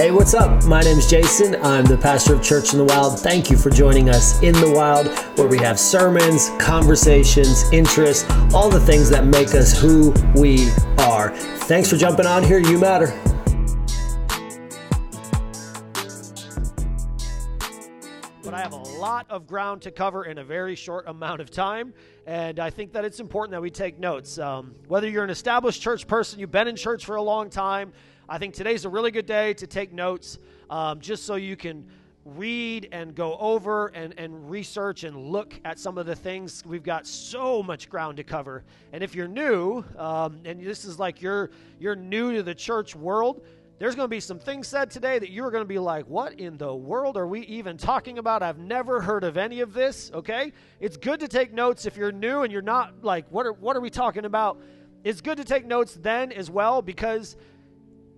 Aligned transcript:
Hey, 0.00 0.10
what's 0.10 0.32
up? 0.32 0.64
My 0.64 0.80
name 0.80 0.96
is 0.96 1.10
Jason. 1.10 1.56
I'm 1.56 1.84
the 1.84 1.98
pastor 1.98 2.34
of 2.34 2.42
Church 2.42 2.72
in 2.72 2.78
the 2.78 2.86
Wild. 2.86 3.20
Thank 3.20 3.50
you 3.50 3.58
for 3.58 3.68
joining 3.68 4.08
us 4.08 4.42
in 4.42 4.54
the 4.54 4.72
wild, 4.74 5.08
where 5.36 5.46
we 5.46 5.58
have 5.58 5.78
sermons, 5.78 6.48
conversations, 6.58 7.70
interests, 7.70 8.24
all 8.54 8.70
the 8.70 8.80
things 8.80 9.10
that 9.10 9.26
make 9.26 9.54
us 9.54 9.78
who 9.78 10.14
we 10.34 10.70
are. 11.00 11.36
Thanks 11.36 11.90
for 11.90 11.98
jumping 11.98 12.24
on 12.24 12.42
here. 12.42 12.58
You 12.58 12.78
matter. 12.78 13.08
but 18.42 18.54
I 18.54 18.62
have 18.62 18.72
a 18.72 18.76
lot 18.98 19.26
of 19.30 19.46
ground 19.46 19.82
to 19.82 19.90
cover 19.90 20.24
in 20.24 20.38
a 20.38 20.44
very 20.44 20.74
short 20.76 21.06
amount 21.08 21.42
of 21.42 21.50
time. 21.50 21.92
And 22.26 22.58
I 22.58 22.70
think 22.70 22.94
that 22.94 23.04
it's 23.04 23.20
important 23.20 23.52
that 23.52 23.60
we 23.60 23.70
take 23.70 23.98
notes. 23.98 24.38
Um, 24.38 24.74
whether 24.88 25.08
you're 25.08 25.24
an 25.24 25.30
established 25.30 25.82
church 25.82 26.06
person, 26.06 26.40
you've 26.40 26.50
been 26.50 26.68
in 26.68 26.74
church 26.74 27.04
for 27.04 27.16
a 27.16 27.22
long 27.22 27.50
time, 27.50 27.92
I 28.32 28.38
think 28.38 28.54
today's 28.54 28.84
a 28.84 28.88
really 28.88 29.10
good 29.10 29.26
day 29.26 29.54
to 29.54 29.66
take 29.66 29.92
notes 29.92 30.38
um, 30.70 31.00
just 31.00 31.26
so 31.26 31.34
you 31.34 31.56
can 31.56 31.84
read 32.24 32.88
and 32.92 33.12
go 33.12 33.36
over 33.38 33.88
and, 33.88 34.14
and 34.16 34.48
research 34.48 35.02
and 35.02 35.16
look 35.16 35.58
at 35.64 35.80
some 35.80 35.98
of 35.98 36.06
the 36.06 36.14
things. 36.14 36.62
We've 36.64 36.84
got 36.84 37.08
so 37.08 37.60
much 37.60 37.90
ground 37.90 38.18
to 38.18 38.22
cover. 38.22 38.62
And 38.92 39.02
if 39.02 39.16
you're 39.16 39.26
new, 39.26 39.84
um, 39.98 40.42
and 40.44 40.64
this 40.64 40.84
is 40.84 40.96
like 40.96 41.20
you're, 41.20 41.50
you're 41.80 41.96
new 41.96 42.32
to 42.34 42.44
the 42.44 42.54
church 42.54 42.94
world, 42.94 43.44
there's 43.80 43.96
going 43.96 44.04
to 44.04 44.08
be 44.08 44.20
some 44.20 44.38
things 44.38 44.68
said 44.68 44.92
today 44.92 45.18
that 45.18 45.32
you're 45.32 45.50
going 45.50 45.64
to 45.64 45.68
be 45.68 45.80
like, 45.80 46.06
what 46.06 46.34
in 46.34 46.56
the 46.56 46.72
world 46.72 47.16
are 47.16 47.26
we 47.26 47.40
even 47.46 47.76
talking 47.76 48.18
about? 48.18 48.44
I've 48.44 48.58
never 48.60 49.00
heard 49.00 49.24
of 49.24 49.38
any 49.38 49.58
of 49.58 49.74
this, 49.74 50.12
okay? 50.14 50.52
It's 50.78 50.96
good 50.96 51.18
to 51.18 51.26
take 51.26 51.52
notes 51.52 51.84
if 51.84 51.96
you're 51.96 52.12
new 52.12 52.42
and 52.42 52.52
you're 52.52 52.62
not 52.62 53.02
like, 53.02 53.26
what 53.30 53.44
are, 53.44 53.54
what 53.54 53.76
are 53.76 53.80
we 53.80 53.90
talking 53.90 54.24
about? 54.24 54.60
It's 55.02 55.20
good 55.20 55.38
to 55.38 55.44
take 55.44 55.66
notes 55.66 55.98
then 56.00 56.30
as 56.30 56.48
well 56.48 56.80
because 56.80 57.36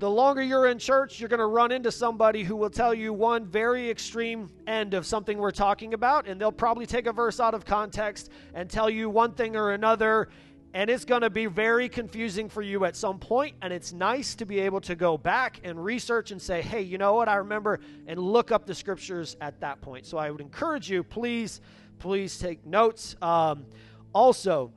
the 0.03 0.11
longer 0.11 0.43
you're 0.43 0.67
in 0.67 0.81
church, 0.81 1.21
you're 1.21 1.29
going 1.29 1.39
to 1.39 1.47
run 1.47 1.71
into 1.71 1.93
somebody 1.93 2.43
who 2.43 2.57
will 2.57 2.69
tell 2.69 2.93
you 2.93 3.13
one 3.13 3.47
very 3.47 3.89
extreme 3.89 4.51
end 4.67 4.95
of 4.95 5.07
something 5.07 5.39
we're 5.39 5.53
talking 5.53 5.95
about, 5.95 6.27
and 6.27 6.41
they'll 6.41 6.51
probably 6.51 6.87
take 6.87 7.07
a 7.07 7.13
verse 7.13 7.39
out 7.39 7.55
of 7.55 7.65
context 7.65 8.29
and 8.53 8.69
tell 8.69 8.91
you 8.91 9.09
one 9.09 9.31
thing 9.31 9.55
or 9.55 9.71
another, 9.71 10.29
and 10.75 10.91
it's 10.91 11.05
going 11.05 11.21
to 11.21 11.31
be 11.31 11.47
very 11.47 11.89
confusing 11.89 12.49
for 12.49 12.63
you 12.63 12.85
at 12.85 12.97
some 12.97 13.21
point, 13.21 13.55
and 13.63 13.73
it's 13.73 13.93
nice 13.93 14.35
to 14.35 14.45
be 14.45 14.59
able 14.59 14.81
to 14.81 14.97
go 14.97 15.17
back 15.17 15.61
and 15.63 15.85
research 15.85 16.33
and 16.33 16.43
say, 16.43 16.61
hey, 16.61 16.83
you 16.83 16.99
know 16.99 17.15
what, 17.15 17.29
I 17.29 17.37
remember, 17.37 17.79
and 18.09 18.19
look 18.19 18.51
up 18.51 18.67
the 18.67 18.75
scriptures 18.75 19.37
at 19.41 19.61
that 19.61 19.81
point. 19.83 20.05
So 20.05 20.19
I 20.19 20.33
would 20.33 20.41
encourage 20.41 20.91
you, 20.91 21.05
please, 21.05 21.61
please 22.01 22.41
take 22.41 22.67
notes. 22.67 23.15
Um, 23.23 23.67
also, 24.13 24.73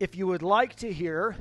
if 0.00 0.16
you 0.16 0.26
would 0.26 0.42
like 0.42 0.74
to 0.76 0.90
hear 0.90 1.36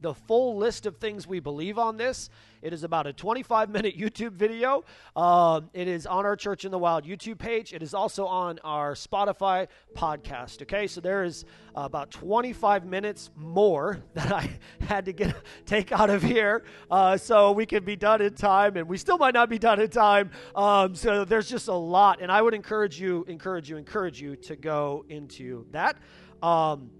the 0.00 0.14
full 0.14 0.56
list 0.56 0.86
of 0.86 0.96
things 0.96 1.26
we 1.26 1.40
believe 1.40 1.78
on 1.78 1.96
this. 1.96 2.30
It 2.62 2.72
is 2.72 2.84
about 2.84 3.06
a 3.06 3.12
25 3.12 3.70
minute 3.70 3.98
YouTube 3.98 4.32
video. 4.32 4.84
Um, 5.16 5.70
it 5.72 5.88
is 5.88 6.06
on 6.06 6.26
our 6.26 6.36
Church 6.36 6.64
in 6.64 6.70
the 6.70 6.78
Wild 6.78 7.04
YouTube 7.04 7.38
page. 7.38 7.72
It 7.72 7.82
is 7.82 7.94
also 7.94 8.26
on 8.26 8.58
our 8.64 8.94
Spotify 8.94 9.68
podcast. 9.96 10.62
Okay, 10.62 10.86
so 10.86 11.00
there 11.00 11.24
is 11.24 11.44
about 11.74 12.10
25 12.10 12.84
minutes 12.84 13.30
more 13.36 14.02
that 14.14 14.32
I 14.32 14.50
had 14.80 15.04
to 15.06 15.12
get 15.12 15.34
take 15.66 15.92
out 15.92 16.10
of 16.10 16.22
here, 16.22 16.64
uh, 16.90 17.16
so 17.16 17.52
we 17.52 17.66
can 17.66 17.84
be 17.84 17.96
done 17.96 18.20
in 18.20 18.34
time, 18.34 18.76
and 18.76 18.88
we 18.88 18.98
still 18.98 19.18
might 19.18 19.34
not 19.34 19.48
be 19.48 19.58
done 19.58 19.80
in 19.80 19.88
time. 19.88 20.30
Um, 20.54 20.94
so 20.94 21.24
there's 21.24 21.48
just 21.48 21.68
a 21.68 21.74
lot, 21.74 22.20
and 22.20 22.30
I 22.30 22.42
would 22.42 22.54
encourage 22.54 23.00
you, 23.00 23.24
encourage 23.28 23.70
you, 23.70 23.76
encourage 23.76 24.20
you 24.20 24.36
to 24.36 24.56
go 24.56 25.04
into 25.08 25.66
that. 25.70 25.96
Um, 26.42 26.90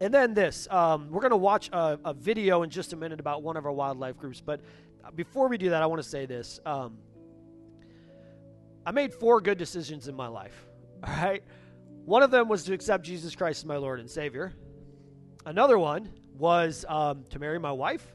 and 0.00 0.12
then 0.12 0.34
this 0.34 0.66
um, 0.70 1.10
we're 1.10 1.20
going 1.20 1.30
to 1.30 1.36
watch 1.36 1.68
a, 1.72 1.98
a, 2.04 2.14
video 2.14 2.62
in 2.62 2.70
just 2.70 2.92
a 2.92 2.96
minute 2.96 3.20
about 3.20 3.42
one 3.42 3.56
of 3.56 3.66
our 3.66 3.72
wildlife 3.72 4.16
groups. 4.16 4.40
But 4.40 4.60
before 5.14 5.48
we 5.48 5.58
do 5.58 5.70
that, 5.70 5.82
I 5.82 5.86
want 5.86 6.02
to 6.02 6.08
say 6.08 6.26
this. 6.26 6.60
Um, 6.66 6.98
I 8.86 8.90
made 8.90 9.14
four 9.14 9.40
good 9.40 9.58
decisions 9.58 10.08
in 10.08 10.14
my 10.14 10.28
life. 10.28 10.66
All 11.06 11.14
right. 11.14 11.42
One 12.04 12.22
of 12.22 12.30
them 12.30 12.48
was 12.48 12.64
to 12.64 12.74
accept 12.74 13.04
Jesus 13.04 13.34
Christ 13.34 13.62
as 13.62 13.64
my 13.64 13.76
Lord 13.76 14.00
and 14.00 14.10
Savior. 14.10 14.52
Another 15.46 15.78
one 15.78 16.10
was 16.36 16.84
um, 16.88 17.24
to 17.30 17.38
marry 17.38 17.58
my 17.58 17.72
wife. 17.72 18.06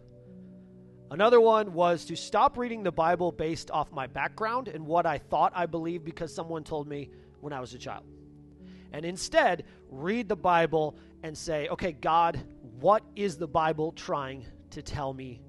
Another 1.12 1.42
one 1.42 1.74
was 1.74 2.06
to 2.06 2.16
stop 2.16 2.56
reading 2.56 2.84
the 2.84 2.92
Bible 2.92 3.32
based 3.32 3.72
off 3.72 3.92
my 3.92 4.06
background 4.06 4.68
and 4.68 4.86
what 4.86 5.08
I 5.08 5.18
thought 5.18 5.54
I 5.56 5.66
believed 5.66 6.06
because 6.06 6.34
someone 6.34 6.64
told 6.64 6.88
me 6.88 7.10
when 7.40 7.52
I 7.52 7.60
was 7.60 7.74
a 7.74 7.80
child. 7.80 8.04
And 8.92 9.06
instead, 9.06 9.64
read 9.90 10.30
the 10.30 10.36
Bible 10.36 10.98
and 11.24 11.38
say, 11.38 11.68
okay, 11.70 11.92
God, 11.92 12.40
what 12.80 13.04
is 13.16 13.38
the 13.38 13.48
Bible 13.48 13.92
trying 13.92 14.46
to 14.72 14.82
tell 14.82 15.14
me? 15.14 15.42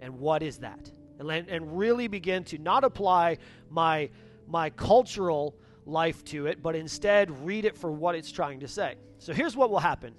And 0.00 0.18
what 0.18 0.42
is 0.42 0.58
that? 0.58 0.90
And, 1.18 1.30
and 1.30 1.78
really 1.78 2.08
begin 2.08 2.44
to 2.44 2.58
not 2.58 2.84
apply 2.84 3.38
my, 3.68 4.10
my 4.46 4.70
cultural 4.70 5.56
life 5.86 6.24
to 6.24 6.46
it, 6.46 6.62
but 6.62 6.74
instead 6.74 7.30
read 7.44 7.64
it 7.64 7.76
for 7.76 7.90
what 7.90 8.14
it's 8.14 8.32
trying 8.32 8.60
to 8.60 8.68
say. 8.68 8.94
So 9.18 9.32
here's 9.32 9.56
what 9.56 9.70
will 9.70 9.80
happen 9.80 10.14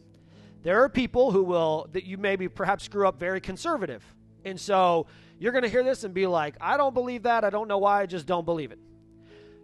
there 0.63 0.83
are 0.83 0.89
people 0.89 1.31
who 1.31 1.43
will, 1.43 1.87
that 1.91 2.03
you 2.03 2.17
maybe 2.17 2.47
perhaps 2.47 2.87
grew 2.87 3.07
up 3.07 3.19
very 3.19 3.41
conservative. 3.41 4.03
And 4.45 4.59
so 4.59 5.07
you're 5.39 5.51
going 5.51 5.63
to 5.63 5.69
hear 5.69 5.83
this 5.83 6.03
and 6.03 6.13
be 6.13 6.27
like, 6.27 6.55
I 6.61 6.77
don't 6.77 6.93
believe 6.93 7.23
that. 7.23 7.43
I 7.43 7.49
don't 7.49 7.67
know 7.67 7.79
why. 7.79 8.01
I 8.01 8.05
just 8.05 8.27
don't 8.27 8.45
believe 8.45 8.71
it. 8.71 8.79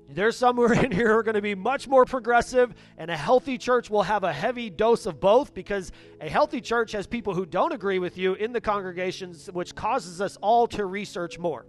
There's 0.10 0.38
some 0.38 0.56
who 0.56 0.64
are 0.64 0.74
in 0.86 0.92
here 0.92 1.10
who 1.10 1.18
are 1.18 1.24
going 1.24 1.36
to 1.36 1.42
be 1.42 1.56
much 1.56 1.88
more 1.88 2.06
progressive, 2.06 2.74
and 2.98 3.12
a 3.12 3.18
healthy 3.18 3.58
church 3.58 3.90
will 3.90 4.04
have 4.04 4.24
a 4.24 4.32
heavy 4.32 4.70
dose 4.70 5.06
of 5.06 5.20
both 5.20 5.54
because 5.54 5.92
a 6.22 6.30
healthy 6.30 6.62
church 6.62 6.94
has 6.94 7.08
people 7.08 7.34
who 7.34 7.46
don't 7.46 7.74
agree 7.74 8.00
with 8.00 8.18
you 8.18 8.34
in 8.36 8.54
the 8.54 8.62
congregations, 8.62 9.50
which 9.52 9.76
causes 9.76 10.22
us 10.22 10.38
all 10.42 10.68
to 10.68 10.86
research 10.86 11.38
more. 11.38 11.66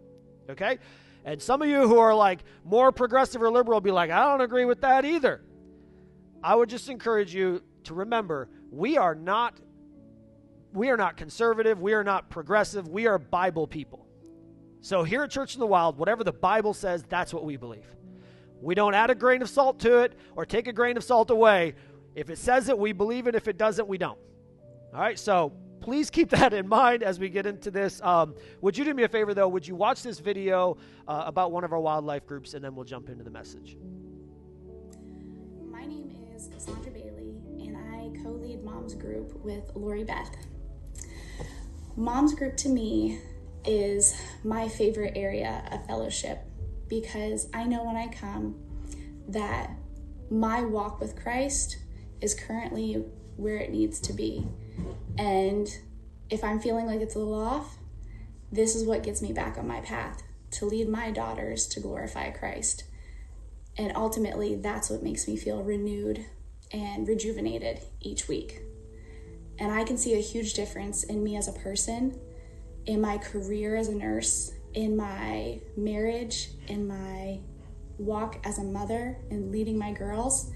Okay? 0.48 0.78
And 1.24 1.42
some 1.42 1.60
of 1.62 1.68
you 1.68 1.86
who 1.86 1.98
are 1.98 2.14
like 2.14 2.44
more 2.64 2.92
progressive 2.92 3.42
or 3.42 3.50
liberal 3.50 3.76
will 3.76 3.80
be 3.80 3.90
like, 3.90 4.10
I 4.10 4.24
don't 4.30 4.40
agree 4.40 4.64
with 4.64 4.80
that 4.82 5.04
either. 5.04 5.42
I 6.42 6.54
would 6.54 6.68
just 6.68 6.88
encourage 6.88 7.34
you 7.34 7.62
to 7.84 7.94
remember 7.94 8.48
we 8.70 8.96
are 8.96 9.14
not 9.14 9.58
we 10.72 10.90
are 10.90 10.96
not 10.98 11.16
conservative, 11.16 11.80
we 11.80 11.94
are 11.94 12.04
not 12.04 12.28
progressive, 12.28 12.88
we 12.88 13.06
are 13.06 13.18
Bible 13.18 13.66
people. 13.66 14.06
So 14.80 15.02
here 15.02 15.22
at 15.24 15.30
Church 15.30 15.54
in 15.54 15.60
the 15.60 15.66
Wild, 15.66 15.98
whatever 15.98 16.22
the 16.22 16.32
Bible 16.32 16.74
says, 16.74 17.02
that's 17.08 17.32
what 17.32 17.44
we 17.44 17.56
believe. 17.56 17.86
We 18.60 18.74
don't 18.74 18.94
add 18.94 19.10
a 19.10 19.14
grain 19.14 19.42
of 19.42 19.48
salt 19.48 19.78
to 19.80 19.98
it 19.98 20.14
or 20.34 20.44
take 20.44 20.66
a 20.66 20.72
grain 20.72 20.96
of 20.96 21.04
salt 21.04 21.30
away. 21.30 21.74
If 22.14 22.30
it 22.30 22.38
says 22.38 22.68
it, 22.68 22.78
we 22.78 22.92
believe 22.92 23.26
it. 23.26 23.34
If 23.34 23.46
it 23.46 23.56
doesn't, 23.56 23.86
we 23.86 23.98
don't. 23.98 24.18
All 24.92 25.00
right, 25.00 25.18
so 25.18 25.52
please 25.80 26.10
keep 26.10 26.30
that 26.30 26.52
in 26.52 26.68
mind 26.68 27.02
as 27.02 27.20
we 27.20 27.28
get 27.28 27.46
into 27.46 27.70
this. 27.70 28.00
Um, 28.02 28.34
would 28.60 28.76
you 28.76 28.84
do 28.84 28.94
me 28.94 29.04
a 29.04 29.08
favor, 29.08 29.34
though? 29.34 29.48
Would 29.48 29.66
you 29.66 29.76
watch 29.76 30.02
this 30.02 30.18
video 30.18 30.76
uh, 31.06 31.24
about 31.26 31.52
one 31.52 31.64
of 31.64 31.72
our 31.72 31.80
wildlife 31.80 32.26
groups, 32.26 32.54
and 32.54 32.64
then 32.64 32.74
we'll 32.74 32.84
jump 32.84 33.08
into 33.08 33.22
the 33.22 33.30
message? 33.30 33.76
My 35.70 35.84
name 35.84 36.10
is 36.34 36.48
Cassandra 36.48 36.90
Bailey, 36.90 37.36
and 37.60 37.76
I 37.76 38.22
co 38.22 38.30
lead 38.30 38.64
Mom's 38.64 38.94
Group 38.94 39.34
with 39.44 39.70
Lori 39.74 40.04
Beth. 40.04 40.34
Mom's 41.96 42.34
Group 42.34 42.56
to 42.58 42.68
me 42.68 43.20
is 43.64 44.20
my 44.44 44.68
favorite 44.68 45.12
area 45.14 45.62
of 45.70 45.86
fellowship 45.86 46.47
because 46.88 47.48
I 47.52 47.64
know 47.64 47.84
when 47.84 47.96
I 47.96 48.08
come 48.08 48.56
that 49.28 49.70
my 50.30 50.62
walk 50.62 51.00
with 51.00 51.20
Christ 51.20 51.78
is 52.20 52.34
currently 52.34 53.04
where 53.36 53.56
it 53.56 53.70
needs 53.70 54.00
to 54.00 54.12
be. 54.12 54.46
And 55.16 55.68
if 56.30 56.44
I'm 56.44 56.60
feeling 56.60 56.86
like 56.86 57.00
it's 57.00 57.14
a 57.14 57.18
little 57.18 57.34
off, 57.34 57.78
this 58.50 58.74
is 58.74 58.84
what 58.84 59.02
gets 59.02 59.22
me 59.22 59.32
back 59.32 59.58
on 59.58 59.66
my 59.66 59.80
path 59.80 60.22
to 60.52 60.64
lead 60.64 60.88
my 60.88 61.10
daughters 61.10 61.66
to 61.68 61.80
glorify 61.80 62.30
Christ. 62.30 62.84
And 63.76 63.92
ultimately, 63.94 64.56
that's 64.56 64.90
what 64.90 65.02
makes 65.02 65.28
me 65.28 65.36
feel 65.36 65.62
renewed 65.62 66.24
and 66.72 67.06
rejuvenated 67.06 67.80
each 68.00 68.28
week. 68.28 68.60
And 69.58 69.72
I 69.72 69.84
can 69.84 69.96
see 69.96 70.14
a 70.14 70.20
huge 70.20 70.54
difference 70.54 71.04
in 71.04 71.22
me 71.22 71.36
as 71.36 71.48
a 71.48 71.52
person, 71.52 72.18
in 72.86 73.00
my 73.00 73.18
career 73.18 73.76
as 73.76 73.88
a 73.88 73.94
nurse, 73.94 74.52
in 74.74 74.96
my 74.96 75.60
marriage, 75.76 76.50
in 76.68 76.86
my 76.86 77.40
walk 77.98 78.38
as 78.44 78.58
a 78.58 78.64
mother 78.64 79.18
and 79.30 79.50
leading 79.50 79.78
my 79.78 79.92
girls, 79.92 80.50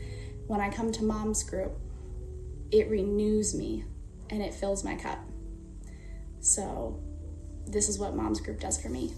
when 0.46 0.60
I 0.60 0.70
come 0.70 0.92
to 0.92 1.04
mom's 1.04 1.42
group, 1.42 1.78
it 2.70 2.88
renews 2.88 3.54
me 3.54 3.84
and 4.30 4.42
it 4.42 4.54
fills 4.54 4.84
my 4.84 4.94
cup. 4.94 5.18
So, 6.40 7.00
this 7.66 7.88
is 7.88 7.98
what 7.98 8.14
mom's 8.14 8.40
group 8.40 8.60
does 8.60 8.80
for 8.80 8.88
me. 8.88 9.14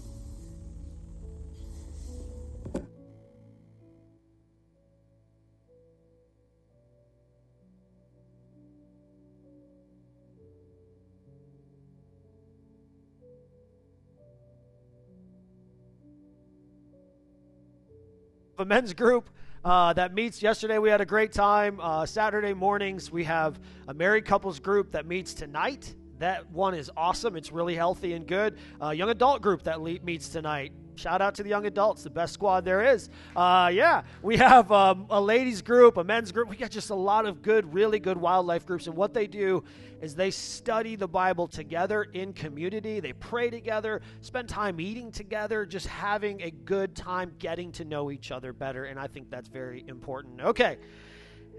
A 18.57 18.65
men's 18.65 18.93
group 18.93 19.29
uh, 19.63 19.93
that 19.93 20.13
meets 20.13 20.41
yesterday. 20.41 20.77
We 20.77 20.89
had 20.89 21.01
a 21.01 21.05
great 21.05 21.31
time. 21.33 21.79
Uh, 21.81 22.05
Saturday 22.05 22.53
mornings, 22.53 23.11
we 23.11 23.23
have 23.25 23.59
a 23.87 23.93
married 23.93 24.25
couples 24.25 24.59
group 24.59 24.91
that 24.91 25.05
meets 25.05 25.33
tonight. 25.33 25.93
That 26.19 26.49
one 26.51 26.73
is 26.73 26.89
awesome. 26.95 27.35
It's 27.35 27.51
really 27.51 27.75
healthy 27.75 28.13
and 28.13 28.25
good. 28.25 28.57
Uh, 28.81 28.91
young 28.91 29.09
adult 29.09 29.41
group 29.41 29.63
that 29.63 29.81
le- 29.81 29.99
meets 30.03 30.29
tonight. 30.29 30.71
Shout 30.95 31.21
out 31.21 31.35
to 31.35 31.43
the 31.43 31.49
young 31.49 31.65
adults, 31.65 32.03
the 32.03 32.09
best 32.09 32.33
squad 32.33 32.65
there 32.65 32.93
is. 32.93 33.09
Uh, 33.35 33.69
yeah, 33.73 34.03
we 34.21 34.37
have 34.37 34.71
um, 34.71 35.07
a 35.09 35.19
ladies 35.19 35.61
group, 35.61 35.97
a 35.97 36.03
men's 36.03 36.31
group. 36.31 36.49
We 36.49 36.55
got 36.55 36.71
just 36.71 36.89
a 36.89 36.95
lot 36.95 37.25
of 37.25 37.41
good, 37.41 37.73
really 37.73 37.99
good 37.99 38.17
wildlife 38.17 38.65
groups. 38.65 38.87
And 38.87 38.95
what 38.95 39.13
they 39.13 39.27
do 39.27 39.63
is 40.01 40.15
they 40.15 40.31
study 40.31 40.95
the 40.95 41.07
Bible 41.07 41.47
together 41.47 42.03
in 42.03 42.33
community. 42.33 42.99
They 42.99 43.13
pray 43.13 43.49
together, 43.49 44.01
spend 44.21 44.49
time 44.49 44.79
eating 44.79 45.11
together, 45.11 45.65
just 45.65 45.87
having 45.87 46.41
a 46.41 46.51
good 46.51 46.95
time 46.95 47.33
getting 47.39 47.71
to 47.73 47.85
know 47.85 48.11
each 48.11 48.31
other 48.31 48.53
better. 48.53 48.85
And 48.85 48.99
I 48.99 49.07
think 49.07 49.29
that's 49.29 49.49
very 49.49 49.83
important. 49.87 50.41
Okay, 50.41 50.77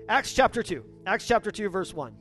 Acts 0.09 0.33
chapter 0.33 0.63
2. 0.63 0.85
Acts 1.07 1.27
chapter 1.27 1.51
2, 1.51 1.69
verse 1.69 1.93
1. 1.93 2.15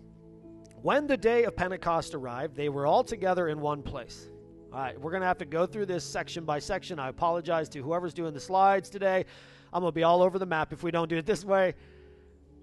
When 0.82 1.08
the 1.08 1.18
day 1.18 1.44
of 1.44 1.56
Pentecost 1.56 2.16
arrived, 2.16 2.56
they 2.56 2.70
were 2.70 2.86
all 2.86 3.04
together 3.04 3.48
in 3.48 3.60
one 3.60 3.84
place. 3.84 4.28
All 4.76 4.82
right, 4.82 5.00
we're 5.00 5.12
going 5.12 5.22
to 5.22 5.28
have 5.28 5.38
to 5.38 5.46
go 5.46 5.66
through 5.66 5.86
this 5.86 6.04
section 6.04 6.44
by 6.44 6.60
section. 6.60 7.00
I 7.00 7.08
apologize 7.08 7.70
to 7.70 7.82
whoever's 7.82 8.14
doing 8.14 8.34
the 8.34 8.42
slides 8.42 8.90
today. 8.90 9.24
I'm 9.72 9.80
going 9.80 9.94
to 9.94 9.96
be 9.96 10.04
all 10.04 10.22
over 10.22 10.38
the 10.38 10.46
map 10.46 10.74
if 10.74 10.84
we 10.84 10.92
don't 10.92 11.08
do 11.08 11.16
it 11.16 11.26
this 11.26 11.46
way. 11.46 11.76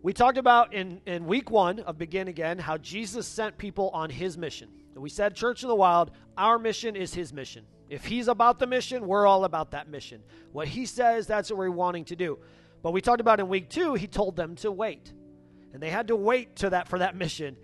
We 0.02 0.12
talked 0.12 0.36
about 0.36 0.74
in, 0.74 1.00
in 1.06 1.24
week 1.24 1.50
one 1.50 1.78
of 1.78 1.96
Begin 1.96 2.28
Again 2.28 2.58
how 2.58 2.76
Jesus 2.76 3.26
sent 3.26 3.56
people 3.56 3.88
on 3.94 4.10
his 4.10 4.36
mission. 4.36 4.68
We 4.94 5.08
said, 5.08 5.34
Church 5.34 5.62
in 5.62 5.70
the 5.70 5.74
Wild, 5.74 6.10
our 6.36 6.58
mission 6.58 6.96
is 6.96 7.14
his 7.14 7.32
mission. 7.32 7.64
If 7.88 8.04
he's 8.04 8.28
about 8.28 8.58
the 8.58 8.66
mission, 8.66 9.06
we're 9.06 9.26
all 9.26 9.46
about 9.46 9.70
that 9.70 9.88
mission. 9.88 10.20
What 10.52 10.68
he 10.68 10.84
says, 10.84 11.26
that's 11.26 11.48
what 11.48 11.56
we're 11.56 11.70
wanting 11.70 12.04
to 12.04 12.16
do. 12.16 12.38
But 12.82 12.92
we 12.92 13.00
talked 13.00 13.22
about 13.22 13.40
in 13.40 13.48
week 13.48 13.70
two, 13.70 13.94
he 13.94 14.06
told 14.06 14.36
them 14.36 14.54
to 14.56 14.70
wait. 14.70 15.14
And 15.72 15.82
they 15.82 15.88
had 15.88 16.08
to 16.08 16.16
wait 16.16 16.56
to 16.56 16.68
that 16.68 16.88
for 16.88 16.98
that 16.98 17.16
mission. 17.16 17.56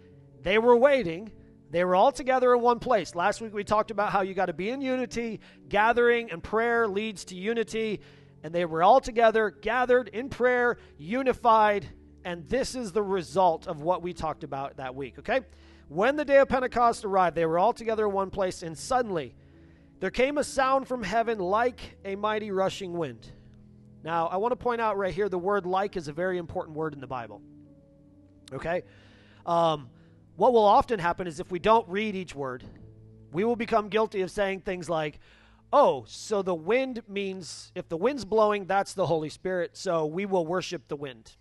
They 0.43 0.57
were 0.57 0.75
waiting, 0.75 1.33
they 1.71 1.85
were 1.85 1.95
all 1.95 2.13
together 2.13 2.55
in 2.55 2.61
one 2.61 2.79
place. 2.79 3.15
Last 3.15 3.41
week 3.41 3.53
we 3.53 3.65
talked 3.65 3.91
about 3.91 4.11
how 4.11 4.23
you 4.23 4.35
got 4.35 4.47
to 4.47 4.53
be 4.53 4.71
in 4.71 4.81
unity. 4.81 5.41
Gathering 5.69 6.31
and 6.31 6.43
prayer 6.43 6.89
leads 6.89 7.27
to 7.27 7.35
unity. 7.35 8.01
And 8.43 8.55
they 8.55 8.65
were 8.65 8.83
all 8.83 9.01
together, 9.01 9.51
gathered 9.51 10.09
in 10.09 10.29
prayer, 10.29 10.79
unified. 10.97 11.87
And 12.25 12.49
this 12.49 12.75
is 12.75 12.93
the 12.93 13.03
result 13.03 13.67
of 13.67 13.83
what 13.83 14.03
we 14.03 14.13
talked 14.13 14.45
about 14.45 14.77
that 14.77 14.95
week, 14.95 15.19
okay? 15.19 15.41
When 15.89 16.17
the 16.17 16.25
day 16.25 16.39
of 16.39 16.49
Pentecost 16.49 17.05
arrived, 17.05 17.37
they 17.37 17.47
were 17.47 17.59
all 17.59 17.73
together 17.73 18.07
in 18.07 18.13
one 18.13 18.31
place, 18.31 18.63
and 18.63 18.77
suddenly 18.77 19.35
there 20.01 20.11
came 20.11 20.39
a 20.39 20.45
sound 20.45 20.87
from 20.87 21.03
heaven 21.03 21.39
like 21.39 21.99
a 22.05 22.15
mighty 22.15 22.51
rushing 22.51 22.93
wind. 22.93 23.33
Now, 24.05 24.27
I 24.29 24.37
want 24.37 24.53
to 24.53 24.57
point 24.57 24.81
out 24.81 24.97
right 24.97 25.13
here 25.13 25.29
the 25.29 25.39
word 25.39 25.67
like 25.67 25.97
is 25.97 26.09
a 26.09 26.13
very 26.13 26.39
important 26.39 26.77
word 26.77 26.95
in 26.95 27.01
the 27.01 27.07
Bible. 27.07 27.43
Okay? 28.53 28.83
Um, 29.45 29.89
what 30.39 30.53
will 30.53 30.65
often 30.65 31.01
happen 31.01 31.27
is 31.27 31.41
if 31.41 31.51
we 31.51 31.59
don't 31.59 31.87
read 31.89 32.15
each 32.15 32.33
word, 32.33 32.63
we 33.33 33.43
will 33.43 33.57
become 33.57 33.89
guilty 33.89 34.21
of 34.21 34.31
saying 34.31 34.61
things 34.61 34.89
like, 34.89 35.19
oh, 35.73 36.05
so 36.07 36.43
the 36.43 36.55
wind 36.55 37.03
means 37.09 37.73
if 37.75 37.89
the 37.89 37.97
wind's 37.97 38.25
blowing, 38.25 38.65
that's 38.65 38.95
the 38.95 39.07
Holy 39.07 39.31
Spirit, 39.31 39.77
so 39.77 40.07
we 40.07 40.27
will 40.27 40.47
worship 40.47 40.87
the 40.87 40.95
wind. 40.95 41.35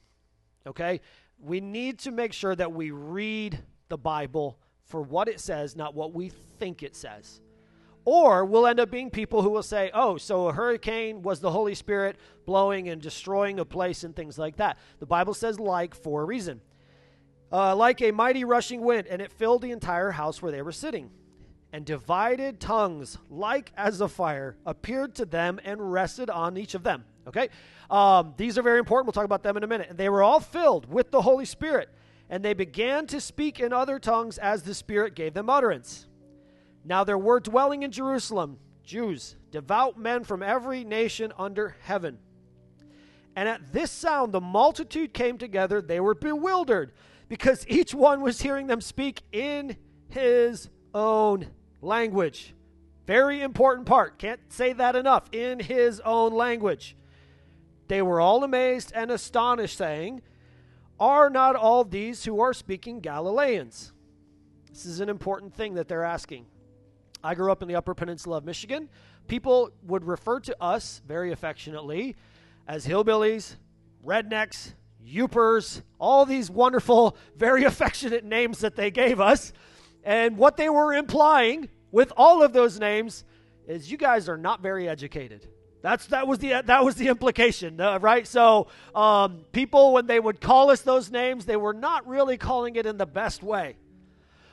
Okay? 0.65 0.99
We 1.39 1.61
need 1.61 1.99
to 1.99 2.11
make 2.11 2.33
sure 2.33 2.55
that 2.55 2.73
we 2.73 2.89
read 2.89 3.59
the 3.87 3.99
Bible 3.99 4.57
for 4.85 5.03
what 5.03 5.27
it 5.27 5.39
says, 5.39 5.75
not 5.75 5.93
what 5.93 6.11
we 6.11 6.29
think 6.57 6.81
it 6.81 6.95
says. 6.95 7.39
Or 8.03 8.45
we'll 8.45 8.65
end 8.65 8.79
up 8.79 8.89
being 8.89 9.11
people 9.11 9.43
who 9.43 9.51
will 9.51 9.61
say, 9.61 9.91
oh, 9.93 10.17
so 10.17 10.47
a 10.47 10.53
hurricane 10.53 11.21
was 11.21 11.39
the 11.39 11.51
Holy 11.51 11.75
Spirit 11.75 12.15
blowing 12.47 12.89
and 12.89 12.99
destroying 12.99 13.59
a 13.59 13.65
place 13.65 14.03
and 14.03 14.15
things 14.15 14.39
like 14.39 14.55
that. 14.55 14.79
The 14.97 15.05
Bible 15.05 15.35
says 15.35 15.59
like 15.59 15.93
for 15.93 16.23
a 16.23 16.25
reason 16.25 16.61
uh, 17.51 17.75
like 17.75 18.01
a 18.01 18.11
mighty 18.11 18.43
rushing 18.43 18.81
wind, 18.81 19.07
and 19.07 19.21
it 19.21 19.31
filled 19.31 19.61
the 19.61 19.71
entire 19.71 20.11
house 20.11 20.41
where 20.41 20.51
they 20.51 20.61
were 20.61 20.71
sitting. 20.71 21.09
And 21.73 21.85
divided 21.85 22.59
tongues, 22.59 23.17
like 23.29 23.71
as 23.75 23.99
a 23.99 24.07
fire, 24.07 24.55
appeared 24.65 25.15
to 25.15 25.25
them 25.25 25.59
and 25.63 25.91
rested 25.91 26.29
on 26.29 26.57
each 26.57 26.75
of 26.75 26.83
them. 26.83 27.03
Okay? 27.27 27.49
Um, 27.89 28.33
these 28.37 28.57
are 28.57 28.61
very 28.61 28.79
important. 28.79 29.07
We'll 29.07 29.13
talk 29.13 29.25
about 29.25 29.43
them 29.43 29.57
in 29.57 29.63
a 29.63 29.67
minute. 29.67 29.87
And 29.89 29.97
they 29.97 30.09
were 30.09 30.23
all 30.23 30.39
filled 30.39 30.89
with 30.91 31.11
the 31.11 31.21
Holy 31.21 31.45
Spirit, 31.45 31.89
and 32.29 32.43
they 32.43 32.53
began 32.53 33.05
to 33.07 33.19
speak 33.19 33.59
in 33.59 33.73
other 33.73 33.99
tongues 33.99 34.37
as 34.37 34.63
the 34.63 34.73
Spirit 34.73 35.13
gave 35.13 35.33
them 35.33 35.49
utterance. 35.49 36.07
Now 36.85 37.03
there 37.03 37.17
were 37.17 37.39
dwelling 37.41 37.83
in 37.83 37.91
Jerusalem 37.91 38.59
Jews, 38.83 39.35
devout 39.51 39.99
men 39.99 40.23
from 40.23 40.41
every 40.41 40.85
nation 40.85 41.33
under 41.37 41.75
heaven. 41.81 42.19
And 43.35 43.49
at 43.49 43.73
this 43.73 43.91
sound, 43.91 44.31
the 44.31 44.41
multitude 44.41 45.13
came 45.13 45.37
together. 45.37 45.81
They 45.81 45.99
were 45.99 46.15
bewildered 46.15 46.93
because 47.27 47.65
each 47.67 47.93
one 47.93 48.21
was 48.21 48.41
hearing 48.41 48.67
them 48.67 48.81
speak 48.81 49.21
in 49.31 49.77
his 50.09 50.69
own 50.93 51.47
language. 51.81 52.53
Very 53.05 53.41
important 53.41 53.87
part. 53.87 54.19
Can't 54.19 54.51
say 54.51 54.73
that 54.73 54.95
enough. 54.95 55.29
In 55.31 55.59
his 55.59 55.99
own 56.01 56.33
language. 56.33 56.95
They 57.87 58.01
were 58.01 58.19
all 58.19 58.43
amazed 58.43 58.91
and 58.93 59.11
astonished, 59.11 59.77
saying, 59.77 60.21
Are 60.99 61.29
not 61.29 61.55
all 61.55 61.83
these 61.85 62.25
who 62.25 62.41
are 62.41 62.53
speaking 62.53 62.99
Galileans? 62.99 63.93
This 64.69 64.85
is 64.85 64.99
an 64.99 65.09
important 65.09 65.53
thing 65.53 65.75
that 65.75 65.87
they're 65.87 66.03
asking. 66.03 66.45
I 67.23 67.33
grew 67.33 67.51
up 67.51 67.61
in 67.61 67.67
the 67.67 67.75
Upper 67.75 67.95
Peninsula 67.95 68.37
of 68.37 68.45
Michigan. 68.45 68.89
People 69.27 69.71
would 69.83 70.05
refer 70.05 70.39
to 70.41 70.55
us 70.61 71.01
very 71.07 71.31
affectionately 71.31 72.15
as 72.67 72.85
hillbillies, 72.85 73.55
rednecks, 74.05 74.73
Yoopers, 75.07 75.81
all 75.99 76.25
these 76.25 76.49
wonderful, 76.49 77.17
very 77.35 77.63
affectionate 77.65 78.23
names 78.23 78.59
that 78.59 78.75
they 78.75 78.91
gave 78.91 79.19
us. 79.19 79.53
And 80.03 80.37
what 80.37 80.57
they 80.57 80.69
were 80.69 80.93
implying 80.93 81.69
with 81.91 82.11
all 82.15 82.43
of 82.43 82.53
those 82.53 82.79
names 82.79 83.23
is 83.67 83.91
you 83.91 83.97
guys 83.97 84.29
are 84.29 84.37
not 84.37 84.61
very 84.61 84.87
educated. 84.87 85.47
That's 85.81 86.07
that 86.07 86.27
was 86.27 86.39
the 86.39 86.61
that 86.65 86.83
was 86.83 86.95
the 86.95 87.07
implication, 87.07 87.79
uh, 87.79 87.99
right? 87.99 88.25
So 88.25 88.67
um, 88.95 89.45
people, 89.51 89.93
when 89.93 90.07
they 90.07 90.19
would 90.19 90.41
call 90.41 90.71
us 90.71 90.81
those 90.81 91.11
names, 91.11 91.45
they 91.45 91.55
were 91.55 91.73
not 91.73 92.07
really 92.07 92.37
calling 92.37 92.75
it 92.75 92.85
in 92.85 92.97
the 92.97 93.05
best 93.05 93.43
way. 93.43 93.77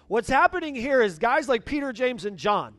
What's 0.07 0.29
happening 0.29 0.75
here 0.75 1.01
is 1.01 1.19
guys 1.19 1.49
like 1.49 1.65
Peter, 1.65 1.93
James, 1.93 2.25
and 2.25 2.37
John 2.37 2.75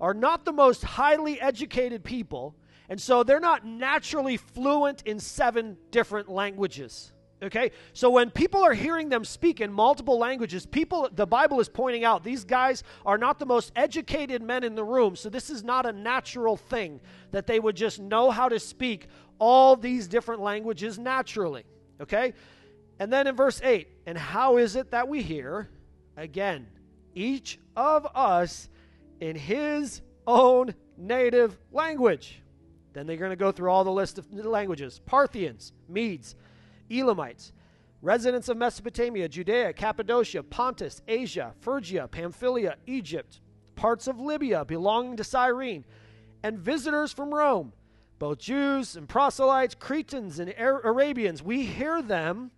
are 0.00 0.14
not 0.14 0.44
the 0.44 0.52
most 0.52 0.82
highly 0.82 1.40
educated 1.40 2.02
people, 2.02 2.56
and 2.88 3.00
so 3.00 3.22
they're 3.22 3.38
not 3.38 3.66
naturally 3.66 4.38
fluent 4.38 5.02
in 5.04 5.20
seven 5.20 5.76
different 5.90 6.28
languages. 6.28 7.12
Okay? 7.42 7.70
So 7.92 8.10
when 8.10 8.30
people 8.30 8.62
are 8.62 8.74
hearing 8.74 9.08
them 9.08 9.24
speak 9.24 9.60
in 9.60 9.72
multiple 9.72 10.18
languages, 10.18 10.66
people 10.66 11.08
the 11.12 11.26
Bible 11.26 11.60
is 11.60 11.68
pointing 11.68 12.04
out 12.04 12.22
these 12.22 12.44
guys 12.44 12.82
are 13.06 13.18
not 13.18 13.38
the 13.38 13.46
most 13.46 13.72
educated 13.76 14.42
men 14.42 14.62
in 14.62 14.74
the 14.74 14.84
room. 14.84 15.16
So 15.16 15.30
this 15.30 15.48
is 15.50 15.64
not 15.64 15.86
a 15.86 15.92
natural 15.92 16.56
thing 16.56 17.00
that 17.30 17.46
they 17.46 17.58
would 17.58 17.76
just 17.76 17.98
know 17.98 18.30
how 18.30 18.48
to 18.48 18.60
speak 18.60 19.06
all 19.38 19.74
these 19.74 20.06
different 20.06 20.42
languages 20.42 20.98
naturally. 20.98 21.64
Okay? 22.00 22.34
And 22.98 23.12
then 23.12 23.26
in 23.26 23.34
verse 23.34 23.60
8, 23.62 23.88
and 24.06 24.18
how 24.18 24.58
is 24.58 24.76
it 24.76 24.90
that 24.90 25.08
we 25.08 25.22
hear 25.22 25.70
again 26.16 26.66
each 27.14 27.58
of 27.74 28.06
us 28.14 28.68
in 29.20 29.34
his 29.34 30.02
own 30.26 30.74
native 30.98 31.58
language? 31.72 32.42
Then 32.92 33.06
they're 33.06 33.16
going 33.16 33.30
to 33.30 33.36
go 33.36 33.52
through 33.52 33.70
all 33.70 33.84
the 33.84 33.90
list 33.90 34.18
of 34.18 34.30
languages 34.32 35.00
Parthians, 35.06 35.72
Medes, 35.88 36.34
Elamites, 36.90 37.52
residents 38.02 38.48
of 38.48 38.56
Mesopotamia, 38.56 39.28
Judea, 39.28 39.72
Cappadocia, 39.72 40.42
Pontus, 40.42 41.02
Asia, 41.06 41.52
Phrygia, 41.60 42.08
Pamphylia, 42.08 42.76
Egypt, 42.86 43.40
parts 43.76 44.06
of 44.06 44.20
Libya 44.20 44.64
belonging 44.64 45.16
to 45.16 45.24
Cyrene, 45.24 45.84
and 46.42 46.58
visitors 46.58 47.12
from 47.12 47.34
Rome, 47.34 47.72
both 48.18 48.38
Jews 48.38 48.96
and 48.96 49.08
proselytes, 49.08 49.74
Cretans 49.74 50.38
and 50.38 50.54
Arabians. 50.58 51.42
We 51.42 51.64
hear 51.64 52.02
them, 52.02 52.50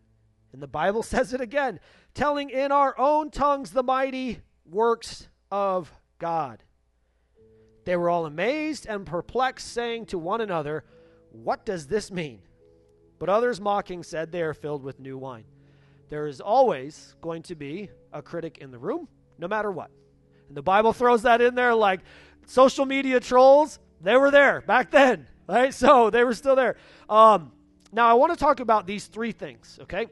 and 0.53 0.63
the 0.63 0.69
Bible 0.69 1.03
says 1.05 1.33
it 1.33 1.41
again, 1.41 1.81
telling 2.15 2.51
in 2.51 2.73
our 2.73 2.99
own 2.99 3.31
tongues 3.31 3.71
the 3.71 3.83
mighty 3.83 4.41
works 4.65 5.29
of 5.51 5.93
God. 6.19 6.63
They 7.85 7.97
were 7.97 8.11
all 8.11 8.27
amazed 8.27 8.87
and 8.87 9.05
perplexed, 9.05 9.73
saying 9.73 10.07
to 10.07 10.19
one 10.19 10.41
another, 10.41 10.85
What 11.31 11.67
does 11.67 11.89
this 11.89 12.11
mean? 12.11 12.43
But 13.23 13.29
others 13.29 13.61
mocking 13.61 14.03
said 14.03 14.33
they 14.33 14.43
are 14.43 14.53
filled 14.53 14.83
with 14.83 14.99
new 14.99 15.17
wine. 15.17 15.45
There 16.09 16.27
is 16.27 16.41
always 16.41 17.15
going 17.21 17.45
to 17.45 17.55
be 17.55 17.89
a 18.13 18.21
critic 18.21 18.59
in 18.59 18.73
the 18.73 18.81
room, 18.81 19.07
no 19.39 19.47
matter 19.47 19.71
what. 19.71 19.93
And 20.49 20.57
the 20.57 20.63
Bible 20.63 20.93
throws 20.93 21.23
that 21.23 21.41
in 21.41 21.55
there 21.55 21.73
like 21.73 22.01
social 22.47 22.85
media 22.85 23.21
trolls, 23.21 23.79
they 24.01 24.17
were 24.17 24.33
there 24.33 24.63
back 24.63 24.91
then, 24.91 25.29
right? 25.49 25.73
So 25.73 26.11
they 26.11 26.25
were 26.25 26.35
still 26.35 26.57
there. 26.57 26.75
Um, 27.09 27.53
now, 27.93 28.09
I 28.09 28.15
want 28.15 28.33
to 28.33 28.37
talk 28.37 28.59
about 28.59 28.89
these 28.89 29.07
three 29.07 29.31
things, 29.31 29.79
okay? 29.83 30.09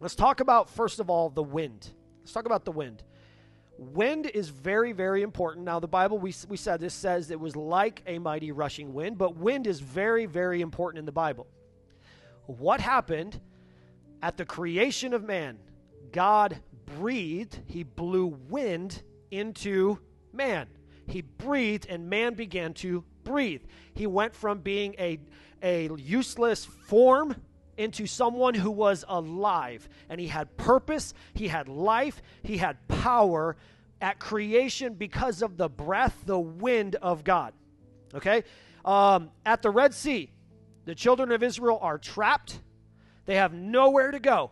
Let's 0.00 0.16
talk 0.16 0.40
about, 0.40 0.68
first 0.68 0.98
of 0.98 1.08
all, 1.08 1.30
the 1.30 1.44
wind. 1.44 1.88
Let's 2.22 2.32
talk 2.32 2.46
about 2.46 2.64
the 2.64 2.72
wind. 2.72 3.04
Wind 3.78 4.26
is 4.26 4.48
very, 4.48 4.90
very 4.90 5.22
important. 5.22 5.64
Now, 5.64 5.78
the 5.78 5.86
Bible, 5.86 6.18
we, 6.18 6.34
we 6.48 6.56
said 6.56 6.80
this 6.80 6.92
says 6.92 7.30
it 7.30 7.38
was 7.38 7.54
like 7.54 8.02
a 8.08 8.18
mighty 8.18 8.50
rushing 8.50 8.94
wind, 8.94 9.16
but 9.16 9.36
wind 9.36 9.68
is 9.68 9.78
very, 9.78 10.26
very 10.26 10.60
important 10.60 10.98
in 10.98 11.06
the 11.06 11.12
Bible 11.12 11.46
what 12.48 12.80
happened 12.80 13.40
at 14.22 14.36
the 14.36 14.44
creation 14.44 15.12
of 15.12 15.22
man. 15.22 15.58
God 16.12 16.58
breathed, 16.96 17.60
he 17.66 17.82
blew 17.82 18.26
wind 18.48 19.02
into 19.30 19.98
man. 20.32 20.66
He 21.06 21.20
breathed, 21.22 21.86
and 21.88 22.08
man 22.08 22.34
began 22.34 22.74
to 22.74 23.04
breathe. 23.24 23.62
He 23.94 24.06
went 24.06 24.34
from 24.34 24.60
being 24.60 24.94
a, 24.98 25.18
a 25.62 25.90
useless 25.96 26.64
form 26.64 27.36
into 27.76 28.06
someone 28.06 28.54
who 28.54 28.70
was 28.70 29.04
alive. 29.08 29.88
And 30.08 30.20
he 30.20 30.26
had 30.26 30.56
purpose, 30.56 31.14
he 31.34 31.48
had 31.48 31.68
life, 31.68 32.20
he 32.42 32.56
had 32.56 32.76
power 32.88 33.56
at 34.00 34.18
creation 34.18 34.94
because 34.94 35.42
of 35.42 35.56
the 35.56 35.68
breath, 35.68 36.16
the 36.24 36.38
wind 36.38 36.96
of 36.96 37.24
God. 37.24 37.52
Okay? 38.14 38.44
Um, 38.84 39.30
at 39.44 39.62
the 39.62 39.70
Red 39.70 39.94
Sea, 39.94 40.30
the 40.88 40.94
children 40.94 41.32
of 41.32 41.42
Israel 41.42 41.78
are 41.82 41.98
trapped, 41.98 42.62
they 43.26 43.34
have 43.34 43.52
nowhere 43.52 44.10
to 44.10 44.18
go. 44.18 44.50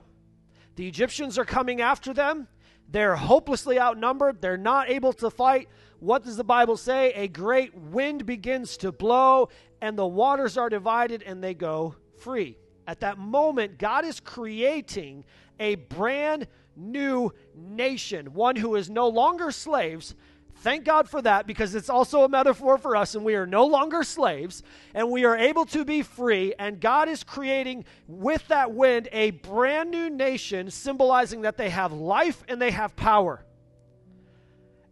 The 0.74 0.86
Egyptians 0.86 1.38
are 1.38 1.46
coming 1.46 1.80
after 1.80 2.12
them. 2.12 2.46
They're 2.90 3.16
hopelessly 3.16 3.80
outnumbered. 3.80 4.42
They're 4.42 4.58
not 4.58 4.90
able 4.90 5.14
to 5.14 5.30
fight. 5.30 5.70
What 5.98 6.24
does 6.24 6.36
the 6.36 6.44
Bible 6.44 6.76
say? 6.76 7.10
A 7.14 7.26
great 7.26 7.74
wind 7.74 8.26
begins 8.26 8.76
to 8.76 8.92
blow, 8.92 9.48
and 9.80 9.96
the 9.96 10.06
waters 10.06 10.58
are 10.58 10.68
divided, 10.68 11.22
and 11.22 11.42
they 11.42 11.54
go 11.54 11.94
free. 12.18 12.58
At 12.86 13.00
that 13.00 13.16
moment, 13.16 13.78
God 13.78 14.04
is 14.04 14.20
creating 14.20 15.24
a 15.58 15.76
brand 15.76 16.48
new 16.76 17.32
nation, 17.54 18.34
one 18.34 18.56
who 18.56 18.74
is 18.74 18.90
no 18.90 19.08
longer 19.08 19.50
slaves. 19.50 20.14
Thank 20.60 20.84
God 20.84 21.08
for 21.08 21.22
that 21.22 21.46
because 21.46 21.74
it's 21.74 21.90
also 21.90 22.24
a 22.24 22.28
metaphor 22.28 22.78
for 22.78 22.96
us, 22.96 23.14
and 23.14 23.24
we 23.24 23.34
are 23.34 23.46
no 23.46 23.66
longer 23.66 24.02
slaves, 24.02 24.62
and 24.94 25.10
we 25.10 25.24
are 25.24 25.36
able 25.36 25.64
to 25.66 25.84
be 25.84 26.02
free. 26.02 26.54
And 26.58 26.80
God 26.80 27.08
is 27.08 27.22
creating 27.22 27.84
with 28.08 28.46
that 28.48 28.72
wind 28.72 29.08
a 29.12 29.30
brand 29.30 29.90
new 29.90 30.10
nation, 30.10 30.70
symbolizing 30.70 31.42
that 31.42 31.56
they 31.56 31.70
have 31.70 31.92
life 31.92 32.42
and 32.48 32.60
they 32.60 32.70
have 32.70 32.96
power. 32.96 33.44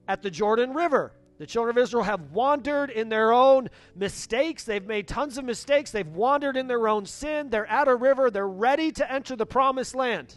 At 0.06 0.23
the 0.23 0.30
Jordan 0.30 0.75
River, 0.75 1.12
the 1.38 1.47
children 1.47 1.76
of 1.76 1.83
Israel 1.83 2.04
have 2.04 2.30
wandered 2.30 2.90
in 2.90 3.09
their 3.09 3.33
own 3.33 3.68
mistakes. 3.97 4.64
They've 4.64 4.87
made 4.87 5.09
tons 5.09 5.38
of 5.38 5.44
mistakes. 5.44 5.90
They've 5.90 6.06
wandered 6.06 6.56
in 6.56 6.68
their 6.68 6.87
own 6.87 7.06
sin. 7.06 7.50
They're 7.50 7.66
at 7.66 7.88
a 7.88 7.97
river. 7.97 8.30
They're 8.30 8.47
ready 8.47 8.92
to 8.92 9.12
enter 9.12 9.35
the 9.35 9.47
promised 9.47 9.94
land. 9.94 10.35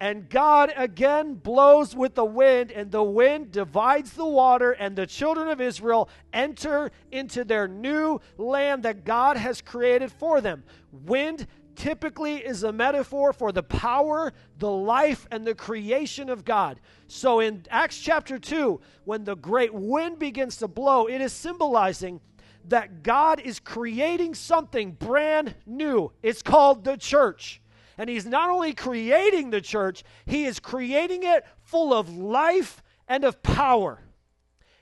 And 0.00 0.28
God 0.28 0.72
again 0.76 1.34
blows 1.34 1.96
with 1.96 2.14
the 2.14 2.24
wind, 2.24 2.70
and 2.70 2.90
the 2.90 3.02
wind 3.02 3.50
divides 3.50 4.12
the 4.12 4.26
water, 4.26 4.72
and 4.72 4.94
the 4.94 5.06
children 5.06 5.48
of 5.48 5.60
Israel 5.60 6.08
enter 6.32 6.92
into 7.10 7.44
their 7.44 7.66
new 7.66 8.20
land 8.36 8.84
that 8.84 9.04
God 9.04 9.36
has 9.36 9.60
created 9.60 10.12
for 10.12 10.40
them. 10.40 10.62
Wind 10.92 11.48
typically 11.74 12.36
is 12.36 12.62
a 12.62 12.72
metaphor 12.72 13.32
for 13.32 13.50
the 13.50 13.62
power, 13.62 14.32
the 14.58 14.70
life, 14.70 15.26
and 15.30 15.46
the 15.46 15.54
creation 15.54 16.28
of 16.28 16.44
God. 16.44 16.80
So 17.06 17.40
in 17.40 17.64
Acts 17.70 17.98
chapter 17.98 18.38
2, 18.38 18.80
when 19.04 19.24
the 19.24 19.36
great 19.36 19.72
wind 19.74 20.18
begins 20.18 20.56
to 20.58 20.68
blow, 20.68 21.06
it 21.06 21.20
is 21.20 21.32
symbolizing 21.32 22.20
that 22.68 23.02
God 23.02 23.40
is 23.40 23.60
creating 23.60 24.34
something 24.34 24.92
brand 24.92 25.54
new. 25.66 26.12
It's 26.22 26.42
called 26.42 26.84
the 26.84 26.96
church. 26.96 27.62
And 27.98 28.08
He's 28.08 28.24
not 28.24 28.48
only 28.48 28.72
creating 28.72 29.50
the 29.50 29.60
church, 29.60 30.04
He 30.24 30.44
is 30.44 30.60
creating 30.60 31.24
it 31.24 31.44
full 31.60 31.92
of 31.92 32.16
life 32.16 32.82
and 33.06 33.24
of 33.24 33.42
power. 33.42 34.00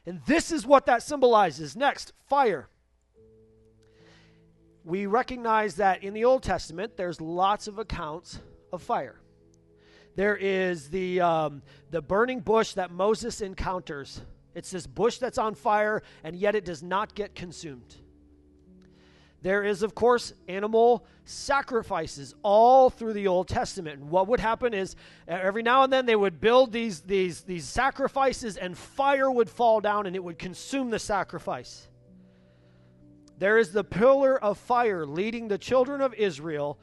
And 0.04 0.20
this 0.26 0.52
is 0.52 0.64
what 0.64 0.86
that 0.86 1.02
symbolizes. 1.02 1.74
Next, 1.74 2.12
fire 2.28 2.68
we 4.86 5.06
recognize 5.06 5.74
that 5.74 6.04
in 6.04 6.14
the 6.14 6.24
Old 6.24 6.44
Testament, 6.44 6.96
there's 6.96 7.20
lots 7.20 7.66
of 7.66 7.80
accounts 7.80 8.38
of 8.72 8.80
fire. 8.80 9.20
There 10.14 10.36
is 10.36 10.88
the, 10.90 11.20
um, 11.20 11.62
the 11.90 12.00
burning 12.00 12.38
bush 12.38 12.74
that 12.74 12.92
Moses 12.92 13.40
encounters. 13.40 14.20
It's 14.54 14.70
this 14.70 14.86
bush 14.86 15.18
that's 15.18 15.38
on 15.38 15.56
fire, 15.56 16.04
and 16.22 16.36
yet 16.36 16.54
it 16.54 16.64
does 16.64 16.84
not 16.84 17.16
get 17.16 17.34
consumed. 17.34 17.96
There 19.46 19.62
is, 19.62 19.84
of 19.84 19.94
course, 19.94 20.32
animal 20.48 21.06
sacrifices 21.24 22.34
all 22.42 22.90
through 22.90 23.12
the 23.12 23.28
Old 23.28 23.46
Testament. 23.46 24.00
And 24.00 24.10
what 24.10 24.26
would 24.26 24.40
happen 24.40 24.74
is 24.74 24.96
every 25.28 25.62
now 25.62 25.84
and 25.84 25.92
then 25.92 26.04
they 26.04 26.16
would 26.16 26.40
build 26.40 26.72
these, 26.72 27.02
these, 27.02 27.42
these 27.42 27.64
sacrifices, 27.64 28.56
and 28.56 28.76
fire 28.76 29.30
would 29.30 29.48
fall 29.48 29.80
down 29.80 30.06
and 30.06 30.16
it 30.16 30.24
would 30.24 30.40
consume 30.40 30.90
the 30.90 30.98
sacrifice. 30.98 31.86
There 33.38 33.56
is 33.56 33.70
the 33.70 33.84
pillar 33.84 34.36
of 34.42 34.58
fire 34.58 35.06
leading 35.06 35.46
the 35.46 35.58
children 35.58 36.00
of 36.00 36.12
Israel 36.14 36.80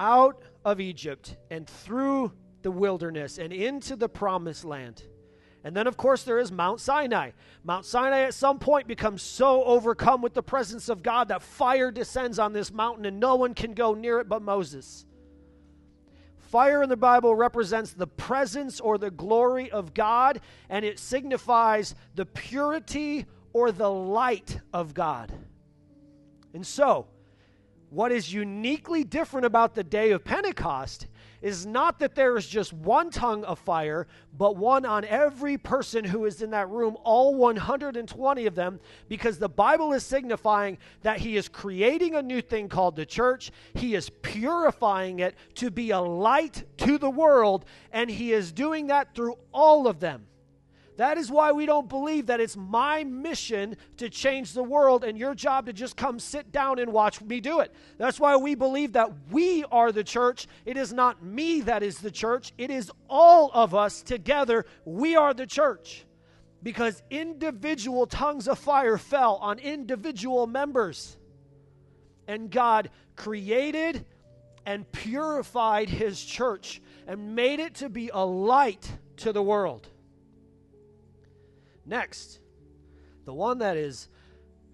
out 0.00 0.42
of 0.64 0.80
Egypt 0.80 1.36
and 1.48 1.64
through 1.64 2.32
the 2.62 2.72
wilderness 2.72 3.38
and 3.38 3.52
into 3.52 3.94
the 3.94 4.08
promised 4.08 4.64
land. 4.64 5.04
And 5.62 5.76
then, 5.76 5.86
of 5.86 5.96
course, 5.96 6.22
there 6.22 6.38
is 6.38 6.50
Mount 6.50 6.80
Sinai. 6.80 7.32
Mount 7.64 7.84
Sinai 7.84 8.20
at 8.20 8.34
some 8.34 8.58
point 8.58 8.86
becomes 8.86 9.22
so 9.22 9.62
overcome 9.64 10.22
with 10.22 10.32
the 10.32 10.42
presence 10.42 10.88
of 10.88 11.02
God 11.02 11.28
that 11.28 11.42
fire 11.42 11.90
descends 11.90 12.38
on 12.38 12.52
this 12.52 12.72
mountain 12.72 13.04
and 13.04 13.20
no 13.20 13.34
one 13.34 13.52
can 13.52 13.74
go 13.74 13.92
near 13.92 14.20
it 14.20 14.28
but 14.28 14.40
Moses. 14.40 15.04
Fire 16.38 16.82
in 16.82 16.88
the 16.88 16.96
Bible 16.96 17.36
represents 17.36 17.92
the 17.92 18.08
presence 18.08 18.80
or 18.80 18.98
the 18.98 19.10
glory 19.10 19.70
of 19.70 19.94
God, 19.94 20.40
and 20.68 20.84
it 20.84 20.98
signifies 20.98 21.94
the 22.16 22.26
purity 22.26 23.26
or 23.52 23.70
the 23.70 23.90
light 23.90 24.58
of 24.72 24.92
God. 24.92 25.30
And 26.52 26.66
so, 26.66 27.06
what 27.90 28.10
is 28.10 28.32
uniquely 28.32 29.04
different 29.04 29.46
about 29.46 29.76
the 29.76 29.84
day 29.84 30.10
of 30.10 30.24
Pentecost 30.24 31.06
is 31.42 31.66
not 31.66 31.98
that 31.98 32.14
there 32.14 32.36
is 32.36 32.46
just 32.46 32.72
one 32.72 33.10
tongue 33.10 33.44
of 33.44 33.58
fire, 33.58 34.06
but 34.36 34.56
one 34.56 34.84
on 34.84 35.04
every 35.04 35.56
person 35.56 36.04
who 36.04 36.24
is 36.24 36.42
in 36.42 36.50
that 36.50 36.68
room, 36.68 36.96
all 37.04 37.34
120 37.34 38.46
of 38.46 38.54
them, 38.54 38.80
because 39.08 39.38
the 39.38 39.48
Bible 39.48 39.92
is 39.92 40.04
signifying 40.04 40.78
that 41.02 41.18
He 41.18 41.36
is 41.36 41.48
creating 41.48 42.14
a 42.14 42.22
new 42.22 42.42
thing 42.42 42.68
called 42.68 42.96
the 42.96 43.06
church. 43.06 43.50
He 43.74 43.94
is 43.94 44.10
purifying 44.22 45.20
it 45.20 45.34
to 45.56 45.70
be 45.70 45.90
a 45.90 46.00
light 46.00 46.64
to 46.78 46.98
the 46.98 47.10
world, 47.10 47.64
and 47.92 48.10
He 48.10 48.32
is 48.32 48.52
doing 48.52 48.88
that 48.88 49.14
through 49.14 49.36
all 49.52 49.86
of 49.86 50.00
them. 50.00 50.26
That 51.00 51.16
is 51.16 51.30
why 51.30 51.52
we 51.52 51.64
don't 51.64 51.88
believe 51.88 52.26
that 52.26 52.40
it's 52.40 52.58
my 52.58 53.04
mission 53.04 53.78
to 53.96 54.10
change 54.10 54.52
the 54.52 54.62
world 54.62 55.02
and 55.02 55.16
your 55.16 55.34
job 55.34 55.64
to 55.64 55.72
just 55.72 55.96
come 55.96 56.18
sit 56.18 56.52
down 56.52 56.78
and 56.78 56.92
watch 56.92 57.22
me 57.22 57.40
do 57.40 57.60
it. 57.60 57.74
That's 57.96 58.20
why 58.20 58.36
we 58.36 58.54
believe 58.54 58.92
that 58.92 59.10
we 59.30 59.64
are 59.72 59.92
the 59.92 60.04
church. 60.04 60.46
It 60.66 60.76
is 60.76 60.92
not 60.92 61.24
me 61.24 61.62
that 61.62 61.82
is 61.82 62.00
the 62.00 62.10
church, 62.10 62.52
it 62.58 62.70
is 62.70 62.92
all 63.08 63.50
of 63.54 63.74
us 63.74 64.02
together. 64.02 64.66
We 64.84 65.16
are 65.16 65.32
the 65.32 65.46
church. 65.46 66.04
Because 66.62 67.02
individual 67.08 68.06
tongues 68.06 68.46
of 68.46 68.58
fire 68.58 68.98
fell 68.98 69.36
on 69.36 69.58
individual 69.58 70.46
members. 70.46 71.16
And 72.28 72.50
God 72.50 72.90
created 73.16 74.04
and 74.66 74.92
purified 74.92 75.88
his 75.88 76.22
church 76.22 76.82
and 77.06 77.34
made 77.34 77.58
it 77.58 77.76
to 77.76 77.88
be 77.88 78.10
a 78.12 78.22
light 78.22 78.86
to 79.16 79.32
the 79.32 79.42
world. 79.42 79.88
Next, 81.86 82.40
the 83.24 83.34
one 83.34 83.58
that 83.58 83.76
is 83.76 84.08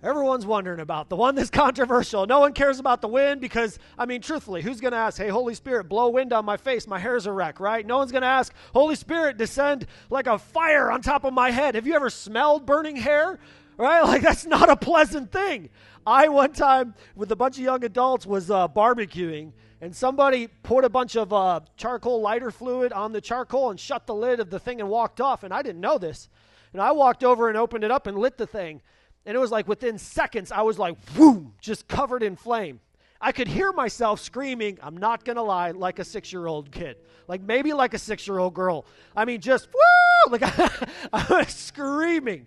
everyone's 0.02 0.46
wondering 0.46 0.80
about, 0.80 1.08
the 1.08 1.16
one 1.16 1.34
that's 1.34 1.50
controversial. 1.64 2.26
No 2.26 2.40
one 2.40 2.52
cares 2.52 2.78
about 2.78 3.00
the 3.00 3.08
wind 3.08 3.40
because, 3.40 3.78
I 3.98 4.06
mean, 4.06 4.20
truthfully, 4.20 4.62
who's 4.62 4.80
going 4.80 4.92
to 4.92 4.98
ask, 4.98 5.18
hey, 5.18 5.28
Holy 5.28 5.54
Spirit, 5.54 5.88
blow 5.88 6.08
wind 6.10 6.32
on 6.32 6.44
my 6.44 6.56
face? 6.56 6.86
My 6.86 6.98
hair's 6.98 7.26
a 7.26 7.32
wreck, 7.32 7.60
right? 7.60 7.86
No 7.86 7.98
one's 7.98 8.12
going 8.12 8.22
to 8.22 8.28
ask, 8.28 8.52
Holy 8.72 8.94
Spirit, 8.94 9.36
descend 9.36 9.86
like 10.10 10.26
a 10.26 10.38
fire 10.38 10.90
on 10.90 11.00
top 11.00 11.24
of 11.24 11.32
my 11.32 11.50
head. 11.50 11.74
Have 11.74 11.86
you 11.86 11.94
ever 11.94 12.10
smelled 12.10 12.66
burning 12.66 12.96
hair? 12.96 13.38
Right? 13.76 14.02
Like, 14.06 14.22
that's 14.22 14.46
not 14.46 14.70
a 14.70 14.76
pleasant 14.76 15.30
thing. 15.30 15.68
I, 16.06 16.28
one 16.28 16.52
time, 16.52 16.94
with 17.14 17.30
a 17.30 17.36
bunch 17.36 17.58
of 17.58 17.64
young 17.64 17.84
adults, 17.84 18.24
was 18.24 18.50
uh, 18.50 18.68
barbecuing 18.68 19.52
and 19.80 19.94
somebody 19.94 20.48
poured 20.62 20.84
a 20.84 20.88
bunch 20.88 21.16
of 21.16 21.32
uh, 21.32 21.60
charcoal 21.76 22.20
lighter 22.20 22.50
fluid 22.50 22.92
on 22.92 23.12
the 23.12 23.20
charcoal 23.20 23.70
and 23.70 23.78
shut 23.78 24.06
the 24.06 24.14
lid 24.14 24.40
of 24.40 24.48
the 24.48 24.58
thing 24.58 24.80
and 24.80 24.88
walked 24.88 25.20
off. 25.20 25.42
And 25.42 25.52
I 25.52 25.62
didn't 25.62 25.80
know 25.80 25.98
this. 25.98 26.28
And 26.72 26.82
I 26.82 26.92
walked 26.92 27.24
over 27.24 27.48
and 27.48 27.56
opened 27.56 27.84
it 27.84 27.90
up 27.90 28.06
and 28.06 28.18
lit 28.18 28.36
the 28.36 28.46
thing. 28.46 28.82
And 29.24 29.36
it 29.36 29.38
was 29.38 29.50
like 29.50 29.66
within 29.66 29.98
seconds, 29.98 30.52
I 30.52 30.62
was 30.62 30.78
like, 30.78 30.96
boom, 31.14 31.54
just 31.60 31.88
covered 31.88 32.22
in 32.22 32.36
flame. 32.36 32.80
I 33.20 33.32
could 33.32 33.48
hear 33.48 33.72
myself 33.72 34.20
screaming, 34.20 34.78
I'm 34.82 34.96
not 34.96 35.24
going 35.24 35.36
to 35.36 35.42
lie, 35.42 35.70
like 35.70 35.98
a 35.98 36.04
six 36.04 36.32
year 36.32 36.46
old 36.46 36.70
kid. 36.70 36.96
Like 37.28 37.40
maybe 37.42 37.72
like 37.72 37.94
a 37.94 37.98
six 37.98 38.26
year 38.26 38.38
old 38.38 38.54
girl. 38.54 38.86
I 39.16 39.24
mean, 39.24 39.40
just 39.40 39.68
woo! 39.72 40.32
Like 40.32 40.42
I 41.12 41.26
was 41.30 41.48
screaming. 41.48 42.46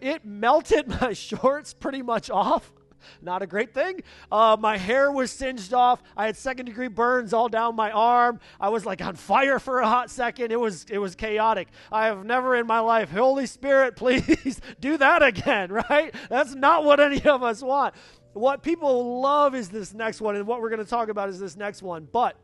It 0.00 0.24
melted 0.24 0.88
my 1.00 1.12
shorts 1.12 1.72
pretty 1.72 2.02
much 2.02 2.30
off. 2.30 2.72
Not 3.20 3.42
a 3.42 3.46
great 3.46 3.74
thing. 3.74 4.02
Uh, 4.30 4.56
my 4.58 4.76
hair 4.76 5.10
was 5.10 5.30
singed 5.30 5.72
off. 5.72 6.02
I 6.16 6.26
had 6.26 6.36
second 6.36 6.66
degree 6.66 6.88
burns 6.88 7.32
all 7.32 7.48
down 7.48 7.76
my 7.76 7.90
arm. 7.90 8.40
I 8.60 8.68
was 8.68 8.86
like 8.86 9.00
on 9.00 9.16
fire 9.16 9.58
for 9.58 9.80
a 9.80 9.88
hot 9.88 10.10
second. 10.10 10.52
It 10.52 10.60
was 10.60 10.86
it 10.90 10.98
was 10.98 11.14
chaotic. 11.14 11.68
I 11.90 12.06
have 12.06 12.24
never 12.24 12.56
in 12.56 12.66
my 12.66 12.80
life, 12.80 13.10
Holy 13.10 13.46
Spirit, 13.46 13.96
please 14.02 14.60
do 14.80 14.96
that 14.96 15.22
again. 15.22 15.70
Right? 15.72 16.14
That's 16.28 16.54
not 16.54 16.84
what 16.84 17.00
any 17.00 17.22
of 17.24 17.42
us 17.42 17.62
want. 17.62 17.94
What 18.32 18.62
people 18.62 19.20
love 19.20 19.54
is 19.54 19.68
this 19.68 19.92
next 19.92 20.20
one, 20.20 20.36
and 20.36 20.46
what 20.46 20.60
we're 20.60 20.70
going 20.70 20.82
to 20.82 20.88
talk 20.88 21.08
about 21.08 21.28
is 21.28 21.38
this 21.38 21.56
next 21.56 21.82
one. 21.82 22.08
But 22.10 22.36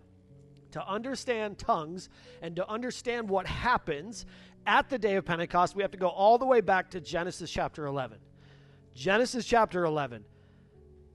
to 0.73 0.87
understand 0.87 1.59
tongues 1.59 2.09
and 2.43 2.57
to 2.57 2.69
understand 2.69 3.29
what 3.29 3.47
happens 3.47 4.27
at 4.67 4.91
the 4.91 4.99
day 4.99 5.17
of 5.17 5.25
Pentecost, 5.25 5.75
we 5.75 5.83
have 5.83 5.91
to 5.93 5.99
go 5.99 6.09
all 6.09 6.37
the 6.37 6.45
way 6.45 6.61
back 6.61 6.91
to 6.91 7.01
Genesis 7.01 7.51
chapter 7.51 7.87
11. 7.87 8.19
Genesis 8.95 9.47
chapter 9.47 9.85
11. 9.85 10.25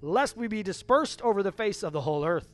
lest 0.00 0.36
we 0.36 0.48
be 0.48 0.62
dispersed 0.62 1.20
over 1.22 1.42
the 1.42 1.52
face 1.52 1.82
of 1.82 1.92
the 1.92 2.02
whole 2.02 2.24
earth. 2.24 2.48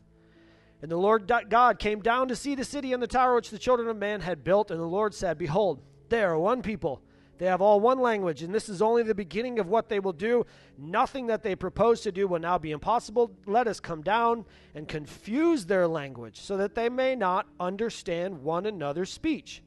And 0.82 0.90
the 0.90 0.96
Lord 0.96 1.32
God 1.48 1.78
came 1.78 2.00
down 2.00 2.28
to 2.28 2.36
see 2.36 2.54
the 2.54 2.64
city 2.64 2.92
and 2.92 3.02
the 3.02 3.06
tower 3.06 3.34
which 3.34 3.50
the 3.50 3.58
children 3.58 3.88
of 3.88 3.96
man 3.96 4.20
had 4.20 4.44
built. 4.44 4.70
And 4.70 4.78
the 4.78 4.84
Lord 4.84 5.14
said, 5.14 5.38
Behold, 5.38 5.82
they 6.08 6.22
are 6.22 6.38
one 6.38 6.62
people 6.62 7.02
they 7.38 7.46
have 7.46 7.60
all 7.60 7.80
one 7.80 7.98
language, 7.98 8.42
and 8.42 8.54
this 8.54 8.68
is 8.68 8.80
only 8.80 9.02
the 9.02 9.14
beginning 9.14 9.58
of 9.58 9.68
what 9.68 9.88
they 9.88 10.00
will 10.00 10.12
do. 10.12 10.46
Nothing 10.78 11.26
that 11.26 11.42
they 11.42 11.54
propose 11.54 12.00
to 12.02 12.12
do 12.12 12.26
will 12.26 12.38
now 12.38 12.56
be 12.56 12.70
impossible. 12.70 13.30
Let 13.46 13.68
us 13.68 13.78
come 13.78 14.02
down 14.02 14.46
and 14.74 14.88
confuse 14.88 15.66
their 15.66 15.86
language, 15.86 16.40
so 16.40 16.56
that 16.56 16.74
they 16.74 16.88
may 16.88 17.14
not 17.14 17.46
understand 17.60 18.42
one 18.42 18.64
another's 18.64 19.12
speech. 19.12 19.62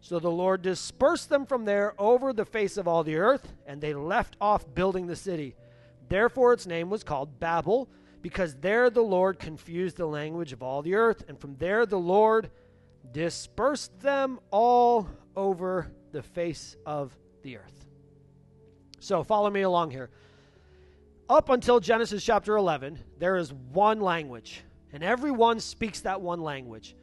So 0.00 0.18
the 0.18 0.30
Lord 0.30 0.60
dispersed 0.60 1.30
them 1.30 1.46
from 1.46 1.64
there 1.64 1.94
over 1.98 2.32
the 2.32 2.44
face 2.44 2.76
of 2.76 2.86
all 2.86 3.02
the 3.02 3.16
earth, 3.16 3.54
and 3.66 3.80
they 3.80 3.94
left 3.94 4.36
off 4.40 4.74
building 4.74 5.06
the 5.06 5.16
city. 5.16 5.56
Therefore 6.08 6.52
its 6.52 6.66
name 6.66 6.90
was 6.90 7.02
called 7.02 7.38
Babel, 7.40 7.88
because 8.22 8.56
there 8.56 8.90
the 8.90 9.02
Lord 9.02 9.38
confused 9.38 9.96
the 9.96 10.06
language 10.06 10.52
of 10.52 10.62
all 10.62 10.82
the 10.82 10.94
earth, 10.94 11.24
and 11.28 11.38
from 11.38 11.56
there 11.56 11.86
the 11.86 11.98
Lord 11.98 12.50
dispersed 13.12 14.00
them 14.00 14.40
all 14.50 15.08
over 15.36 15.92
the 16.12 16.22
face 16.22 16.76
of 16.84 17.16
the 17.42 17.56
earth. 17.56 17.86
So 19.00 19.22
follow 19.22 19.50
me 19.50 19.62
along 19.62 19.90
here. 19.90 20.10
Up 21.28 21.50
until 21.50 21.80
Genesis 21.80 22.24
chapter 22.24 22.56
11, 22.56 22.98
there 23.18 23.36
is 23.36 23.52
one 23.52 24.00
language, 24.00 24.62
and 24.92 25.02
everyone 25.02 25.60
speaks 25.60 26.00
that 26.00 26.20
one 26.20 26.40
language. 26.40 26.96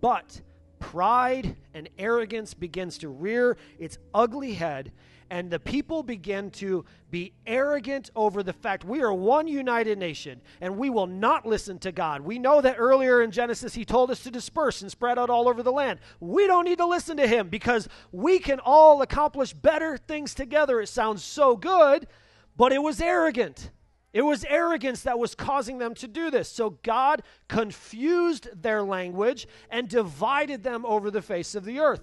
But 0.00 0.40
pride 0.78 1.56
and 1.74 1.88
arrogance 1.98 2.54
begins 2.54 2.98
to 2.98 3.08
rear 3.08 3.56
its 3.78 3.98
ugly 4.14 4.54
head 4.54 4.92
and 5.30 5.48
the 5.48 5.60
people 5.60 6.02
begin 6.02 6.50
to 6.50 6.84
be 7.10 7.32
arrogant 7.46 8.10
over 8.16 8.42
the 8.42 8.52
fact 8.52 8.84
we 8.84 9.00
are 9.00 9.14
one 9.14 9.46
united 9.46 9.96
nation 9.96 10.40
and 10.60 10.76
we 10.76 10.90
will 10.90 11.06
not 11.06 11.46
listen 11.46 11.78
to 11.78 11.92
God. 11.92 12.20
We 12.20 12.38
know 12.38 12.60
that 12.60 12.76
earlier 12.78 13.22
in 13.22 13.30
Genesis 13.30 13.74
he 13.74 13.84
told 13.84 14.10
us 14.10 14.24
to 14.24 14.30
disperse 14.30 14.82
and 14.82 14.90
spread 14.90 15.18
out 15.18 15.30
all 15.30 15.48
over 15.48 15.62
the 15.62 15.72
land. 15.72 16.00
We 16.18 16.48
don't 16.48 16.64
need 16.64 16.78
to 16.78 16.86
listen 16.86 17.16
to 17.18 17.28
him 17.28 17.48
because 17.48 17.88
we 18.10 18.40
can 18.40 18.58
all 18.58 19.02
accomplish 19.02 19.52
better 19.52 19.96
things 19.96 20.34
together. 20.34 20.80
It 20.80 20.88
sounds 20.88 21.22
so 21.22 21.56
good, 21.56 22.08
but 22.56 22.72
it 22.72 22.82
was 22.82 23.00
arrogant. 23.00 23.70
It 24.12 24.22
was 24.22 24.44
arrogance 24.48 25.02
that 25.02 25.20
was 25.20 25.36
causing 25.36 25.78
them 25.78 25.94
to 25.94 26.08
do 26.08 26.32
this. 26.32 26.48
So 26.48 26.70
God 26.82 27.22
confused 27.46 28.48
their 28.60 28.82
language 28.82 29.46
and 29.70 29.88
divided 29.88 30.64
them 30.64 30.84
over 30.84 31.12
the 31.12 31.22
face 31.22 31.54
of 31.54 31.64
the 31.64 31.78
earth 31.78 32.02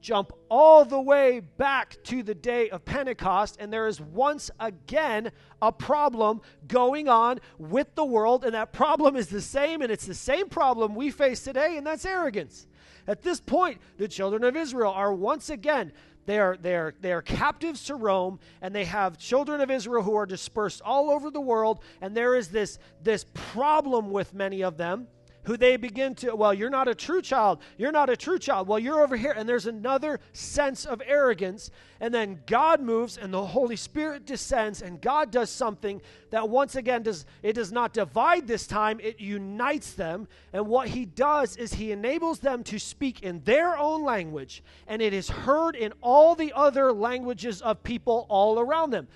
jump 0.00 0.32
all 0.48 0.84
the 0.84 1.00
way 1.00 1.40
back 1.40 1.96
to 2.04 2.22
the 2.22 2.34
day 2.34 2.70
of 2.70 2.84
Pentecost, 2.84 3.56
and 3.60 3.72
there 3.72 3.86
is 3.86 4.00
once 4.00 4.50
again 4.58 5.30
a 5.62 5.72
problem 5.72 6.40
going 6.66 7.08
on 7.08 7.40
with 7.58 7.94
the 7.94 8.04
world, 8.04 8.44
and 8.44 8.54
that 8.54 8.72
problem 8.72 9.16
is 9.16 9.28
the 9.28 9.40
same, 9.40 9.82
and 9.82 9.92
it's 9.92 10.06
the 10.06 10.14
same 10.14 10.48
problem 10.48 10.94
we 10.94 11.10
face 11.10 11.42
today, 11.42 11.76
and 11.76 11.86
that's 11.86 12.04
arrogance. 12.04 12.66
At 13.06 13.22
this 13.22 13.40
point, 13.40 13.80
the 13.96 14.08
children 14.08 14.44
of 14.44 14.56
Israel 14.56 14.92
are 14.92 15.12
once 15.12 15.50
again. 15.50 15.92
They 16.26 16.38
are, 16.38 16.56
they, 16.56 16.76
are, 16.76 16.94
they 17.00 17.12
are 17.12 17.22
captives 17.22 17.84
to 17.86 17.94
Rome, 17.94 18.38
and 18.62 18.74
they 18.74 18.84
have 18.84 19.18
children 19.18 19.60
of 19.60 19.70
Israel 19.70 20.02
who 20.02 20.14
are 20.14 20.26
dispersed 20.26 20.82
all 20.82 21.10
over 21.10 21.30
the 21.30 21.40
world, 21.40 21.80
and 22.00 22.16
there 22.16 22.36
is 22.36 22.48
this, 22.48 22.78
this 23.02 23.24
problem 23.32 24.10
with 24.10 24.34
many 24.34 24.62
of 24.62 24.76
them 24.76 25.08
who 25.44 25.56
they 25.56 25.76
begin 25.76 26.14
to, 26.16 26.34
well, 26.34 26.52
you're 26.52 26.70
not 26.70 26.88
a 26.88 26.94
true 26.94 27.22
child. 27.22 27.60
You're 27.78 27.92
not 27.92 28.10
a 28.10 28.16
true 28.16 28.38
child. 28.38 28.68
Well, 28.68 28.78
you're 28.78 29.00
over 29.00 29.16
here. 29.16 29.32
And 29.36 29.48
there's 29.48 29.66
another 29.66 30.20
sense 30.32 30.84
of 30.84 31.00
arrogance. 31.06 31.70
And 32.00 32.12
then 32.12 32.40
God 32.46 32.80
moves 32.80 33.16
and 33.16 33.32
the 33.32 33.44
Holy 33.44 33.76
Spirit 33.76 34.26
descends 34.26 34.82
and 34.82 35.00
God 35.00 35.30
does 35.30 35.50
something 35.50 36.00
that 36.30 36.48
once 36.48 36.76
again 36.76 37.02
does 37.02 37.26
it 37.42 37.54
does 37.54 37.72
not 37.72 37.92
divide 37.92 38.46
this 38.46 38.66
time, 38.66 39.00
it 39.00 39.20
unites 39.20 39.94
them. 39.94 40.28
And 40.52 40.66
what 40.66 40.88
he 40.88 41.04
does 41.04 41.56
is 41.56 41.74
he 41.74 41.92
enables 41.92 42.40
them 42.40 42.62
to 42.64 42.78
speak 42.78 43.22
in 43.22 43.40
their 43.44 43.76
own 43.76 44.04
language, 44.04 44.62
and 44.86 45.02
it 45.02 45.12
is 45.12 45.28
heard 45.28 45.76
in 45.76 45.92
all 46.00 46.34
the 46.34 46.52
other 46.54 46.92
languages 46.92 47.60
of 47.62 47.82
people 47.82 48.26
all 48.28 48.58
around 48.58 48.90
them. 48.90 49.08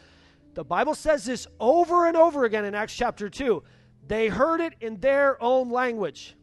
The 0.55 0.65
Bible 0.65 0.95
says 0.95 1.25
this 1.25 1.47
over 1.59 2.07
and 2.07 2.17
over 2.17 2.45
again 2.45 2.65
in 2.65 2.75
Acts 2.75 2.95
chapter 2.95 3.29
2 3.29 3.63
they 4.07 4.29
heard 4.29 4.61
it 4.61 4.75
in 4.81 5.01
their 5.01 5.43
own 5.43 5.71
language. 5.71 6.37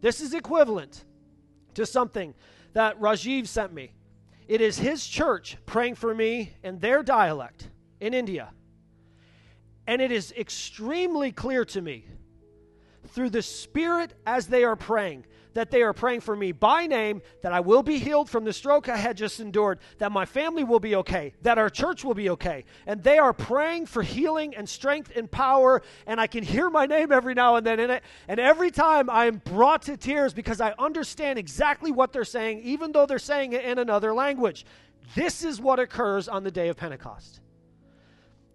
This 0.00 0.20
is 0.20 0.34
equivalent 0.34 1.04
to 1.74 1.86
something 1.86 2.34
that 2.72 2.98
Rajiv 3.00 3.46
sent 3.46 3.72
me. 3.72 3.92
It 4.48 4.60
is 4.60 4.78
his 4.78 5.06
church 5.06 5.56
praying 5.66 5.94
for 5.96 6.14
me 6.14 6.54
in 6.62 6.78
their 6.78 7.02
dialect 7.02 7.68
in 8.00 8.14
India. 8.14 8.52
And 9.86 10.00
it 10.00 10.10
is 10.10 10.32
extremely 10.36 11.32
clear 11.32 11.64
to 11.66 11.80
me 11.80 12.06
through 13.08 13.30
the 13.30 13.42
Spirit 13.42 14.14
as 14.26 14.46
they 14.46 14.64
are 14.64 14.76
praying 14.76 15.26
that 15.54 15.70
they 15.70 15.82
are 15.82 15.92
praying 15.92 16.20
for 16.20 16.36
me 16.36 16.52
by 16.52 16.86
name, 16.86 17.22
that 17.42 17.52
I 17.52 17.60
will 17.60 17.82
be 17.82 17.98
healed 17.98 18.28
from 18.28 18.44
the 18.44 18.52
stroke 18.52 18.88
I 18.88 18.96
had 18.96 19.16
just 19.16 19.40
endured, 19.40 19.78
that 19.98 20.12
my 20.12 20.24
family 20.24 20.64
will 20.64 20.80
be 20.80 20.96
okay, 20.96 21.34
that 21.42 21.58
our 21.58 21.70
church 21.70 22.04
will 22.04 22.14
be 22.14 22.30
okay. 22.30 22.64
And 22.86 23.02
they 23.02 23.18
are 23.18 23.32
praying 23.32 23.86
for 23.86 24.02
healing 24.02 24.54
and 24.54 24.68
strength 24.68 25.12
and 25.14 25.30
power, 25.30 25.82
and 26.06 26.20
I 26.20 26.26
can 26.26 26.44
hear 26.44 26.70
my 26.70 26.86
name 26.86 27.12
every 27.12 27.34
now 27.34 27.56
and 27.56 27.66
then 27.66 27.80
in 27.80 27.90
it. 27.90 28.02
And 28.28 28.40
every 28.40 28.70
time 28.70 29.10
I 29.10 29.26
am 29.26 29.42
brought 29.44 29.82
to 29.82 29.96
tears 29.96 30.32
because 30.32 30.60
I 30.60 30.74
understand 30.78 31.38
exactly 31.38 31.92
what 31.92 32.12
they're 32.12 32.24
saying, 32.24 32.60
even 32.62 32.92
though 32.92 33.06
they're 33.06 33.18
saying 33.18 33.52
it 33.52 33.64
in 33.64 33.78
another 33.78 34.14
language. 34.14 34.64
This 35.14 35.44
is 35.44 35.60
what 35.60 35.78
occurs 35.78 36.28
on 36.28 36.44
the 36.44 36.50
day 36.50 36.68
of 36.68 36.76
Pentecost. 36.76 37.40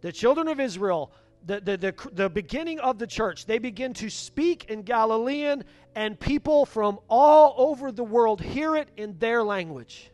The 0.02 0.12
children 0.12 0.48
of 0.48 0.60
Israel 0.60 1.12
the, 1.46 1.62
the, 1.62 1.78
the, 1.78 2.10
the, 2.14 2.30
beginning 2.30 2.80
of 2.80 3.00
the 3.00 3.08
church, 3.08 3.46
they 3.46 3.60
begin 3.60 3.94
to 3.96 4.10
speak 4.10 4.66
in 4.66 4.82
Galilean, 4.82 5.64
and 5.96 6.20
people 6.20 6.66
from 6.66 7.00
all 7.10 7.56
over 7.58 7.92
the 7.92 8.04
world 8.04 8.42
hear 8.42 8.76
it 8.76 8.90
in 8.98 9.18
their 9.18 9.44
language. 9.44 10.12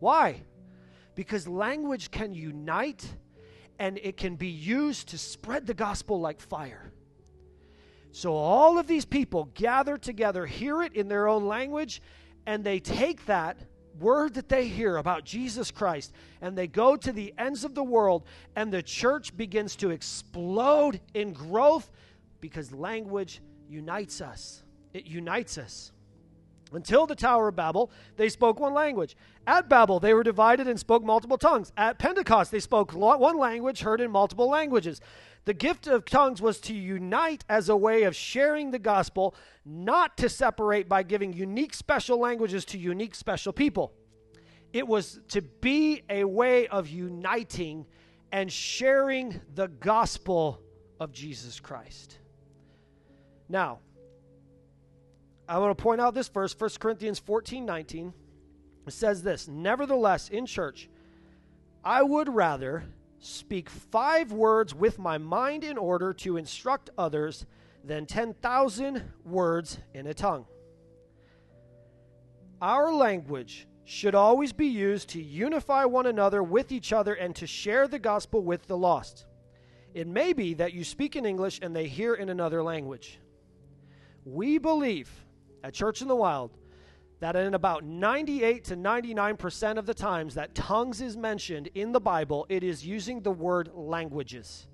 Why? 0.00 0.42
Because 1.14 1.46
language 1.46 2.10
can 2.10 2.34
unite 2.34 3.06
and 3.78 3.98
it 4.02 4.16
can 4.16 4.36
be 4.36 4.48
used 4.48 5.08
to 5.08 5.18
spread 5.18 5.66
the 5.66 5.74
gospel 5.74 6.20
like 6.20 6.40
fire. 6.40 6.92
So 8.12 8.34
all 8.34 8.78
of 8.78 8.86
these 8.86 9.04
people 9.04 9.50
gather 9.54 9.98
together, 9.98 10.46
hear 10.46 10.82
it 10.82 10.94
in 10.94 11.08
their 11.08 11.26
own 11.26 11.46
language, 11.46 12.00
and 12.46 12.62
they 12.62 12.78
take 12.78 13.26
that 13.26 13.58
word 13.98 14.34
that 14.34 14.48
they 14.48 14.66
hear 14.66 14.96
about 14.96 15.24
Jesus 15.24 15.70
Christ 15.70 16.12
and 16.40 16.56
they 16.56 16.66
go 16.66 16.96
to 16.96 17.12
the 17.12 17.32
ends 17.38 17.64
of 17.64 17.74
the 17.74 17.82
world 17.82 18.24
and 18.56 18.72
the 18.72 18.82
church 18.82 19.36
begins 19.36 19.76
to 19.76 19.90
explode 19.90 21.00
in 21.14 21.32
growth 21.32 21.90
because 22.40 22.72
language 22.72 23.40
unites 23.68 24.20
us. 24.20 24.62
It 24.92 25.06
unites 25.06 25.58
us. 25.58 25.92
Until 26.72 27.06
the 27.06 27.14
Tower 27.14 27.48
of 27.48 27.56
Babel, 27.56 27.90
they 28.16 28.28
spoke 28.28 28.58
one 28.58 28.74
language. 28.74 29.16
At 29.46 29.68
Babel, 29.68 30.00
they 30.00 30.12
were 30.12 30.24
divided 30.24 30.66
and 30.66 30.78
spoke 30.78 31.04
multiple 31.04 31.38
tongues. 31.38 31.72
At 31.76 31.98
Pentecost, 31.98 32.50
they 32.50 32.60
spoke 32.60 32.92
one 32.92 33.38
language 33.38 33.80
heard 33.80 34.00
in 34.00 34.10
multiple 34.10 34.48
languages. 34.48 35.00
The 35.44 35.54
gift 35.54 35.86
of 35.86 36.04
tongues 36.06 36.40
was 36.40 36.58
to 36.62 36.74
unite 36.74 37.44
as 37.48 37.68
a 37.68 37.76
way 37.76 38.04
of 38.04 38.16
sharing 38.16 38.70
the 38.70 38.78
gospel, 38.78 39.34
not 39.64 40.16
to 40.18 40.28
separate 40.28 40.88
by 40.88 41.02
giving 41.02 41.32
unique 41.32 41.74
special 41.74 42.18
languages 42.18 42.64
to 42.66 42.78
unique 42.78 43.14
special 43.14 43.52
people. 43.52 43.92
It 44.72 44.88
was 44.88 45.20
to 45.28 45.42
be 45.42 46.02
a 46.08 46.24
way 46.24 46.66
of 46.66 46.88
uniting 46.88 47.86
and 48.32 48.50
sharing 48.50 49.40
the 49.54 49.68
gospel 49.68 50.60
of 50.98 51.12
Jesus 51.12 51.60
Christ. 51.60 52.18
Now, 53.48 53.80
I 55.46 55.58
want 55.58 55.76
to 55.76 55.82
point 55.82 56.00
out 56.00 56.14
this 56.14 56.28
verse, 56.28 56.58
1 56.58 56.70
Corinthians 56.80 57.18
14 57.18 57.64
19. 57.66 58.14
It 58.86 58.92
says 58.92 59.22
this 59.22 59.46
Nevertheless, 59.46 60.30
in 60.30 60.46
church, 60.46 60.88
I 61.84 62.02
would 62.02 62.28
rather 62.28 62.84
speak 63.24 63.70
five 63.70 64.32
words 64.32 64.74
with 64.74 64.98
my 64.98 65.18
mind 65.18 65.64
in 65.64 65.78
order 65.78 66.12
to 66.12 66.36
instruct 66.36 66.90
others 66.98 67.46
than 67.82 68.06
10,000 68.06 69.02
words 69.24 69.78
in 69.94 70.06
a 70.06 70.14
tongue. 70.14 70.46
Our 72.60 72.92
language 72.92 73.66
should 73.84 74.14
always 74.14 74.52
be 74.52 74.66
used 74.66 75.10
to 75.10 75.22
unify 75.22 75.84
one 75.84 76.06
another 76.06 76.42
with 76.42 76.72
each 76.72 76.92
other 76.92 77.14
and 77.14 77.34
to 77.36 77.46
share 77.46 77.86
the 77.86 77.98
gospel 77.98 78.42
with 78.42 78.66
the 78.66 78.76
lost. 78.76 79.26
It 79.92 80.06
may 80.06 80.32
be 80.32 80.54
that 80.54 80.72
you 80.72 80.82
speak 80.82 81.14
in 81.14 81.26
English 81.26 81.60
and 81.62 81.74
they 81.74 81.86
hear 81.86 82.14
in 82.14 82.28
another 82.30 82.62
language. 82.62 83.20
We 84.24 84.58
believe 84.58 85.10
at 85.62 85.74
Church 85.74 86.00
in 86.02 86.08
the 86.08 86.16
Wild 86.16 86.50
that 87.24 87.36
in 87.36 87.54
about 87.54 87.84
98 87.84 88.64
to 88.64 88.76
99% 88.76 89.78
of 89.78 89.86
the 89.86 89.94
times 89.94 90.34
that 90.34 90.54
tongues 90.54 91.00
is 91.00 91.16
mentioned 91.16 91.70
in 91.74 91.90
the 91.90 92.00
Bible, 92.00 92.44
it 92.50 92.62
is 92.62 92.84
using 92.84 93.22
the 93.22 93.30
word 93.30 93.70
languages. 93.72 94.66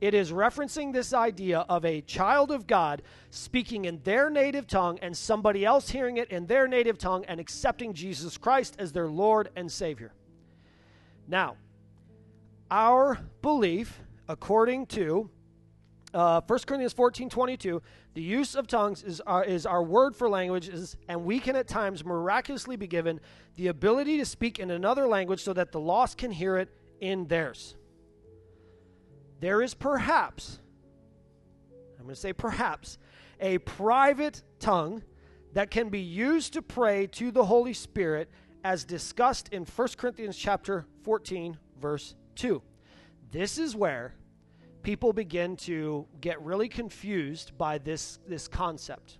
It 0.00 0.14
is 0.14 0.30
referencing 0.30 0.92
this 0.92 1.12
idea 1.12 1.66
of 1.68 1.84
a 1.84 2.02
child 2.02 2.52
of 2.52 2.68
God 2.68 3.02
speaking 3.30 3.86
in 3.86 4.00
their 4.04 4.30
native 4.30 4.68
tongue 4.68 5.00
and 5.02 5.16
somebody 5.16 5.64
else 5.64 5.90
hearing 5.90 6.18
it 6.18 6.30
in 6.30 6.46
their 6.46 6.68
native 6.68 6.96
tongue 6.96 7.24
and 7.24 7.40
accepting 7.40 7.92
Jesus 7.92 8.38
Christ 8.38 8.76
as 8.78 8.92
their 8.92 9.08
Lord 9.08 9.48
and 9.56 9.72
Savior. 9.72 10.12
Now, 11.26 11.56
our 12.70 13.18
belief, 13.42 13.98
according 14.28 14.86
to 14.86 15.28
uh, 16.16 16.40
1 16.46 16.58
Corinthians 16.66 16.94
14 16.94 17.28
22, 17.28 17.82
the 18.14 18.22
use 18.22 18.54
of 18.54 18.66
tongues 18.66 19.02
is 19.02 19.20
our, 19.26 19.44
is 19.44 19.66
our 19.66 19.82
word 19.82 20.16
for 20.16 20.30
languages, 20.30 20.96
and 21.08 21.24
we 21.24 21.38
can 21.38 21.54
at 21.56 21.68
times 21.68 22.04
miraculously 22.04 22.74
be 22.74 22.86
given 22.86 23.20
the 23.56 23.66
ability 23.66 24.16
to 24.16 24.24
speak 24.24 24.58
in 24.58 24.70
another 24.70 25.06
language 25.06 25.42
so 25.42 25.52
that 25.52 25.72
the 25.72 25.78
lost 25.78 26.16
can 26.16 26.30
hear 26.30 26.56
it 26.56 26.70
in 27.02 27.26
theirs. 27.26 27.76
There 29.40 29.60
is 29.60 29.74
perhaps, 29.74 30.58
I'm 31.98 32.04
going 32.04 32.14
to 32.14 32.20
say 32.20 32.32
perhaps, 32.32 32.96
a 33.38 33.58
private 33.58 34.42
tongue 34.58 35.02
that 35.52 35.70
can 35.70 35.90
be 35.90 36.00
used 36.00 36.54
to 36.54 36.62
pray 36.62 37.06
to 37.08 37.30
the 37.30 37.44
Holy 37.44 37.74
Spirit 37.74 38.30
as 38.64 38.84
discussed 38.84 39.50
in 39.50 39.64
1 39.66 39.88
Corinthians 39.98 40.38
chapter 40.38 40.86
14 41.02 41.58
verse 41.78 42.14
2. 42.36 42.62
This 43.30 43.58
is 43.58 43.76
where 43.76 44.14
people 44.86 45.12
begin 45.12 45.56
to 45.56 46.06
get 46.20 46.40
really 46.42 46.68
confused 46.68 47.58
by 47.58 47.76
this 47.76 48.20
this 48.28 48.46
concept. 48.46 49.18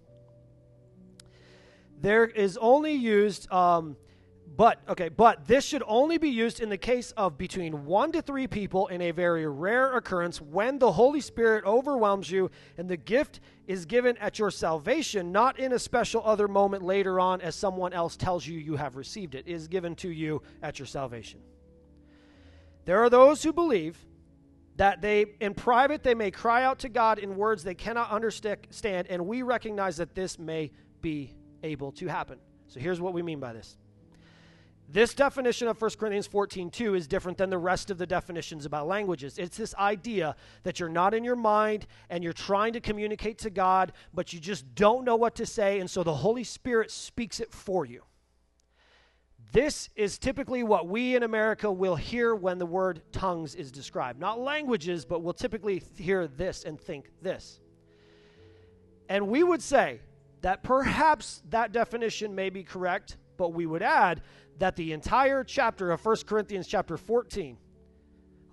There 2.00 2.24
is 2.24 2.56
only 2.56 2.92
used 2.92 3.50
um, 3.50 3.96
but, 4.56 4.80
okay, 4.88 5.08
but 5.08 5.46
this 5.46 5.64
should 5.64 5.82
only 5.86 6.18
be 6.18 6.30
used 6.30 6.60
in 6.60 6.68
the 6.68 6.78
case 6.78 7.10
of 7.16 7.36
between 7.36 7.84
one 7.84 8.12
to 8.12 8.22
three 8.22 8.46
people 8.46 8.86
in 8.86 9.02
a 9.02 9.10
very 9.10 9.46
rare 9.46 9.96
occurrence 9.96 10.40
when 10.40 10.78
the 10.78 10.92
Holy 10.92 11.20
Spirit 11.20 11.64
overwhelms 11.64 12.30
you 12.30 12.50
and 12.78 12.88
the 12.88 12.96
gift 12.96 13.40
is 13.66 13.84
given 13.84 14.16
at 14.18 14.38
your 14.38 14.50
salvation, 14.50 15.32
not 15.32 15.58
in 15.58 15.72
a 15.72 15.78
special 15.78 16.22
other 16.24 16.48
moment 16.48 16.84
later 16.84 17.18
on 17.20 17.40
as 17.40 17.54
someone 17.54 17.92
else 17.92 18.16
tells 18.16 18.46
you 18.46 18.56
you 18.56 18.76
have 18.76 18.96
received 18.96 19.34
it. 19.34 19.46
It 19.46 19.52
is 19.52 19.68
given 19.68 19.94
to 19.96 20.08
you 20.08 20.42
at 20.62 20.78
your 20.78 20.86
salvation. 20.86 21.40
There 22.86 23.02
are 23.02 23.10
those 23.10 23.42
who 23.42 23.52
believe 23.52 23.98
that 24.76 25.00
they, 25.00 25.26
in 25.40 25.54
private, 25.54 26.02
they 26.02 26.14
may 26.14 26.30
cry 26.30 26.62
out 26.62 26.78
to 26.80 26.88
God 26.88 27.18
in 27.18 27.36
words 27.36 27.64
they 27.64 27.74
cannot 27.74 28.10
understand, 28.10 29.06
and 29.08 29.26
we 29.26 29.42
recognize 29.42 29.96
that 29.96 30.14
this 30.14 30.38
may 30.38 30.70
be 31.00 31.34
able 31.62 31.92
to 31.92 32.06
happen. 32.06 32.38
So 32.68 32.80
here's 32.80 33.00
what 33.00 33.14
we 33.14 33.22
mean 33.22 33.40
by 33.40 33.52
this. 33.52 33.78
This 34.88 35.14
definition 35.14 35.66
of 35.66 35.80
1 35.80 35.90
Corinthians 35.98 36.28
14 36.28 36.70
2 36.70 36.94
is 36.94 37.08
different 37.08 37.38
than 37.38 37.50
the 37.50 37.58
rest 37.58 37.90
of 37.90 37.98
the 37.98 38.06
definitions 38.06 38.66
about 38.66 38.86
languages. 38.86 39.36
It's 39.36 39.56
this 39.56 39.74
idea 39.74 40.36
that 40.62 40.78
you're 40.78 40.88
not 40.88 41.12
in 41.12 41.24
your 41.24 41.36
mind 41.36 41.86
and 42.08 42.22
you're 42.22 42.32
trying 42.32 42.72
to 42.74 42.80
communicate 42.80 43.38
to 43.38 43.50
God, 43.50 43.92
but 44.14 44.32
you 44.32 44.38
just 44.38 44.74
don't 44.76 45.04
know 45.04 45.16
what 45.16 45.34
to 45.36 45.46
say, 45.46 45.80
and 45.80 45.90
so 45.90 46.04
the 46.04 46.14
Holy 46.14 46.44
Spirit 46.44 46.92
speaks 46.92 47.40
it 47.40 47.52
for 47.52 47.84
you. 47.84 48.02
This 49.52 49.88
is 49.96 50.18
typically 50.18 50.62
what 50.62 50.88
we 50.88 51.16
in 51.16 51.22
America 51.22 51.70
will 51.70 51.96
hear 51.96 52.34
when 52.34 52.58
the 52.58 52.66
word 52.66 53.02
tongues 53.12 53.54
is 53.54 53.70
described. 53.72 54.20
Not 54.20 54.38
languages, 54.38 55.04
but 55.04 55.22
we'll 55.22 55.34
typically 55.34 55.82
hear 55.96 56.26
this 56.26 56.64
and 56.64 56.80
think 56.80 57.10
this. 57.22 57.60
And 59.08 59.28
we 59.28 59.42
would 59.42 59.62
say 59.62 60.00
that 60.42 60.62
perhaps 60.62 61.42
that 61.50 61.72
definition 61.72 62.34
may 62.34 62.50
be 62.50 62.62
correct, 62.62 63.16
but 63.36 63.52
we 63.52 63.66
would 63.66 63.82
add 63.82 64.22
that 64.58 64.76
the 64.76 64.92
entire 64.92 65.44
chapter 65.44 65.90
of 65.90 66.04
1 66.04 66.16
Corinthians, 66.26 66.66
chapter 66.66 66.96
14, 66.96 67.56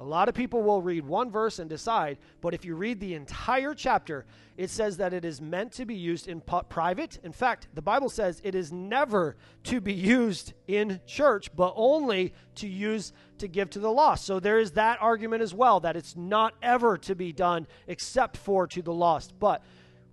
a 0.03 0.05
lot 0.05 0.27
of 0.27 0.35
people 0.35 0.61
will 0.61 0.81
read 0.81 1.05
one 1.05 1.31
verse 1.31 1.59
and 1.59 1.69
decide, 1.69 2.17
but 2.41 2.53
if 2.53 2.65
you 2.65 2.75
read 2.75 2.99
the 2.99 3.13
entire 3.13 3.73
chapter, 3.73 4.25
it 4.57 4.69
says 4.69 4.97
that 4.97 5.13
it 5.13 5.23
is 5.23 5.39
meant 5.39 5.71
to 5.71 5.85
be 5.85 5.95
used 5.95 6.27
in 6.27 6.41
private. 6.41 7.19
In 7.23 7.31
fact, 7.31 7.69
the 7.73 7.81
Bible 7.81 8.09
says 8.09 8.41
it 8.43 8.53
is 8.53 8.73
never 8.73 9.37
to 9.63 9.79
be 9.79 9.93
used 9.93 10.51
in 10.67 10.99
church, 11.07 11.55
but 11.55 11.71
only 11.77 12.33
to 12.55 12.67
use 12.67 13.13
to 13.37 13.47
give 13.47 13.69
to 13.69 13.79
the 13.79 13.89
lost. 13.89 14.25
So 14.25 14.41
there 14.41 14.59
is 14.59 14.71
that 14.71 15.01
argument 15.01 15.41
as 15.41 15.53
well 15.53 15.79
that 15.79 15.95
it's 15.95 16.17
not 16.17 16.53
ever 16.61 16.97
to 16.97 17.15
be 17.15 17.31
done 17.31 17.65
except 17.87 18.35
for 18.35 18.67
to 18.67 18.81
the 18.81 18.93
lost. 18.93 19.31
But 19.39 19.63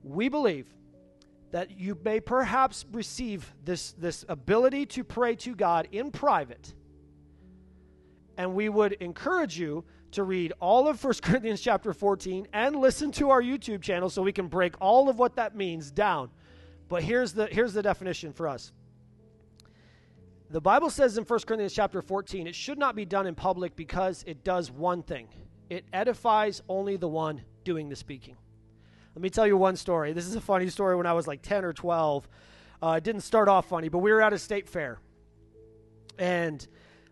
we 0.05 0.29
believe 0.29 0.68
that 1.50 1.76
you 1.81 1.98
may 2.05 2.20
perhaps 2.20 2.87
receive 2.92 3.53
this, 3.64 3.90
this 3.98 4.24
ability 4.29 4.87
to 4.87 5.03
pray 5.03 5.35
to 5.35 5.57
God 5.57 5.88
in 5.90 6.12
private. 6.12 6.74
And 8.40 8.55
we 8.55 8.70
would 8.70 8.92
encourage 8.94 9.59
you 9.59 9.85
to 10.12 10.24
read 10.24 10.55
all 10.61 10.88
of 10.88 11.05
1 11.05 11.14
Corinthians 11.22 11.61
chapter 11.61 11.92
14 11.92 12.48
and 12.55 12.74
listen 12.74 13.12
to 13.12 13.29
our 13.29 13.42
YouTube 13.42 13.83
channel 13.83 14.09
so 14.09 14.22
we 14.22 14.33
can 14.33 14.48
break 14.48 14.81
all 14.81 15.11
of 15.11 15.18
what 15.18 15.37
that 15.37 15.55
means 15.55 15.90
down. 15.90 16.31
But 16.88 17.03
here's 17.03 17.35
the, 17.35 17.48
here's 17.48 17.74
the 17.74 17.83
definition 17.83 18.33
for 18.33 18.48
us. 18.48 18.72
The 20.48 20.61
Bible 20.61 20.88
says 20.88 21.18
in 21.18 21.24
1 21.24 21.40
Corinthians 21.40 21.74
chapter 21.74 22.00
14, 22.00 22.46
it 22.46 22.55
should 22.55 22.79
not 22.79 22.96
be 22.96 23.05
done 23.05 23.26
in 23.26 23.35
public 23.35 23.76
because 23.76 24.24
it 24.26 24.42
does 24.42 24.70
one 24.70 25.03
thing 25.03 25.29
it 25.68 25.85
edifies 25.92 26.62
only 26.66 26.96
the 26.96 27.09
one 27.09 27.42
doing 27.64 27.90
the 27.90 27.94
speaking. 27.94 28.38
Let 29.14 29.20
me 29.20 29.29
tell 29.29 29.46
you 29.46 29.59
one 29.59 29.76
story. 29.76 30.14
This 30.14 30.26
is 30.26 30.35
a 30.35 30.40
funny 30.40 30.70
story 30.70 30.96
when 30.96 31.07
I 31.07 31.12
was 31.12 31.29
like 31.29 31.42
10 31.42 31.62
or 31.62 31.74
12. 31.74 32.26
Uh, 32.83 32.94
it 32.96 33.05
didn't 33.05 33.20
start 33.20 33.48
off 33.48 33.68
funny, 33.68 33.90
but 33.90 33.98
we 33.98 34.11
were 34.11 34.22
at 34.22 34.33
a 34.33 34.38
state 34.38 34.66
fair. 34.66 34.98
And 36.18 36.66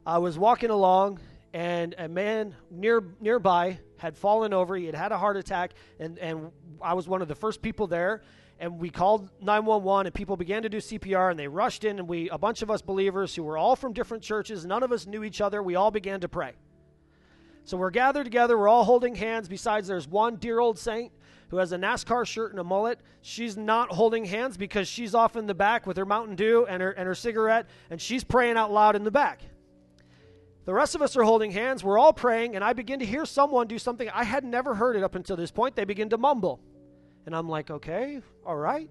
I 0.08 0.16
was 0.16 0.38
walking 0.38 0.70
along, 0.70 1.20
and 1.52 1.94
a 1.98 2.08
man 2.08 2.54
near 2.70 3.04
nearby 3.20 3.78
had 3.98 4.16
fallen 4.16 4.54
over. 4.54 4.74
He 4.74 4.86
had 4.86 4.94
had 4.94 5.12
a 5.12 5.18
heart 5.18 5.36
attack, 5.36 5.74
and, 6.00 6.18
and 6.18 6.50
I 6.80 6.94
was 6.94 7.06
one 7.06 7.20
of 7.20 7.28
the 7.28 7.34
first 7.34 7.60
people 7.60 7.86
there. 7.86 8.22
And 8.58 8.78
we 8.80 8.88
called 8.88 9.28
911, 9.42 10.06
and 10.06 10.14
people 10.14 10.38
began 10.38 10.62
to 10.62 10.70
do 10.70 10.78
CPR, 10.78 11.30
and 11.30 11.38
they 11.38 11.46
rushed 11.46 11.84
in. 11.84 11.98
And 11.98 12.08
we, 12.08 12.30
a 12.30 12.38
bunch 12.38 12.62
of 12.62 12.70
us 12.70 12.80
believers 12.80 13.34
who 13.34 13.42
were 13.42 13.58
all 13.58 13.76
from 13.76 13.92
different 13.92 14.22
churches, 14.22 14.64
none 14.64 14.82
of 14.82 14.92
us 14.92 15.06
knew 15.06 15.24
each 15.24 15.42
other, 15.42 15.62
we 15.62 15.74
all 15.74 15.90
began 15.90 16.20
to 16.20 16.28
pray. 16.28 16.52
So 17.64 17.76
we're 17.76 17.90
gathered 17.90 18.24
together, 18.24 18.56
we're 18.56 18.66
all 18.66 18.84
holding 18.84 19.14
hands. 19.14 19.46
Besides, 19.46 19.88
there's 19.88 20.08
one 20.08 20.36
dear 20.36 20.58
old 20.58 20.78
saint 20.78 21.12
who 21.50 21.58
has 21.58 21.72
a 21.72 21.76
NASCAR 21.76 22.26
shirt 22.26 22.52
and 22.52 22.60
a 22.60 22.64
mullet. 22.64 22.98
She's 23.20 23.58
not 23.58 23.92
holding 23.92 24.24
hands 24.24 24.56
because 24.56 24.88
she's 24.88 25.14
off 25.14 25.36
in 25.36 25.46
the 25.46 25.54
back 25.54 25.86
with 25.86 25.98
her 25.98 26.06
Mountain 26.06 26.36
Dew 26.36 26.64
and 26.66 26.80
her, 26.80 26.92
and 26.92 27.06
her 27.06 27.14
cigarette, 27.14 27.66
and 27.90 28.00
she's 28.00 28.24
praying 28.24 28.56
out 28.56 28.72
loud 28.72 28.96
in 28.96 29.04
the 29.04 29.10
back. 29.10 29.42
The 30.68 30.74
rest 30.74 30.94
of 30.94 31.00
us 31.00 31.16
are 31.16 31.22
holding 31.22 31.50
hands. 31.50 31.82
We're 31.82 31.96
all 31.96 32.12
praying, 32.12 32.54
and 32.54 32.62
I 32.62 32.74
begin 32.74 32.98
to 32.98 33.06
hear 33.06 33.24
someone 33.24 33.68
do 33.68 33.78
something 33.78 34.06
I 34.10 34.22
had 34.22 34.44
never 34.44 34.74
heard 34.74 34.96
it 34.96 35.02
up 35.02 35.14
until 35.14 35.34
this 35.34 35.50
point. 35.50 35.74
They 35.74 35.86
begin 35.86 36.10
to 36.10 36.18
mumble. 36.18 36.60
And 37.24 37.34
I'm 37.34 37.48
like, 37.48 37.70
okay, 37.70 38.20
all 38.44 38.54
right. 38.54 38.90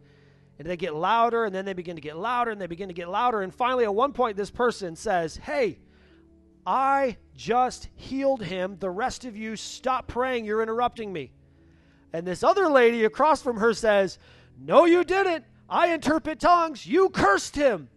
And 0.58 0.68
they 0.68 0.76
get 0.76 0.96
louder, 0.96 1.46
and 1.46 1.54
then 1.54 1.66
they 1.66 1.74
begin 1.74 1.96
to 1.96 2.02
get 2.02 2.18
louder, 2.18 2.50
and 2.50 2.60
they 2.60 2.66
begin 2.66 2.88
to 2.88 2.96
get 2.96 3.10
louder. 3.10 3.44
And 3.44 3.54
finally, 3.54 3.84
at 3.84 3.94
one 3.94 4.12
point, 4.12 4.38
this 4.38 4.50
person 4.50 4.96
says, 4.96 5.38
Hey, 5.38 5.78
I 6.66 7.18
just 7.36 7.90
healed 7.94 8.42
him. 8.42 8.78
The 8.80 8.90
rest 8.90 9.24
of 9.26 9.38
you, 9.38 9.56
stop 9.56 10.08
praying. 10.08 10.46
You're 10.46 10.64
interrupting 10.64 11.14
me. 11.14 11.32
And 12.12 12.26
this 12.26 12.42
other 12.42 12.70
lady 12.70 13.06
across 13.06 13.44
from 13.44 13.58
her 13.58 13.76
says, 13.76 14.18
No, 14.60 14.86
you 14.86 15.04
didn't. 15.04 15.46
I 15.70 15.94
interpret 15.94 16.40
tongues. 16.40 16.88
You 16.88 17.10
cursed 17.10 17.56
him. 17.56 17.90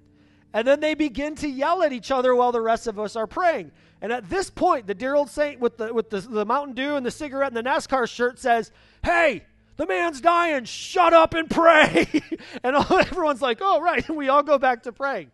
And 0.52 0.66
then 0.66 0.80
they 0.80 0.94
begin 0.94 1.36
to 1.36 1.48
yell 1.48 1.82
at 1.82 1.92
each 1.92 2.10
other 2.10 2.34
while 2.34 2.52
the 2.52 2.60
rest 2.60 2.86
of 2.86 2.98
us 2.98 3.14
are 3.16 3.26
praying. 3.26 3.70
And 4.02 4.12
at 4.12 4.28
this 4.28 4.50
point, 4.50 4.86
the 4.86 4.94
dear 4.94 5.14
old 5.14 5.30
saint 5.30 5.60
with 5.60 5.76
the, 5.76 5.92
with 5.92 6.10
the, 6.10 6.20
the 6.20 6.44
Mountain 6.44 6.74
Dew 6.74 6.96
and 6.96 7.04
the 7.04 7.10
cigarette 7.10 7.54
and 7.54 7.56
the 7.56 7.68
NASCAR 7.68 8.08
shirt 8.08 8.38
says, 8.38 8.72
Hey, 9.04 9.44
the 9.76 9.86
man's 9.86 10.20
dying. 10.20 10.64
Shut 10.64 11.12
up 11.12 11.34
and 11.34 11.48
pray. 11.48 12.08
and 12.64 12.76
all, 12.76 12.86
everyone's 12.98 13.42
like, 13.42 13.58
Oh, 13.60 13.80
right. 13.80 14.06
And 14.08 14.16
we 14.16 14.28
all 14.28 14.42
go 14.42 14.58
back 14.58 14.84
to 14.84 14.92
praying. 14.92 15.30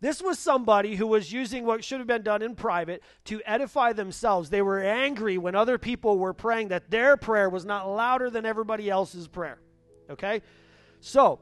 This 0.00 0.22
was 0.22 0.38
somebody 0.38 0.96
who 0.96 1.06
was 1.06 1.30
using 1.30 1.66
what 1.66 1.84
should 1.84 1.98
have 1.98 2.06
been 2.06 2.22
done 2.22 2.40
in 2.40 2.54
private 2.54 3.02
to 3.26 3.42
edify 3.44 3.92
themselves. 3.92 4.48
They 4.48 4.62
were 4.62 4.80
angry 4.80 5.36
when 5.36 5.54
other 5.54 5.76
people 5.76 6.18
were 6.18 6.32
praying 6.32 6.68
that 6.68 6.90
their 6.90 7.18
prayer 7.18 7.50
was 7.50 7.66
not 7.66 7.88
louder 7.88 8.30
than 8.30 8.46
everybody 8.46 8.88
else's 8.88 9.28
prayer. 9.28 9.58
Okay? 10.08 10.40
So, 11.00 11.40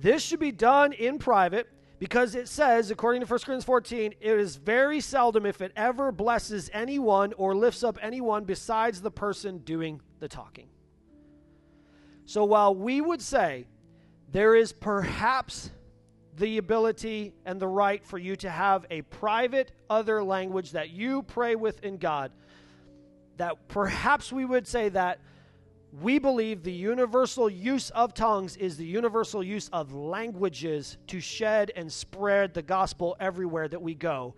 this 0.00 0.22
should 0.22 0.40
be 0.40 0.52
done 0.52 0.92
in 0.92 1.18
private 1.18 1.68
because 1.98 2.34
it 2.34 2.48
says, 2.48 2.90
according 2.90 3.22
to 3.22 3.26
1 3.26 3.38
Corinthians 3.38 3.64
14, 3.64 4.14
it 4.20 4.38
is 4.38 4.56
very 4.56 5.00
seldom, 5.00 5.46
if 5.46 5.60
it 5.60 5.72
ever 5.76 6.12
blesses 6.12 6.68
anyone 6.72 7.32
or 7.34 7.54
lifts 7.54 7.82
up 7.82 7.98
anyone 8.02 8.44
besides 8.44 9.00
the 9.00 9.10
person 9.10 9.58
doing 9.58 10.00
the 10.20 10.28
talking. 10.28 10.68
So 12.26 12.44
while 12.44 12.74
we 12.74 13.00
would 13.00 13.22
say 13.22 13.66
there 14.30 14.54
is 14.54 14.72
perhaps 14.72 15.70
the 16.36 16.58
ability 16.58 17.32
and 17.44 17.60
the 17.60 17.66
right 17.66 18.04
for 18.04 18.18
you 18.18 18.36
to 18.36 18.50
have 18.50 18.84
a 18.90 19.02
private 19.02 19.72
other 19.88 20.22
language 20.22 20.72
that 20.72 20.90
you 20.90 21.22
pray 21.22 21.56
with 21.56 21.82
in 21.82 21.96
God. 21.96 22.30
That 23.38 23.68
perhaps 23.68 24.32
we 24.32 24.44
would 24.44 24.66
say 24.66 24.88
that 24.90 25.20
we 25.92 26.18
believe 26.18 26.62
the 26.62 26.72
universal 26.72 27.48
use 27.48 27.90
of 27.90 28.12
tongues 28.12 28.56
is 28.56 28.76
the 28.76 28.84
universal 28.84 29.42
use 29.42 29.68
of 29.72 29.94
languages 29.94 30.98
to 31.06 31.20
shed 31.20 31.72
and 31.76 31.90
spread 31.90 32.52
the 32.52 32.62
gospel 32.62 33.16
everywhere 33.20 33.68
that 33.68 33.80
we 33.80 33.94
go. 33.94 34.34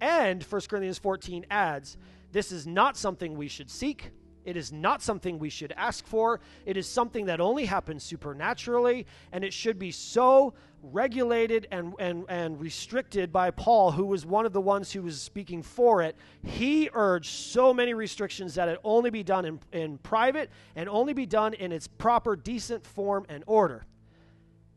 And 0.00 0.42
1 0.42 0.60
Corinthians 0.68 0.98
14 0.98 1.46
adds, 1.50 1.96
this 2.32 2.52
is 2.52 2.66
not 2.66 2.96
something 2.96 3.36
we 3.36 3.48
should 3.48 3.70
seek. 3.70 4.10
It 4.48 4.56
is 4.56 4.72
not 4.72 5.02
something 5.02 5.38
we 5.38 5.50
should 5.50 5.74
ask 5.76 6.06
for. 6.06 6.40
It 6.64 6.78
is 6.78 6.88
something 6.88 7.26
that 7.26 7.38
only 7.38 7.66
happens 7.66 8.02
supernaturally, 8.02 9.04
and 9.30 9.44
it 9.44 9.52
should 9.52 9.78
be 9.78 9.90
so 9.90 10.54
regulated 10.82 11.68
and, 11.70 11.92
and, 11.98 12.24
and 12.30 12.58
restricted 12.58 13.30
by 13.30 13.50
Paul, 13.50 13.92
who 13.92 14.06
was 14.06 14.24
one 14.24 14.46
of 14.46 14.54
the 14.54 14.60
ones 14.60 14.90
who 14.90 15.02
was 15.02 15.20
speaking 15.20 15.62
for 15.62 16.00
it. 16.00 16.16
He 16.42 16.88
urged 16.94 17.28
so 17.28 17.74
many 17.74 17.92
restrictions 17.92 18.54
that 18.54 18.68
it 18.68 18.80
only 18.84 19.10
be 19.10 19.22
done 19.22 19.44
in, 19.44 19.60
in 19.72 19.98
private 19.98 20.48
and 20.76 20.88
only 20.88 21.12
be 21.12 21.26
done 21.26 21.52
in 21.52 21.70
its 21.70 21.86
proper, 21.86 22.34
decent 22.34 22.86
form 22.86 23.26
and 23.28 23.44
order. 23.46 23.84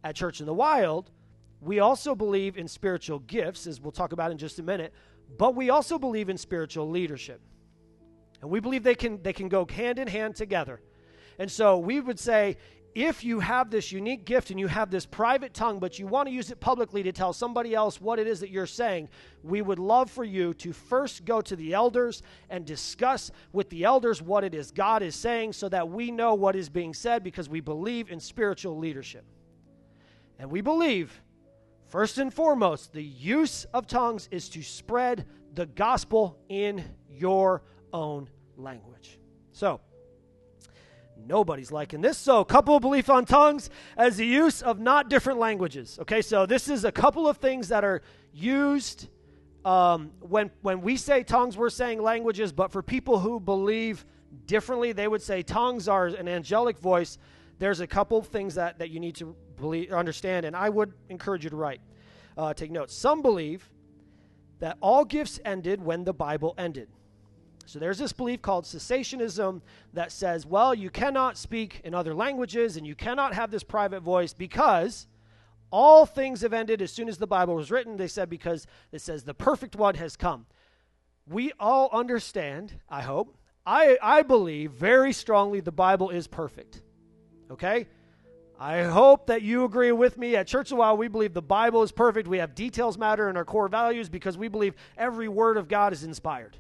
At 0.03 0.15
Church 0.15 0.41
in 0.41 0.47
the 0.47 0.53
Wild, 0.53 1.11
we 1.61 1.79
also 1.79 2.13
believe 2.13 2.57
in 2.57 2.67
spiritual 2.67 3.19
gifts, 3.19 3.67
as 3.67 3.79
we'll 3.79 3.93
talk 3.93 4.11
about 4.11 4.31
in 4.31 4.37
just 4.37 4.59
a 4.59 4.63
minute, 4.63 4.93
but 5.37 5.55
we 5.55 5.69
also 5.69 5.97
believe 5.97 6.27
in 6.27 6.37
spiritual 6.37 6.89
leadership. 6.89 7.39
And 8.41 8.49
we 8.49 8.59
believe 8.59 8.83
they 8.83 8.95
can, 8.95 9.21
they 9.21 9.33
can 9.33 9.49
go 9.49 9.65
hand 9.69 9.99
in 9.99 10.07
hand 10.07 10.35
together. 10.35 10.81
And 11.37 11.51
so 11.51 11.77
we 11.77 11.99
would 11.99 12.19
say 12.19 12.57
if 12.93 13.23
you 13.23 13.39
have 13.39 13.69
this 13.69 13.91
unique 13.91 14.25
gift 14.25 14.49
and 14.51 14.59
you 14.59 14.67
have 14.67 14.91
this 14.91 15.05
private 15.05 15.53
tongue, 15.53 15.79
but 15.79 15.97
you 15.97 16.07
want 16.07 16.27
to 16.27 16.33
use 16.33 16.51
it 16.51 16.59
publicly 16.59 17.03
to 17.03 17.11
tell 17.11 17.31
somebody 17.31 17.73
else 17.73 18.01
what 18.01 18.19
it 18.19 18.27
is 18.27 18.41
that 18.41 18.49
you're 18.49 18.67
saying, 18.67 19.07
we 19.43 19.61
would 19.61 19.79
love 19.79 20.11
for 20.11 20.25
you 20.25 20.53
to 20.55 20.73
first 20.73 21.23
go 21.23 21.39
to 21.41 21.55
the 21.55 21.73
elders 21.73 22.21
and 22.49 22.65
discuss 22.65 23.31
with 23.53 23.69
the 23.69 23.85
elders 23.85 24.21
what 24.21 24.43
it 24.43 24.53
is 24.53 24.71
God 24.71 25.03
is 25.03 25.15
saying 25.15 25.53
so 25.53 25.69
that 25.69 25.87
we 25.87 26.11
know 26.11 26.33
what 26.33 26.55
is 26.55 26.67
being 26.67 26.93
said 26.93 27.23
because 27.23 27.47
we 27.47 27.61
believe 27.61 28.11
in 28.11 28.19
spiritual 28.19 28.77
leadership. 28.77 29.23
And 30.37 30.51
we 30.51 30.59
believe, 30.61 31.21
first 31.87 32.17
and 32.17 32.33
foremost, 32.33 32.91
the 32.91 33.03
use 33.03 33.65
of 33.73 33.87
tongues 33.87 34.27
is 34.31 34.49
to 34.49 34.61
spread 34.61 35.25
the 35.53 35.65
gospel 35.65 36.37
in 36.49 36.83
your 37.09 37.63
own 37.93 38.29
language. 38.57 39.19
So, 39.51 39.81
nobody's 41.17 41.71
liking 41.71 42.01
this. 42.01 42.17
So, 42.17 42.43
couple 42.43 42.75
of 42.75 42.81
belief 42.81 43.09
on 43.09 43.25
tongues 43.25 43.69
as 43.97 44.17
the 44.17 44.25
use 44.25 44.61
of 44.61 44.79
not 44.79 45.09
different 45.09 45.39
languages. 45.39 45.97
Okay, 46.01 46.21
so 46.21 46.45
this 46.45 46.67
is 46.67 46.85
a 46.85 46.91
couple 46.91 47.27
of 47.27 47.37
things 47.37 47.67
that 47.69 47.83
are 47.83 48.01
used 48.33 49.07
um, 49.63 50.11
when 50.21 50.49
when 50.61 50.81
we 50.81 50.97
say 50.97 51.23
tongues, 51.23 51.55
we're 51.55 51.69
saying 51.69 52.01
languages. 52.01 52.51
But 52.51 52.71
for 52.71 52.81
people 52.81 53.19
who 53.19 53.39
believe 53.39 54.05
differently, 54.45 54.91
they 54.91 55.07
would 55.07 55.21
say 55.21 55.43
tongues 55.43 55.87
are 55.87 56.07
an 56.07 56.27
angelic 56.27 56.79
voice. 56.79 57.17
There's 57.59 57.79
a 57.79 57.87
couple 57.87 58.17
of 58.17 58.27
things 58.27 58.55
that 58.55 58.79
that 58.79 58.89
you 58.89 58.99
need 58.99 59.15
to 59.15 59.35
believe, 59.57 59.91
understand, 59.91 60.45
and 60.45 60.55
I 60.55 60.69
would 60.69 60.93
encourage 61.09 61.43
you 61.43 61.51
to 61.51 61.55
write, 61.55 61.81
uh, 62.37 62.53
take 62.53 62.71
notes. 62.71 62.95
Some 62.95 63.21
believe 63.21 63.69
that 64.59 64.77
all 64.81 65.05
gifts 65.05 65.39
ended 65.45 65.81
when 65.81 66.03
the 66.03 66.13
Bible 66.13 66.53
ended. 66.57 66.89
So 67.71 67.79
there's 67.79 67.99
this 67.99 68.11
belief 68.11 68.41
called 68.41 68.65
cessationism 68.65 69.61
that 69.93 70.11
says, 70.11 70.45
well, 70.45 70.75
you 70.75 70.89
cannot 70.89 71.37
speak 71.37 71.79
in 71.85 71.93
other 71.93 72.13
languages 72.13 72.75
and 72.75 72.85
you 72.85 72.95
cannot 72.95 73.33
have 73.33 73.49
this 73.49 73.63
private 73.63 74.01
voice 74.01 74.33
because 74.33 75.07
all 75.71 76.05
things 76.05 76.41
have 76.41 76.51
ended 76.51 76.81
as 76.81 76.91
soon 76.91 77.07
as 77.07 77.17
the 77.17 77.27
Bible 77.27 77.55
was 77.55 77.71
written. 77.71 77.95
They 77.95 78.09
said 78.09 78.29
because 78.29 78.67
it 78.91 78.99
says 78.99 79.23
the 79.23 79.33
perfect 79.33 79.77
one 79.77 79.95
has 79.95 80.17
come. 80.17 80.47
We 81.25 81.53
all 81.61 81.87
understand, 81.93 82.73
I 82.89 83.03
hope. 83.03 83.37
I, 83.65 83.97
I 84.01 84.23
believe 84.23 84.71
very 84.73 85.13
strongly 85.13 85.61
the 85.61 85.71
Bible 85.71 86.09
is 86.09 86.27
perfect. 86.27 86.81
Okay? 87.49 87.87
I 88.59 88.83
hope 88.83 89.27
that 89.27 89.43
you 89.43 89.63
agree 89.63 89.93
with 89.93 90.17
me. 90.17 90.35
At 90.35 90.47
Church 90.47 90.73
of 90.73 90.77
Wild, 90.77 90.99
we 90.99 91.07
believe 91.07 91.33
the 91.33 91.41
Bible 91.41 91.83
is 91.83 91.93
perfect. 91.93 92.27
We 92.27 92.39
have 92.39 92.53
details 92.53 92.97
matter 92.97 93.29
in 93.29 93.37
our 93.37 93.45
core 93.45 93.69
values 93.69 94.09
because 94.09 94.37
we 94.37 94.49
believe 94.49 94.75
every 94.97 95.29
word 95.29 95.55
of 95.55 95.69
God 95.69 95.93
is 95.93 96.03
inspired. 96.03 96.57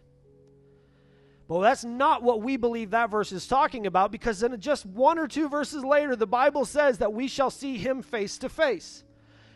Well, 1.51 1.59
that's 1.59 1.83
not 1.83 2.23
what 2.23 2.41
we 2.41 2.55
believe 2.55 2.91
that 2.91 3.11
verse 3.11 3.33
is 3.33 3.45
talking 3.45 3.85
about 3.85 4.09
because 4.09 4.39
then 4.39 4.57
just 4.61 4.85
one 4.85 5.19
or 5.19 5.27
two 5.27 5.49
verses 5.49 5.83
later, 5.83 6.15
the 6.15 6.25
Bible 6.25 6.63
says 6.63 6.99
that 6.99 7.11
we 7.11 7.27
shall 7.27 7.51
see 7.51 7.77
him 7.77 8.01
face 8.01 8.37
to 8.37 8.47
face. 8.47 9.03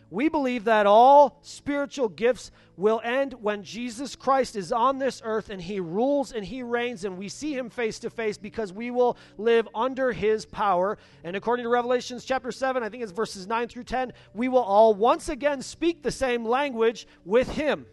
We 0.10 0.28
believe 0.28 0.66
that 0.66 0.88
all 0.88 1.40
spiritual 1.42 2.10
gifts 2.10 2.52
will 2.76 3.00
end 3.02 3.36
when 3.36 3.64
Jesus 3.64 4.14
Christ 4.14 4.58
is 4.58 4.74
on 4.74 5.00
this 5.00 5.22
earth 5.24 5.50
and 5.50 5.62
he 5.62 5.80
rules 5.80 6.34
and 6.34 6.44
he 6.44 6.64
reigns 6.64 7.06
and 7.06 7.18
we 7.18 7.30
see 7.30 7.56
him 7.56 7.70
face 7.70 7.98
to 8.00 8.10
face 8.10 8.38
because 8.38 8.74
we 8.74 8.92
will 8.92 9.16
live 9.38 9.66
under 9.74 10.12
his 10.12 10.46
power. 10.46 10.98
And 11.24 11.38
according 11.38 11.64
to 11.64 11.70
Revelations 11.70 12.26
chapter 12.26 12.52
7, 12.52 12.84
I 12.84 12.90
think 12.90 13.04
it's 13.04 13.14
verses 13.14 13.48
9 13.48 13.70
through 13.70 13.86
10, 13.86 14.12
we 14.34 14.50
will 14.50 14.60
all 14.60 14.94
once 14.94 15.30
again 15.30 15.62
speak 15.62 16.04
the 16.04 16.12
same 16.12 16.44
language 16.44 17.08
with 17.24 17.50
him. 17.52 17.86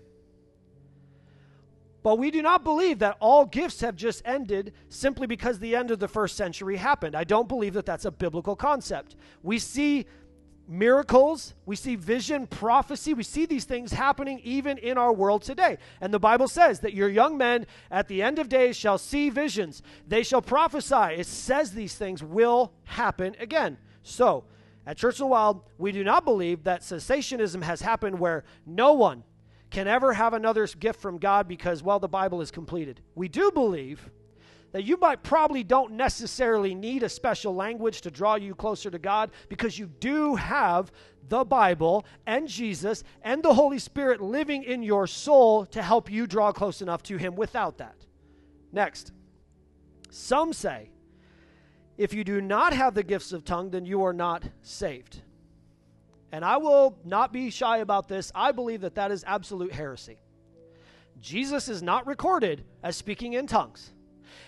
But 2.02 2.18
we 2.18 2.30
do 2.30 2.42
not 2.42 2.64
believe 2.64 2.98
that 2.98 3.16
all 3.20 3.44
gifts 3.44 3.80
have 3.80 3.94
just 3.94 4.22
ended 4.24 4.72
simply 4.88 5.26
because 5.26 5.58
the 5.58 5.76
end 5.76 5.90
of 5.90 6.00
the 6.00 6.08
first 6.08 6.36
century 6.36 6.76
happened. 6.76 7.14
I 7.14 7.24
don't 7.24 7.48
believe 7.48 7.74
that 7.74 7.86
that's 7.86 8.04
a 8.04 8.10
biblical 8.10 8.56
concept. 8.56 9.14
We 9.42 9.58
see 9.58 10.06
miracles, 10.68 11.54
we 11.66 11.76
see 11.76 11.96
vision, 11.96 12.46
prophecy, 12.46 13.14
we 13.14 13.22
see 13.22 13.46
these 13.46 13.64
things 13.64 13.92
happening 13.92 14.40
even 14.42 14.78
in 14.78 14.98
our 14.98 15.12
world 15.12 15.42
today. 15.42 15.78
And 16.00 16.12
the 16.12 16.18
Bible 16.18 16.48
says 16.48 16.80
that 16.80 16.94
your 16.94 17.08
young 17.08 17.36
men 17.36 17.66
at 17.90 18.08
the 18.08 18.22
end 18.22 18.38
of 18.38 18.48
days 18.48 18.76
shall 18.76 18.98
see 18.98 19.30
visions, 19.30 19.82
they 20.06 20.22
shall 20.22 20.42
prophesy. 20.42 21.14
It 21.16 21.26
says 21.26 21.72
these 21.72 21.94
things 21.94 22.22
will 22.22 22.72
happen 22.84 23.36
again. 23.38 23.78
So, 24.02 24.44
at 24.84 24.96
Church 24.96 25.14
of 25.14 25.18
the 25.18 25.26
Wild, 25.26 25.62
we 25.78 25.92
do 25.92 26.02
not 26.02 26.24
believe 26.24 26.64
that 26.64 26.80
cessationism 26.80 27.62
has 27.62 27.82
happened 27.82 28.18
where 28.18 28.42
no 28.66 28.94
one 28.94 29.22
can 29.72 29.88
ever 29.88 30.12
have 30.12 30.34
another 30.34 30.66
gift 30.66 31.00
from 31.00 31.18
God 31.18 31.48
because, 31.48 31.82
well, 31.82 31.98
the 31.98 32.08
Bible 32.08 32.40
is 32.40 32.50
completed. 32.50 33.00
We 33.14 33.28
do 33.28 33.50
believe 33.50 34.08
that 34.72 34.84
you 34.84 34.96
might 34.98 35.22
probably 35.22 35.64
don't 35.64 35.92
necessarily 35.92 36.74
need 36.74 37.02
a 37.02 37.08
special 37.08 37.54
language 37.54 38.02
to 38.02 38.10
draw 38.10 38.36
you 38.36 38.54
closer 38.54 38.90
to 38.90 38.98
God 38.98 39.30
because 39.48 39.78
you 39.78 39.86
do 39.86 40.34
have 40.34 40.92
the 41.28 41.44
Bible 41.44 42.04
and 42.26 42.48
Jesus 42.48 43.02
and 43.22 43.42
the 43.42 43.54
Holy 43.54 43.78
Spirit 43.78 44.20
living 44.20 44.62
in 44.62 44.82
your 44.82 45.06
soul 45.06 45.66
to 45.66 45.82
help 45.82 46.10
you 46.10 46.26
draw 46.26 46.52
close 46.52 46.82
enough 46.82 47.02
to 47.04 47.16
Him 47.16 47.34
without 47.34 47.78
that. 47.78 47.96
Next, 48.72 49.12
some 50.10 50.52
say 50.52 50.90
if 51.96 52.12
you 52.12 52.24
do 52.24 52.40
not 52.40 52.72
have 52.72 52.94
the 52.94 53.02
gifts 53.02 53.32
of 53.32 53.44
tongue, 53.44 53.70
then 53.70 53.84
you 53.84 54.02
are 54.02 54.14
not 54.14 54.44
saved. 54.62 55.22
And 56.32 56.44
I 56.44 56.56
will 56.56 56.98
not 57.04 57.32
be 57.32 57.50
shy 57.50 57.78
about 57.78 58.08
this. 58.08 58.32
I 58.34 58.52
believe 58.52 58.80
that 58.80 58.94
that 58.94 59.12
is 59.12 59.22
absolute 59.26 59.72
heresy. 59.72 60.18
Jesus 61.20 61.68
is 61.68 61.82
not 61.82 62.06
recorded 62.06 62.64
as 62.82 62.96
speaking 62.96 63.34
in 63.34 63.46
tongues. 63.46 63.92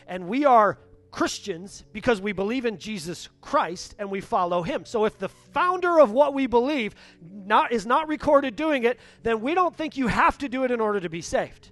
And 0.09 0.27
we 0.27 0.47
are 0.47 0.79
Christians 1.11 1.85
because 1.93 2.21
we 2.21 2.33
believe 2.33 2.65
in 2.65 2.79
Jesus 2.79 3.29
Christ 3.41 3.95
and 4.01 4.11
we 4.11 4.21
follow 4.21 4.63
him. 4.63 4.85
So 4.85 5.05
if 5.05 5.17
the 5.17 5.29
founder 5.29 6.01
of 6.01 6.11
what 6.11 6.35
we 6.35 6.49
believe 6.49 6.97
not, 7.23 7.71
is 7.71 7.87
not 7.87 8.09
recorded 8.09 8.57
doing 8.57 8.83
it, 8.83 8.99
then 9.23 9.41
we 9.41 9.55
don't 9.55 9.77
think 9.77 9.97
you 9.97 10.09
have 10.09 10.39
to 10.39 10.49
do 10.49 10.65
it 10.65 10.73
in 10.73 10.81
order 10.81 10.99
to 10.99 11.09
be 11.09 11.21
saved. 11.21 11.71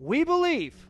We 0.00 0.24
believe 0.24 0.87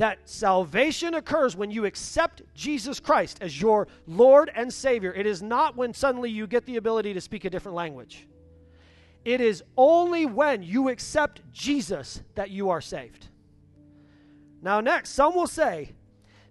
that 0.00 0.18
salvation 0.26 1.12
occurs 1.12 1.54
when 1.54 1.70
you 1.70 1.84
accept 1.84 2.40
Jesus 2.54 2.98
Christ 2.98 3.36
as 3.42 3.60
your 3.60 3.86
Lord 4.06 4.50
and 4.54 4.72
Savior. 4.72 5.12
It 5.12 5.26
is 5.26 5.42
not 5.42 5.76
when 5.76 5.92
suddenly 5.92 6.30
you 6.30 6.46
get 6.46 6.64
the 6.64 6.78
ability 6.78 7.12
to 7.12 7.20
speak 7.20 7.44
a 7.44 7.50
different 7.50 7.76
language. 7.76 8.26
It 9.26 9.42
is 9.42 9.62
only 9.76 10.24
when 10.24 10.62
you 10.62 10.88
accept 10.88 11.42
Jesus 11.52 12.22
that 12.34 12.48
you 12.48 12.70
are 12.70 12.80
saved. 12.80 13.28
Now, 14.62 14.80
next, 14.80 15.10
some 15.10 15.34
will 15.34 15.46
say 15.46 15.92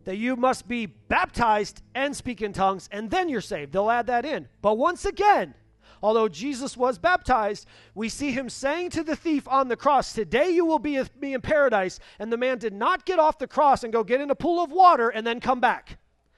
that 0.03 0.17
you 0.17 0.35
must 0.35 0.67
be 0.67 0.85
baptized 0.85 1.81
and 1.95 2.15
speak 2.15 2.43
in 2.43 2.53
tongues, 2.53 2.87
and 2.91 3.09
then 3.09 3.29
you're 3.29 3.41
saved. 3.41 3.73
They'll 3.73 3.89
add 3.89 4.05
that 4.05 4.25
in. 4.25 4.47
But 4.61 4.77
once 4.77 5.05
again, 5.05 5.55
Although 6.01 6.29
Jesus 6.29 6.77
was 6.77 6.97
baptized, 6.97 7.67
we 7.93 8.09
see 8.09 8.31
him 8.31 8.49
saying 8.49 8.91
to 8.91 9.03
the 9.03 9.15
thief 9.15 9.47
on 9.47 9.67
the 9.67 9.75
cross, 9.75 10.13
Today 10.13 10.49
you 10.49 10.65
will 10.65 10.79
be, 10.79 10.97
with 10.97 11.15
me 11.19 11.33
in 11.33 11.41
paradise. 11.41 11.99
And 12.19 12.31
the 12.31 12.37
man 12.37 12.57
did 12.57 12.73
not 12.73 13.05
get 13.05 13.19
off 13.19 13.37
the 13.37 13.47
cross 13.47 13.83
and 13.83 13.91
go 13.91 14.03
get 14.03 14.21
in 14.21 14.31
a 14.31 14.35
pool 14.35 14.63
of 14.63 14.71
water 14.71 15.09
and 15.09 15.25
then 15.27 15.39
come 15.39 15.59
back. 15.59 15.97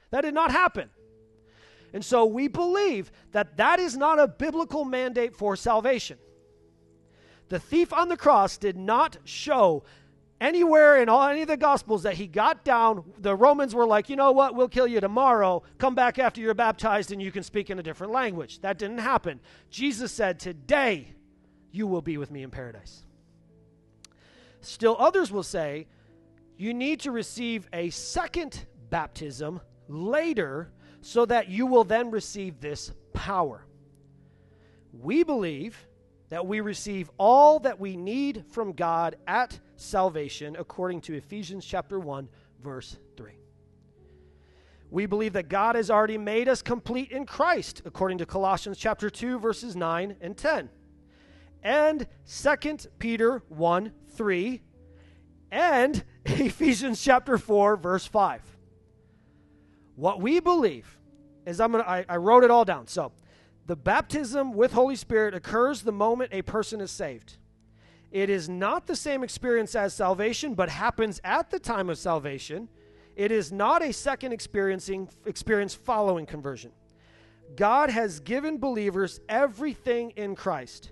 That 0.10 0.22
did 0.22 0.34
not 0.34 0.52
happen. 0.52 0.90
And 1.94 2.04
so 2.04 2.26
we 2.26 2.48
believe 2.48 3.12
that 3.32 3.58
that 3.58 3.80
is 3.80 3.98
not 3.98 4.20
a 4.20 4.28
biblical 4.28 4.86
mandate 4.86 5.36
for 5.36 5.56
salvation. 5.56 6.18
The 7.50 7.60
thief 7.60 7.92
on 7.92 8.08
the 8.08 8.18
cross 8.18 8.58
did 8.58 8.78
not 8.78 9.18
show 9.26 9.84
anywhere 10.42 11.02
in 11.02 11.08
all 11.08 11.26
any 11.28 11.44
of 11.44 11.48
the 11.48 11.56
gospels 11.56 12.04
that 12.04 12.16
he 12.16 12.28
got 12.28 12.66
down 12.66 13.04
the 13.20 13.34
romans 13.34 13.74
were 13.74 13.86
like 13.86 14.10
you 14.10 14.18
know 14.18 14.32
what? 14.34 14.56
We'll 14.56 14.68
kill 14.68 14.88
you 14.88 15.00
tomorrow. 15.00 15.64
Come 15.78 15.96
back 15.96 16.20
after 16.20 16.42
you're 16.42 16.54
baptized 16.54 17.14
and 17.14 17.22
you 17.22 17.32
can 17.32 17.44
speak 17.44 17.70
in 17.70 17.80
a 17.80 17.84
different 17.84 18.12
language. 18.12 18.60
That 18.60 18.78
didn't 18.78 18.98
happen. 18.98 19.40
Jesus 19.70 20.12
said 20.12 20.40
today 20.40 21.14
you 21.72 21.88
will 21.88 22.02
be 22.02 22.18
with 22.18 22.32
me 22.32 22.44
in 22.44 22.50
paradise. 22.50 23.04
Still 24.60 24.98
others 25.00 25.32
will 25.32 25.44
say 25.44 25.88
you 26.58 26.74
need 26.74 27.00
to 27.02 27.12
receive 27.12 27.70
a 27.72 27.90
second 27.92 28.66
baptism 28.90 29.62
later 29.88 30.72
so 31.02 31.26
that 31.26 31.50
you 31.50 31.66
will 31.66 31.84
then 31.84 32.12
receive 32.12 32.60
this 32.60 32.92
power. 33.14 33.66
We 34.94 35.24
believe 35.24 35.88
that 36.32 36.48
we 36.48 36.62
receive 36.62 37.12
all 37.18 37.60
that 37.60 37.78
we 37.78 37.98
need 37.98 38.46
from 38.52 38.72
God 38.72 39.18
at 39.28 39.60
salvation 39.76 40.56
according 40.58 41.02
to 41.02 41.14
Ephesians 41.14 41.66
chapter 41.66 42.00
1 42.00 42.30
verse 42.64 42.98
3. 43.18 43.34
We 44.90 45.06
believe 45.06 45.34
that 45.34 45.50
God 45.50 45.76
has 45.76 45.92
already 45.92 46.18
made 46.18 46.48
us 46.48 46.62
complete 46.62 47.12
in 47.12 47.26
Christ 47.26 47.82
according 47.84 48.20
to 48.20 48.26
Colossians 48.26 48.78
chapter 48.78 49.10
2 49.10 49.40
verses 49.40 49.76
9 49.76 50.16
and 50.22 50.38
10. 50.38 50.70
And 51.64 52.08
2 52.26 52.78
Peter 52.98 53.44
1 53.50 53.92
3 54.12 54.62
and 55.52 56.02
Ephesians 56.26 57.04
chapter 57.04 57.38
4 57.38 57.76
verse 57.76 58.06
5. 58.06 58.42
What 59.96 60.22
we 60.22 60.40
believe 60.40 60.98
is 61.46 61.60
I'm 61.60 61.74
gonna 61.74 61.84
I, 61.84 62.06
I 62.08 62.16
wrote 62.16 62.46
it 62.46 62.52
all 62.52 62.64
down. 62.64 62.88
So 62.88 63.12
the 63.72 63.76
baptism 63.78 64.52
with 64.52 64.74
Holy 64.74 64.98
Spirit 64.98 65.34
occurs 65.34 65.82
the 65.82 65.94
moment 65.94 66.34
a 66.34 66.42
person 66.42 66.82
is 66.82 66.92
saved. 66.92 67.38
It 68.12 68.30
is 68.30 68.50
not 68.50 68.86
the 68.86 68.98
same 68.98 69.24
experience 69.24 69.76
as 69.76 69.94
salvation, 69.94 70.56
but 70.56 70.68
happens 70.68 71.22
at 71.24 71.50
the 71.52 71.58
time 71.58 71.90
of 71.90 71.98
salvation. 71.98 72.68
It 73.16 73.32
is 73.32 73.50
not 73.50 73.82
a 73.82 73.94
second 73.94 74.34
experiencing 74.34 75.08
experience 75.26 75.74
following 75.74 76.26
conversion. 76.26 76.72
God 77.56 77.90
has 77.90 78.20
given 78.20 78.58
believers 78.58 79.22
everything 79.30 80.10
in 80.18 80.36
Christ. 80.36 80.92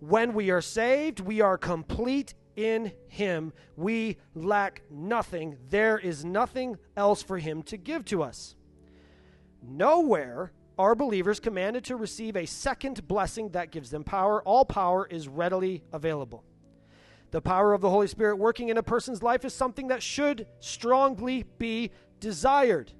When 0.00 0.34
we 0.34 0.50
are 0.50 0.60
saved, 0.60 1.20
we 1.20 1.40
are 1.40 1.56
complete 1.56 2.34
in 2.56 2.90
Him. 3.06 3.52
We 3.76 4.16
lack 4.34 4.82
nothing. 4.90 5.56
There 5.70 6.00
is 6.00 6.24
nothing 6.24 6.78
else 6.96 7.22
for 7.22 7.38
Him 7.38 7.62
to 7.62 7.76
give 7.76 8.04
to 8.06 8.24
us. 8.24 8.56
Nowhere 9.62 10.50
are 10.78 10.94
believers 10.94 11.40
commanded 11.40 11.84
to 11.84 11.96
receive 11.96 12.36
a 12.36 12.46
second 12.46 13.06
blessing 13.08 13.50
that 13.50 13.70
gives 13.70 13.90
them 13.90 14.04
power. 14.04 14.42
All 14.42 14.64
power 14.64 15.06
is 15.06 15.26
readily 15.26 15.82
available. 15.92 16.44
The 17.30 17.42
power 17.42 17.74
of 17.74 17.80
the 17.80 17.90
Holy 17.90 18.06
Spirit 18.06 18.36
working 18.36 18.68
in 18.68 18.78
a 18.78 18.82
person's 18.82 19.22
life 19.22 19.44
is 19.44 19.52
something 19.52 19.88
that 19.88 20.02
should 20.02 20.46
strongly 20.60 21.44
be 21.58 21.90
desired. 22.20 22.92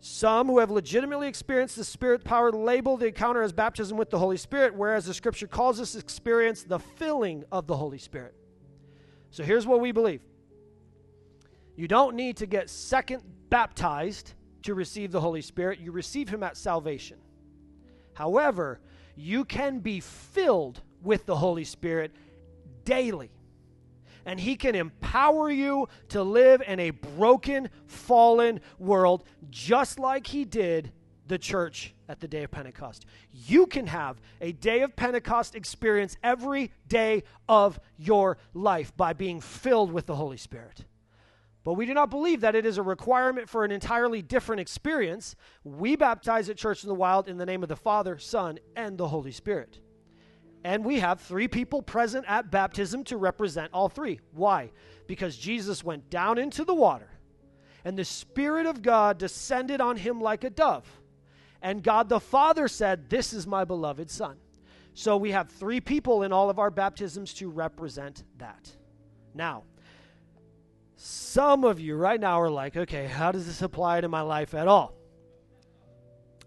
Some 0.00 0.48
who 0.48 0.58
have 0.58 0.70
legitimately 0.70 1.28
experienced 1.28 1.76
the 1.76 1.84
Spirit 1.84 2.24
power 2.24 2.50
label 2.50 2.96
the 2.96 3.06
encounter 3.06 3.42
as 3.42 3.52
baptism 3.52 3.96
with 3.96 4.10
the 4.10 4.18
Holy 4.18 4.36
Spirit, 4.36 4.74
whereas 4.74 5.06
the 5.06 5.14
Scripture 5.14 5.46
calls 5.46 5.78
this 5.78 5.94
experience 5.94 6.64
the 6.64 6.78
filling 6.78 7.44
of 7.52 7.66
the 7.66 7.76
Holy 7.76 7.98
Spirit. 7.98 8.34
So 9.30 9.44
here's 9.44 9.66
what 9.66 9.80
we 9.80 9.92
believe 9.92 10.20
you 11.76 11.88
don't 11.88 12.14
need 12.16 12.36
to 12.38 12.46
get 12.46 12.68
second 12.68 13.22
baptized 13.48 14.34
to 14.62 14.74
receive 14.74 15.12
the 15.12 15.20
Holy 15.20 15.42
Spirit, 15.42 15.80
you 15.80 15.92
receive 15.92 16.28
Him 16.28 16.42
at 16.42 16.56
salvation. 16.56 17.18
However, 18.14 18.80
you 19.16 19.44
can 19.44 19.80
be 19.80 20.00
filled 20.00 20.80
with 21.02 21.26
the 21.26 21.36
Holy 21.36 21.64
Spirit 21.64 22.12
daily. 22.84 23.30
And 24.24 24.38
He 24.38 24.56
can 24.56 24.74
empower 24.74 25.50
you 25.50 25.88
to 26.10 26.22
live 26.22 26.62
in 26.66 26.78
a 26.78 26.90
broken, 26.90 27.68
fallen 27.86 28.60
world, 28.78 29.24
just 29.50 29.98
like 29.98 30.26
He 30.26 30.44
did 30.44 30.92
the 31.26 31.38
church 31.38 31.94
at 32.08 32.20
the 32.20 32.28
day 32.28 32.44
of 32.44 32.50
Pentecost. 32.50 33.06
You 33.32 33.66
can 33.66 33.86
have 33.86 34.20
a 34.40 34.52
day 34.52 34.82
of 34.82 34.94
Pentecost 34.94 35.54
experience 35.54 36.16
every 36.22 36.72
day 36.86 37.24
of 37.48 37.80
your 37.96 38.38
life 38.54 38.96
by 38.96 39.12
being 39.12 39.40
filled 39.40 39.92
with 39.92 40.06
the 40.06 40.16
Holy 40.16 40.36
Spirit. 40.36 40.84
But 41.64 41.74
we 41.74 41.86
do 41.86 41.94
not 41.94 42.10
believe 42.10 42.40
that 42.40 42.56
it 42.56 42.66
is 42.66 42.78
a 42.78 42.82
requirement 42.82 43.48
for 43.48 43.64
an 43.64 43.70
entirely 43.70 44.20
different 44.20 44.60
experience. 44.60 45.36
We 45.62 45.94
baptize 45.94 46.48
at 46.48 46.56
Church 46.56 46.82
in 46.82 46.88
the 46.88 46.94
Wild 46.94 47.28
in 47.28 47.38
the 47.38 47.46
name 47.46 47.62
of 47.62 47.68
the 47.68 47.76
Father, 47.76 48.18
Son, 48.18 48.58
and 48.74 48.98
the 48.98 49.08
Holy 49.08 49.30
Spirit. 49.30 49.78
And 50.64 50.84
we 50.84 51.00
have 51.00 51.20
three 51.20 51.48
people 51.48 51.82
present 51.82 52.24
at 52.28 52.50
baptism 52.50 53.04
to 53.04 53.16
represent 53.16 53.72
all 53.72 53.88
three. 53.88 54.20
Why? 54.32 54.70
Because 55.06 55.36
Jesus 55.36 55.84
went 55.84 56.10
down 56.10 56.38
into 56.38 56.64
the 56.64 56.74
water, 56.74 57.10
and 57.84 57.98
the 57.98 58.04
Spirit 58.04 58.66
of 58.66 58.82
God 58.82 59.18
descended 59.18 59.80
on 59.80 59.96
him 59.96 60.20
like 60.20 60.44
a 60.44 60.50
dove. 60.50 60.86
And 61.62 61.82
God 61.82 62.08
the 62.08 62.20
Father 62.20 62.66
said, 62.66 63.08
This 63.08 63.32
is 63.32 63.46
my 63.46 63.64
beloved 63.64 64.10
Son. 64.10 64.36
So 64.94 65.16
we 65.16 65.30
have 65.30 65.48
three 65.48 65.80
people 65.80 66.22
in 66.22 66.32
all 66.32 66.50
of 66.50 66.58
our 66.58 66.70
baptisms 66.70 67.32
to 67.34 67.48
represent 67.48 68.24
that. 68.38 68.70
Now, 69.34 69.64
some 71.04 71.64
of 71.64 71.80
you 71.80 71.96
right 71.96 72.20
now 72.20 72.40
are 72.40 72.48
like, 72.48 72.76
okay, 72.76 73.06
how 73.06 73.32
does 73.32 73.44
this 73.44 73.60
apply 73.60 74.00
to 74.00 74.08
my 74.08 74.20
life 74.20 74.54
at 74.54 74.68
all? 74.68 74.94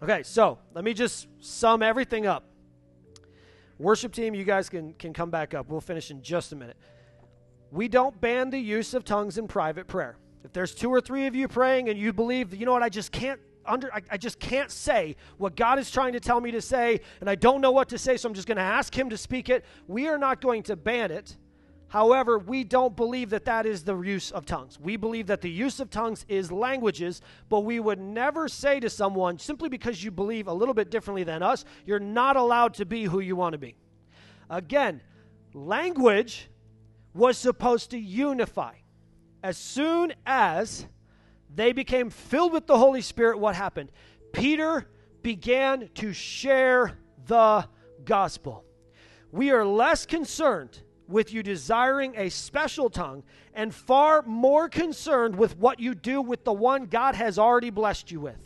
Okay, 0.02 0.22
so 0.22 0.58
let 0.72 0.82
me 0.82 0.94
just 0.94 1.28
sum 1.40 1.82
everything 1.82 2.26
up. 2.26 2.48
Worship 3.78 4.14
team, 4.14 4.34
you 4.34 4.44
guys 4.44 4.70
can, 4.70 4.94
can 4.94 5.12
come 5.12 5.28
back 5.28 5.52
up. 5.52 5.68
We'll 5.68 5.82
finish 5.82 6.10
in 6.10 6.22
just 6.22 6.52
a 6.52 6.56
minute. 6.56 6.78
We 7.70 7.86
don't 7.88 8.18
ban 8.18 8.48
the 8.48 8.58
use 8.58 8.94
of 8.94 9.04
tongues 9.04 9.36
in 9.36 9.46
private 9.46 9.88
prayer. 9.88 10.16
If 10.42 10.54
there's 10.54 10.74
two 10.74 10.88
or 10.88 11.02
three 11.02 11.26
of 11.26 11.34
you 11.34 11.48
praying 11.48 11.90
and 11.90 11.98
you 11.98 12.14
believe, 12.14 12.54
you 12.54 12.64
know 12.64 12.72
what, 12.72 12.82
I 12.82 12.88
just 12.88 13.12
can't 13.12 13.40
under 13.66 13.92
I, 13.92 14.00
I, 14.12 14.16
just 14.16 14.38
can't 14.38 14.70
say 14.70 15.16
what 15.36 15.54
God 15.54 15.78
is 15.78 15.90
trying 15.90 16.14
to 16.14 16.20
tell 16.20 16.40
me 16.40 16.52
to 16.52 16.62
say, 16.62 17.00
and 17.20 17.28
I 17.28 17.34
don't 17.34 17.60
know 17.60 17.72
what 17.72 17.90
to 17.90 17.98
say, 17.98 18.16
so 18.16 18.28
I'm 18.28 18.34
just 18.34 18.46
going 18.46 18.56
to 18.56 18.62
ask 18.62 18.96
Him 18.96 19.10
to 19.10 19.18
speak 19.18 19.50
it. 19.50 19.66
We 19.86 20.08
are 20.08 20.16
not 20.16 20.40
going 20.40 20.62
to 20.62 20.76
ban 20.76 21.10
it. 21.10 21.36
However, 21.96 22.38
we 22.38 22.62
don't 22.62 22.94
believe 22.94 23.30
that 23.30 23.46
that 23.46 23.64
is 23.64 23.82
the 23.82 23.98
use 23.98 24.30
of 24.30 24.44
tongues. 24.44 24.78
We 24.78 24.98
believe 24.98 25.28
that 25.28 25.40
the 25.40 25.50
use 25.50 25.80
of 25.80 25.88
tongues 25.88 26.26
is 26.28 26.52
languages, 26.52 27.22
but 27.48 27.60
we 27.60 27.80
would 27.80 27.98
never 27.98 28.48
say 28.48 28.80
to 28.80 28.90
someone, 28.90 29.38
simply 29.38 29.70
because 29.70 30.04
you 30.04 30.10
believe 30.10 30.46
a 30.46 30.52
little 30.52 30.74
bit 30.74 30.90
differently 30.90 31.24
than 31.24 31.42
us, 31.42 31.64
you're 31.86 31.98
not 31.98 32.36
allowed 32.36 32.74
to 32.74 32.84
be 32.84 33.04
who 33.04 33.20
you 33.20 33.34
want 33.34 33.54
to 33.54 33.58
be. 33.58 33.76
Again, 34.50 35.00
language 35.54 36.50
was 37.14 37.38
supposed 37.38 37.92
to 37.92 37.98
unify. 37.98 38.74
As 39.42 39.56
soon 39.56 40.12
as 40.26 40.86
they 41.54 41.72
became 41.72 42.10
filled 42.10 42.52
with 42.52 42.66
the 42.66 42.76
Holy 42.76 43.00
Spirit, 43.00 43.38
what 43.38 43.56
happened? 43.56 43.90
Peter 44.34 44.86
began 45.22 45.88
to 45.94 46.12
share 46.12 46.98
the 47.26 47.66
gospel. 48.04 48.66
We 49.32 49.50
are 49.50 49.64
less 49.64 50.04
concerned 50.04 50.82
with 51.08 51.32
you 51.32 51.42
desiring 51.42 52.14
a 52.16 52.28
special 52.28 52.90
tongue 52.90 53.22
and 53.54 53.74
far 53.74 54.22
more 54.22 54.68
concerned 54.68 55.36
with 55.36 55.56
what 55.58 55.80
you 55.80 55.94
do 55.94 56.20
with 56.20 56.44
the 56.44 56.52
one 56.52 56.86
God 56.86 57.14
has 57.14 57.38
already 57.38 57.70
blessed 57.70 58.10
you 58.10 58.20
with. 58.20 58.38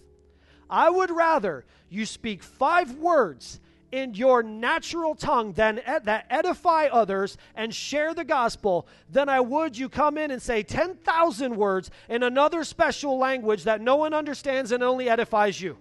I 0.68 0.88
would 0.88 1.10
rather 1.10 1.64
you 1.88 2.06
speak 2.06 2.42
five 2.42 2.94
words 2.94 3.60
in 3.92 4.14
your 4.14 4.42
natural 4.42 5.14
tongue 5.14 5.52
than 5.52 5.80
ed- 5.80 6.04
that 6.04 6.26
edify 6.30 6.86
others 6.86 7.36
and 7.56 7.74
share 7.74 8.14
the 8.14 8.24
gospel 8.24 8.86
than 9.08 9.28
I 9.28 9.40
would 9.40 9.76
you 9.76 9.88
come 9.88 10.16
in 10.16 10.30
and 10.30 10.40
say 10.40 10.62
10,000 10.62 11.56
words 11.56 11.90
in 12.08 12.22
another 12.22 12.62
special 12.62 13.18
language 13.18 13.64
that 13.64 13.80
no 13.80 13.96
one 13.96 14.14
understands 14.14 14.70
and 14.70 14.82
only 14.82 15.08
edifies 15.08 15.60
you. 15.60 15.76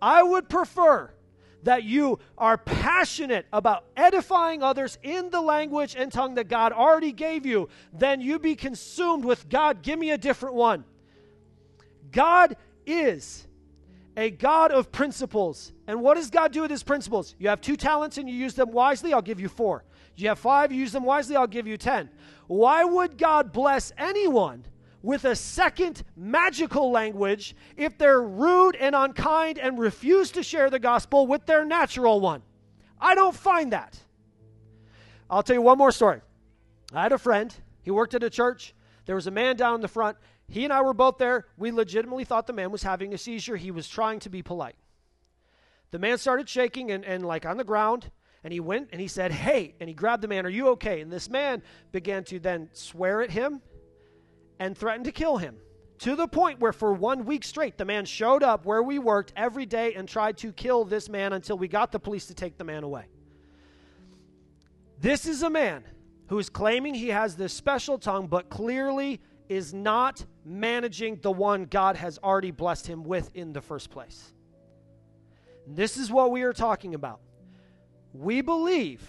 I 0.00 0.22
would 0.22 0.48
prefer 0.48 1.12
that 1.62 1.84
you 1.84 2.18
are 2.36 2.58
passionate 2.58 3.46
about 3.52 3.84
edifying 3.96 4.62
others 4.62 4.98
in 5.02 5.30
the 5.30 5.40
language 5.40 5.94
and 5.96 6.12
tongue 6.12 6.34
that 6.34 6.48
God 6.48 6.72
already 6.72 7.12
gave 7.12 7.46
you, 7.46 7.68
then 7.92 8.20
you 8.20 8.38
be 8.38 8.54
consumed 8.54 9.24
with 9.24 9.48
God, 9.48 9.82
give 9.82 9.98
me 9.98 10.10
a 10.10 10.18
different 10.18 10.54
one. 10.54 10.84
God 12.10 12.56
is 12.86 13.46
a 14.16 14.30
God 14.30 14.72
of 14.72 14.92
principles. 14.92 15.72
And 15.86 16.02
what 16.02 16.14
does 16.14 16.30
God 16.30 16.52
do 16.52 16.62
with 16.62 16.70
his 16.70 16.82
principles? 16.82 17.34
You 17.38 17.48
have 17.48 17.60
two 17.60 17.76
talents 17.76 18.18
and 18.18 18.28
you 18.28 18.34
use 18.34 18.54
them 18.54 18.72
wisely, 18.72 19.12
I'll 19.12 19.22
give 19.22 19.40
you 19.40 19.48
four. 19.48 19.84
You 20.16 20.28
have 20.28 20.38
five, 20.38 20.72
you 20.72 20.78
use 20.78 20.92
them 20.92 21.04
wisely, 21.04 21.36
I'll 21.36 21.46
give 21.46 21.66
you 21.66 21.78
ten. 21.78 22.10
Why 22.46 22.84
would 22.84 23.16
God 23.16 23.52
bless 23.52 23.92
anyone 23.96 24.64
with 25.02 25.24
a 25.24 25.34
second 25.34 26.04
magical 26.16 26.90
language 26.90 27.56
if 27.76 27.98
they're 27.98 28.22
rude 28.22 28.76
and 28.76 28.94
unkind 28.94 29.58
and 29.58 29.78
refuse 29.78 30.30
to 30.32 30.42
share 30.42 30.70
the 30.70 30.78
gospel 30.78 31.26
with 31.26 31.44
their 31.46 31.64
natural 31.64 32.20
one. 32.20 32.42
I 33.00 33.14
don't 33.14 33.34
find 33.34 33.72
that. 33.72 33.98
I'll 35.28 35.42
tell 35.42 35.56
you 35.56 35.62
one 35.62 35.78
more 35.78 35.90
story. 35.90 36.20
I 36.94 37.02
had 37.02 37.12
a 37.12 37.18
friend, 37.18 37.54
he 37.82 37.90
worked 37.90 38.14
at 38.14 38.22
a 38.22 38.30
church. 38.30 38.74
There 39.06 39.16
was 39.16 39.26
a 39.26 39.32
man 39.32 39.56
down 39.56 39.74
in 39.74 39.80
the 39.80 39.88
front. 39.88 40.16
He 40.48 40.64
and 40.64 40.72
I 40.72 40.82
were 40.82 40.94
both 40.94 41.18
there. 41.18 41.46
We 41.56 41.72
legitimately 41.72 42.24
thought 42.24 42.46
the 42.46 42.52
man 42.52 42.70
was 42.70 42.82
having 42.82 43.12
a 43.14 43.18
seizure. 43.18 43.56
He 43.56 43.70
was 43.70 43.88
trying 43.88 44.20
to 44.20 44.30
be 44.30 44.42
polite. 44.42 44.76
The 45.90 45.98
man 45.98 46.18
started 46.18 46.48
shaking 46.48 46.90
and, 46.90 47.04
and 47.04 47.24
like 47.24 47.44
on 47.46 47.56
the 47.56 47.64
ground, 47.64 48.10
And 48.44 48.52
he 48.52 48.60
went 48.60 48.90
and 48.92 49.00
he 49.00 49.08
said, 49.08 49.32
Hey, 49.32 49.74
and 49.80 49.88
he 49.88 49.94
grabbed 49.94 50.22
the 50.22 50.28
man, 50.28 50.46
Are 50.46 50.50
you 50.50 50.68
okay? 50.70 51.00
And 51.00 51.10
this 51.10 51.28
man 51.28 51.62
began 51.90 52.24
to 52.24 52.38
then 52.38 52.68
swear 52.72 53.22
at 53.22 53.30
him 53.30 53.62
and 54.62 54.78
threatened 54.78 55.06
to 55.06 55.10
kill 55.10 55.38
him. 55.38 55.56
To 55.98 56.14
the 56.14 56.28
point 56.28 56.60
where, 56.60 56.72
for 56.72 56.92
one 56.92 57.24
week 57.24 57.42
straight, 57.42 57.76
the 57.76 57.84
man 57.84 58.04
showed 58.04 58.44
up 58.44 58.64
where 58.64 58.80
we 58.80 59.00
worked 59.00 59.32
every 59.34 59.66
day 59.66 59.94
and 59.94 60.08
tried 60.08 60.38
to 60.38 60.52
kill 60.52 60.84
this 60.84 61.08
man 61.08 61.32
until 61.32 61.58
we 61.58 61.66
got 61.66 61.90
the 61.90 61.98
police 61.98 62.26
to 62.26 62.34
take 62.34 62.58
the 62.58 62.64
man 62.64 62.84
away. 62.84 63.06
This 65.00 65.26
is 65.26 65.42
a 65.42 65.50
man 65.50 65.82
who 66.28 66.38
is 66.38 66.48
claiming 66.48 66.94
he 66.94 67.08
has 67.08 67.34
this 67.34 67.52
special 67.52 67.98
tongue, 67.98 68.28
but 68.28 68.50
clearly 68.50 69.20
is 69.48 69.74
not 69.74 70.24
managing 70.44 71.18
the 71.22 71.32
one 71.32 71.64
God 71.64 71.96
has 71.96 72.20
already 72.22 72.52
blessed 72.52 72.86
him 72.86 73.02
with 73.02 73.32
in 73.34 73.52
the 73.52 73.60
first 73.60 73.90
place. 73.90 74.32
This 75.66 75.96
is 75.96 76.08
what 76.08 76.30
we 76.30 76.42
are 76.42 76.52
talking 76.52 76.94
about. 76.94 77.18
We 78.14 78.42
believe 78.42 79.02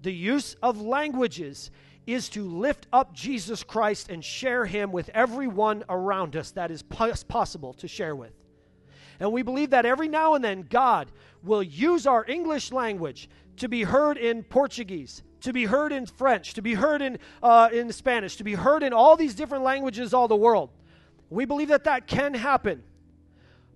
the 0.00 0.14
use 0.14 0.56
of 0.62 0.80
languages 0.80 1.70
is 2.08 2.30
to 2.30 2.48
lift 2.48 2.86
up 2.90 3.12
Jesus 3.12 3.62
Christ 3.62 4.08
and 4.08 4.24
share 4.24 4.64
him 4.64 4.92
with 4.92 5.10
everyone 5.12 5.84
around 5.90 6.36
us 6.36 6.52
that 6.52 6.70
is 6.70 6.82
possible 6.82 7.74
to 7.74 7.86
share 7.86 8.16
with. 8.16 8.32
And 9.20 9.30
we 9.30 9.42
believe 9.42 9.70
that 9.70 9.84
every 9.84 10.08
now 10.08 10.34
and 10.34 10.42
then 10.42 10.62
God 10.62 11.12
will 11.42 11.62
use 11.62 12.06
our 12.06 12.24
English 12.26 12.72
language 12.72 13.28
to 13.56 13.68
be 13.68 13.82
heard 13.82 14.16
in 14.16 14.42
Portuguese, 14.42 15.22
to 15.42 15.52
be 15.52 15.66
heard 15.66 15.92
in 15.92 16.06
French, 16.06 16.54
to 16.54 16.62
be 16.62 16.72
heard 16.72 17.02
in, 17.02 17.18
uh, 17.42 17.68
in 17.72 17.92
Spanish, 17.92 18.36
to 18.36 18.44
be 18.44 18.54
heard 18.54 18.82
in 18.82 18.94
all 18.94 19.14
these 19.14 19.34
different 19.34 19.64
languages 19.64 20.14
all 20.14 20.28
the 20.28 20.36
world. 20.36 20.70
We 21.28 21.44
believe 21.44 21.68
that 21.68 21.84
that 21.84 22.06
can 22.06 22.32
happen. 22.32 22.84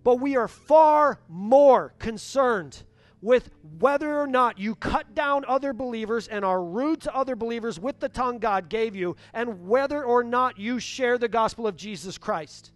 But 0.04 0.20
we 0.20 0.36
are 0.36 0.48
far 0.48 1.20
more 1.28 1.92
concerned 1.98 2.82
with 3.22 3.50
whether 3.78 4.20
or 4.20 4.26
not 4.26 4.58
you 4.58 4.74
cut 4.74 5.14
down 5.14 5.44
other 5.46 5.72
believers 5.72 6.28
and 6.28 6.44
are 6.44 6.62
rude 6.62 7.00
to 7.00 7.14
other 7.14 7.36
believers 7.36 7.78
with 7.80 8.00
the 8.00 8.08
tongue 8.08 8.38
God 8.38 8.68
gave 8.68 8.94
you, 8.94 9.16
and 9.32 9.66
whether 9.66 10.04
or 10.04 10.24
not 10.24 10.58
you 10.58 10.78
share 10.80 11.16
the 11.16 11.28
gospel 11.28 11.66
of 11.66 11.76
Jesus 11.76 12.18
Christ. 12.18 12.72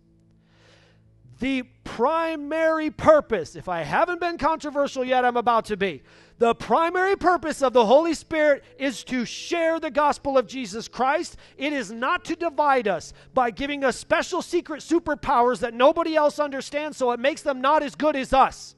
The 1.38 1.64
primary 1.84 2.90
purpose, 2.90 3.56
if 3.56 3.68
I 3.68 3.82
haven't 3.82 4.20
been 4.20 4.38
controversial 4.38 5.04
yet, 5.04 5.24
I'm 5.24 5.36
about 5.36 5.66
to 5.66 5.76
be. 5.76 6.02
The 6.38 6.54
primary 6.54 7.16
purpose 7.16 7.60
of 7.62 7.72
the 7.72 7.84
Holy 7.84 8.14
Spirit 8.14 8.64
is 8.78 9.04
to 9.04 9.24
share 9.24 9.80
the 9.80 9.90
gospel 9.90 10.38
of 10.38 10.46
Jesus 10.46 10.86
Christ. 10.88 11.36
It 11.58 11.72
is 11.72 11.90
not 11.90 12.24
to 12.26 12.36
divide 12.36 12.88
us 12.88 13.12
by 13.34 13.50
giving 13.50 13.84
us 13.84 13.98
special 13.98 14.40
secret 14.40 14.80
superpowers 14.80 15.58
that 15.60 15.74
nobody 15.74 16.14
else 16.14 16.38
understands 16.38 16.96
so 16.96 17.10
it 17.12 17.20
makes 17.20 17.42
them 17.42 17.60
not 17.60 17.82
as 17.82 17.94
good 17.94 18.16
as 18.16 18.32
us. 18.32 18.75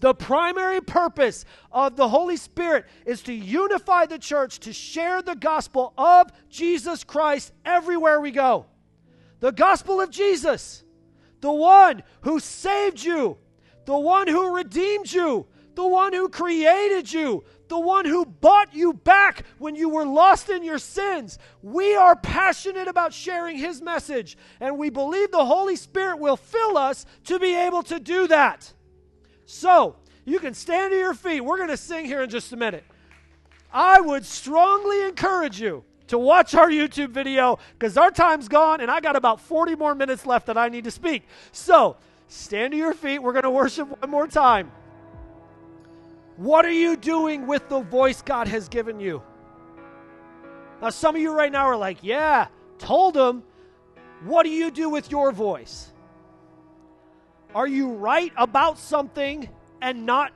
The 0.00 0.14
primary 0.14 0.80
purpose 0.80 1.44
of 1.70 1.94
the 1.94 2.08
Holy 2.08 2.38
Spirit 2.38 2.86
is 3.04 3.22
to 3.24 3.34
unify 3.34 4.06
the 4.06 4.18
church, 4.18 4.58
to 4.60 4.72
share 4.72 5.20
the 5.20 5.36
gospel 5.36 5.92
of 5.96 6.30
Jesus 6.48 7.04
Christ 7.04 7.52
everywhere 7.64 8.20
we 8.20 8.30
go. 8.30 8.66
The 9.40 9.52
gospel 9.52 10.00
of 10.00 10.10
Jesus, 10.10 10.84
the 11.40 11.52
one 11.52 12.02
who 12.22 12.40
saved 12.40 13.02
you, 13.02 13.36
the 13.84 13.98
one 13.98 14.26
who 14.26 14.54
redeemed 14.54 15.12
you, 15.12 15.46
the 15.74 15.86
one 15.86 16.12
who 16.12 16.28
created 16.28 17.12
you, 17.12 17.44
the 17.68 17.78
one 17.78 18.04
who 18.04 18.24
bought 18.24 18.74
you 18.74 18.92
back 18.92 19.44
when 19.58 19.76
you 19.76 19.88
were 19.88 20.04
lost 20.04 20.50
in 20.50 20.62
your 20.62 20.78
sins. 20.78 21.38
We 21.62 21.94
are 21.94 22.16
passionate 22.16 22.88
about 22.88 23.14
sharing 23.14 23.56
his 23.56 23.80
message, 23.80 24.36
and 24.60 24.76
we 24.76 24.90
believe 24.90 25.30
the 25.30 25.44
Holy 25.44 25.76
Spirit 25.76 26.18
will 26.18 26.36
fill 26.36 26.76
us 26.76 27.06
to 27.24 27.38
be 27.38 27.54
able 27.54 27.82
to 27.84 28.00
do 28.00 28.26
that. 28.26 28.72
So, 29.52 29.96
you 30.24 30.38
can 30.38 30.54
stand 30.54 30.92
to 30.92 30.96
your 30.96 31.12
feet. 31.12 31.40
We're 31.40 31.56
going 31.56 31.70
to 31.70 31.76
sing 31.76 32.04
here 32.04 32.22
in 32.22 32.30
just 32.30 32.52
a 32.52 32.56
minute. 32.56 32.84
I 33.72 34.00
would 34.00 34.24
strongly 34.24 35.02
encourage 35.02 35.60
you 35.60 35.82
to 36.06 36.18
watch 36.18 36.54
our 36.54 36.68
YouTube 36.68 37.10
video 37.10 37.58
because 37.76 37.96
our 37.96 38.12
time's 38.12 38.46
gone 38.46 38.80
and 38.80 38.88
I 38.88 39.00
got 39.00 39.16
about 39.16 39.40
40 39.40 39.74
more 39.74 39.96
minutes 39.96 40.24
left 40.24 40.46
that 40.46 40.56
I 40.56 40.68
need 40.68 40.84
to 40.84 40.92
speak. 40.92 41.24
So, 41.50 41.96
stand 42.28 42.74
to 42.74 42.76
your 42.76 42.94
feet. 42.94 43.18
We're 43.18 43.32
going 43.32 43.42
to 43.42 43.50
worship 43.50 43.88
one 44.00 44.08
more 44.08 44.28
time. 44.28 44.70
What 46.36 46.64
are 46.64 46.70
you 46.70 46.96
doing 46.96 47.48
with 47.48 47.68
the 47.68 47.80
voice 47.80 48.22
God 48.22 48.46
has 48.46 48.68
given 48.68 49.00
you? 49.00 49.20
Now, 50.80 50.90
some 50.90 51.16
of 51.16 51.20
you 51.20 51.32
right 51.32 51.50
now 51.50 51.64
are 51.64 51.76
like, 51.76 51.98
yeah, 52.02 52.46
told 52.78 53.16
him. 53.16 53.42
What 54.22 54.44
do 54.44 54.50
you 54.50 54.70
do 54.70 54.88
with 54.88 55.10
your 55.10 55.32
voice? 55.32 55.89
Are 57.54 57.66
you 57.66 57.92
right 57.92 58.32
about 58.36 58.78
something 58.78 59.48
and 59.82 60.06
not 60.06 60.32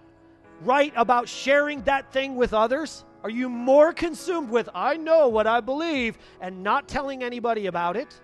right 0.62 0.92
about 0.96 1.28
sharing 1.28 1.82
that 1.82 2.12
thing 2.12 2.34
with 2.34 2.52
others? 2.52 3.04
Are 3.22 3.30
you 3.30 3.48
more 3.48 3.92
consumed 3.92 4.50
with, 4.50 4.68
I 4.74 4.96
know 4.96 5.28
what 5.28 5.46
I 5.46 5.60
believe, 5.60 6.18
and 6.40 6.62
not 6.62 6.88
telling 6.88 7.22
anybody 7.22 7.66
about 7.66 7.96
it? 7.96 8.20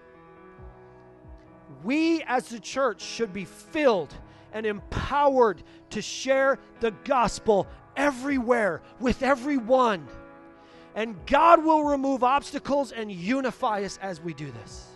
We 1.85 2.23
as 2.25 2.49
the 2.49 2.61
church 2.61 3.01
should 3.01 3.33
be 3.33 3.45
filled 3.45 4.13
and 4.53 4.67
empowered 4.67 5.63
to 5.91 6.03
share 6.03 6.59
the 6.81 6.91
gospel 7.05 7.67
everywhere 7.97 8.83
with 8.99 9.23
everyone. 9.23 10.07
And 10.95 11.15
God 11.27 11.65
will 11.65 11.85
remove 11.85 12.25
obstacles 12.25 12.93
and 12.93 13.11
unify 13.11 13.85
us 13.85 13.99
as 14.03 14.21
we 14.21 14.35
do 14.35 14.51
this. 14.51 14.90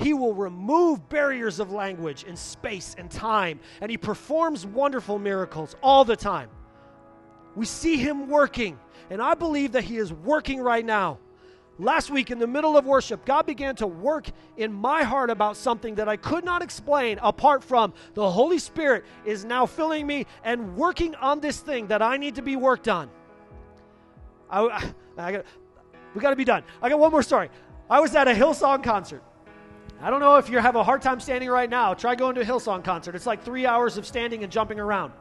He 0.00 0.14
will 0.14 0.32
remove 0.32 1.08
barriers 1.08 1.60
of 1.60 1.72
language 1.72 2.24
and 2.26 2.38
space 2.38 2.94
and 2.98 3.10
time, 3.10 3.60
and 3.80 3.90
He 3.90 3.98
performs 3.98 4.64
wonderful 4.64 5.18
miracles 5.18 5.76
all 5.82 6.04
the 6.04 6.16
time. 6.16 6.48
We 7.54 7.66
see 7.66 7.96
Him 7.96 8.28
working, 8.28 8.78
and 9.10 9.20
I 9.20 9.34
believe 9.34 9.72
that 9.72 9.84
He 9.84 9.98
is 9.98 10.12
working 10.12 10.60
right 10.60 10.84
now. 10.84 11.18
Last 11.78 12.10
week, 12.10 12.30
in 12.30 12.38
the 12.38 12.46
middle 12.46 12.76
of 12.76 12.84
worship, 12.84 13.24
God 13.24 13.46
began 13.46 13.74
to 13.76 13.86
work 13.86 14.30
in 14.56 14.72
my 14.72 15.02
heart 15.02 15.30
about 15.30 15.56
something 15.56 15.94
that 15.94 16.08
I 16.08 16.16
could 16.16 16.44
not 16.44 16.62
explain 16.62 17.18
apart 17.22 17.64
from 17.64 17.94
the 18.14 18.30
Holy 18.30 18.58
Spirit 18.58 19.04
is 19.24 19.44
now 19.44 19.64
filling 19.64 20.06
me 20.06 20.26
and 20.44 20.76
working 20.76 21.14
on 21.16 21.40
this 21.40 21.60
thing 21.60 21.86
that 21.86 22.02
I 22.02 22.18
need 22.18 22.34
to 22.34 22.42
be 22.42 22.56
worked 22.56 22.88
on. 22.88 23.08
I, 24.50 24.92
I 25.16 25.32
got, 25.32 25.44
we 26.14 26.20
got 26.20 26.30
to 26.30 26.36
be 26.36 26.44
done. 26.44 26.64
I 26.82 26.88
got 26.90 26.98
one 26.98 27.10
more 27.10 27.22
story. 27.22 27.48
I 27.88 28.00
was 28.00 28.14
at 28.14 28.28
a 28.28 28.32
Hillsong 28.32 28.84
concert. 28.84 29.22
I 30.02 30.08
don't 30.08 30.20
know 30.20 30.36
if 30.36 30.48
you 30.48 30.58
have 30.58 30.76
a 30.76 30.82
hard 30.82 31.02
time 31.02 31.20
standing 31.20 31.50
right 31.50 31.68
now. 31.68 31.92
Try 31.92 32.14
going 32.14 32.34
to 32.36 32.40
a 32.40 32.44
Hillsong 32.44 32.82
concert. 32.82 33.14
It's 33.14 33.26
like 33.26 33.44
three 33.44 33.66
hours 33.66 33.98
of 33.98 34.06
standing 34.06 34.42
and 34.42 34.50
jumping 34.50 34.80
around. 34.80 35.12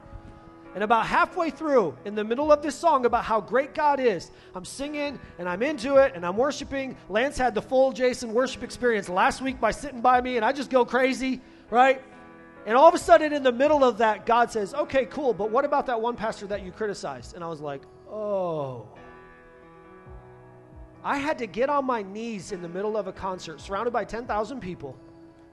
And 0.73 0.83
about 0.83 1.05
halfway 1.05 1.49
through, 1.49 1.97
in 2.05 2.15
the 2.15 2.23
middle 2.23 2.49
of 2.51 2.61
this 2.61 2.75
song 2.75 3.05
about 3.05 3.25
how 3.25 3.41
great 3.41 3.73
God 3.73 3.99
is, 3.99 4.31
I'm 4.55 4.63
singing 4.63 5.19
and 5.37 5.49
I'm 5.49 5.63
into 5.63 5.97
it 5.97 6.13
and 6.15 6.25
I'm 6.25 6.37
worshiping. 6.37 6.95
Lance 7.09 7.37
had 7.37 7.55
the 7.55 7.61
full 7.61 7.91
Jason 7.91 8.33
worship 8.33 8.63
experience 8.63 9.09
last 9.09 9.41
week 9.41 9.59
by 9.59 9.71
sitting 9.71 9.99
by 9.99 10.21
me, 10.21 10.37
and 10.37 10.45
I 10.45 10.53
just 10.53 10.69
go 10.69 10.85
crazy, 10.85 11.41
right? 11.69 12.01
And 12.65 12.77
all 12.77 12.87
of 12.87 12.93
a 12.93 12.99
sudden, 12.99 13.33
in 13.33 13.43
the 13.43 13.51
middle 13.51 13.83
of 13.83 13.97
that, 13.97 14.25
God 14.25 14.51
says, 14.51 14.73
Okay, 14.73 15.05
cool, 15.05 15.33
but 15.33 15.49
what 15.49 15.65
about 15.65 15.87
that 15.87 15.99
one 15.99 16.15
pastor 16.15 16.47
that 16.47 16.63
you 16.63 16.71
criticized? 16.71 17.35
And 17.35 17.43
I 17.43 17.47
was 17.47 17.59
like, 17.59 17.81
Oh. 18.09 18.87
I 21.03 21.17
had 21.17 21.37
to 21.39 21.47
get 21.47 21.69
on 21.69 21.85
my 21.85 22.01
knees 22.01 22.51
in 22.51 22.61
the 22.61 22.67
middle 22.67 22.97
of 22.97 23.07
a 23.07 23.13
concert, 23.13 23.61
surrounded 23.61 23.91
by 23.91 24.03
10,000 24.03 24.59
people, 24.59 24.97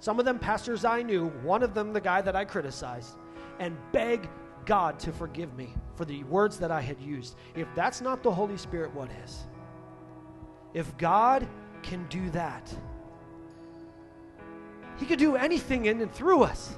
some 0.00 0.18
of 0.18 0.24
them 0.24 0.38
pastors 0.38 0.84
I 0.84 1.02
knew, 1.02 1.28
one 1.42 1.62
of 1.62 1.74
them 1.74 1.92
the 1.92 2.00
guy 2.00 2.20
that 2.20 2.36
I 2.36 2.44
criticized, 2.44 3.16
and 3.58 3.76
beg 3.92 4.28
God 4.64 4.98
to 5.00 5.12
forgive 5.12 5.56
me 5.56 5.72
for 5.94 6.04
the 6.04 6.24
words 6.24 6.58
that 6.58 6.70
I 6.70 6.80
had 6.80 7.00
used. 7.00 7.36
If 7.54 7.68
that's 7.74 8.00
not 8.00 8.22
the 8.22 8.32
Holy 8.32 8.56
Spirit, 8.56 8.92
what 8.94 9.08
is? 9.24 9.46
If 10.74 10.96
God 10.98 11.46
can 11.82 12.06
do 12.08 12.28
that, 12.30 12.74
He 14.98 15.06
can 15.06 15.18
do 15.18 15.36
anything 15.36 15.86
in 15.86 16.00
and 16.00 16.12
through 16.12 16.42
us. 16.42 16.76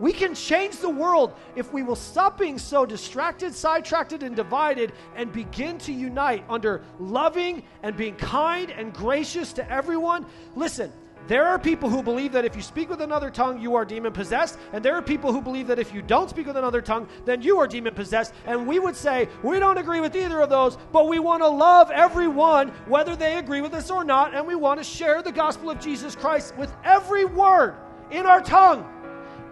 We 0.00 0.12
can 0.12 0.34
change 0.34 0.78
the 0.78 0.88
world 0.88 1.34
if 1.54 1.72
we 1.72 1.82
will 1.82 1.96
stop 1.96 2.38
being 2.38 2.58
so 2.58 2.84
distracted, 2.84 3.54
sidetracked, 3.54 4.12
and 4.12 4.34
divided 4.34 4.92
and 5.14 5.32
begin 5.32 5.78
to 5.78 5.92
unite 5.92 6.44
under 6.48 6.82
loving 6.98 7.62
and 7.82 7.96
being 7.96 8.16
kind 8.16 8.70
and 8.70 8.92
gracious 8.92 9.52
to 9.54 9.70
everyone. 9.70 10.26
Listen, 10.56 10.92
there 11.28 11.46
are 11.46 11.58
people 11.58 11.88
who 11.88 12.02
believe 12.02 12.32
that 12.32 12.44
if 12.44 12.56
you 12.56 12.62
speak 12.62 12.90
with 12.90 13.00
another 13.00 13.30
tongue, 13.30 13.60
you 13.60 13.76
are 13.76 13.84
demon 13.84 14.12
possessed. 14.12 14.58
And 14.72 14.84
there 14.84 14.96
are 14.96 15.02
people 15.02 15.32
who 15.32 15.40
believe 15.40 15.68
that 15.68 15.78
if 15.78 15.94
you 15.94 16.02
don't 16.02 16.28
speak 16.28 16.46
with 16.46 16.56
another 16.56 16.82
tongue, 16.82 17.06
then 17.24 17.42
you 17.42 17.58
are 17.58 17.68
demon 17.68 17.94
possessed. 17.94 18.34
And 18.44 18.66
we 18.66 18.80
would 18.80 18.96
say, 18.96 19.28
we 19.42 19.60
don't 19.60 19.78
agree 19.78 20.00
with 20.00 20.16
either 20.16 20.40
of 20.40 20.50
those, 20.50 20.76
but 20.90 21.08
we 21.08 21.20
want 21.20 21.42
to 21.42 21.48
love 21.48 21.90
everyone, 21.92 22.68
whether 22.86 23.14
they 23.14 23.38
agree 23.38 23.60
with 23.60 23.72
us 23.72 23.90
or 23.90 24.02
not. 24.02 24.34
And 24.34 24.46
we 24.46 24.56
want 24.56 24.80
to 24.80 24.84
share 24.84 25.22
the 25.22 25.32
gospel 25.32 25.70
of 25.70 25.78
Jesus 25.78 26.16
Christ 26.16 26.56
with 26.56 26.74
every 26.82 27.24
word 27.24 27.76
in 28.10 28.26
our 28.26 28.40
tongue. 28.40 28.88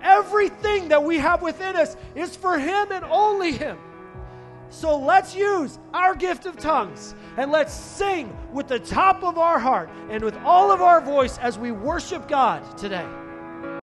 Everything 0.02 0.88
that 0.88 1.02
we 1.02 1.18
have 1.18 1.42
within 1.42 1.76
us 1.76 1.96
is 2.14 2.36
for 2.36 2.58
Him 2.58 2.92
and 2.92 3.04
only 3.04 3.52
Him. 3.52 3.78
So 4.70 4.96
let's 4.96 5.34
use 5.34 5.78
our 5.92 6.14
gift 6.14 6.46
of 6.46 6.56
tongues 6.56 7.14
and 7.36 7.50
let's 7.50 7.74
sing 7.74 8.36
with 8.52 8.68
the 8.68 8.78
top 8.78 9.24
of 9.24 9.36
our 9.36 9.58
heart 9.58 9.90
and 10.08 10.22
with 10.22 10.36
all 10.44 10.70
of 10.70 10.80
our 10.80 11.00
voice 11.00 11.38
as 11.38 11.58
we 11.58 11.72
worship 11.72 12.28
God 12.28 12.78
today. 12.78 13.06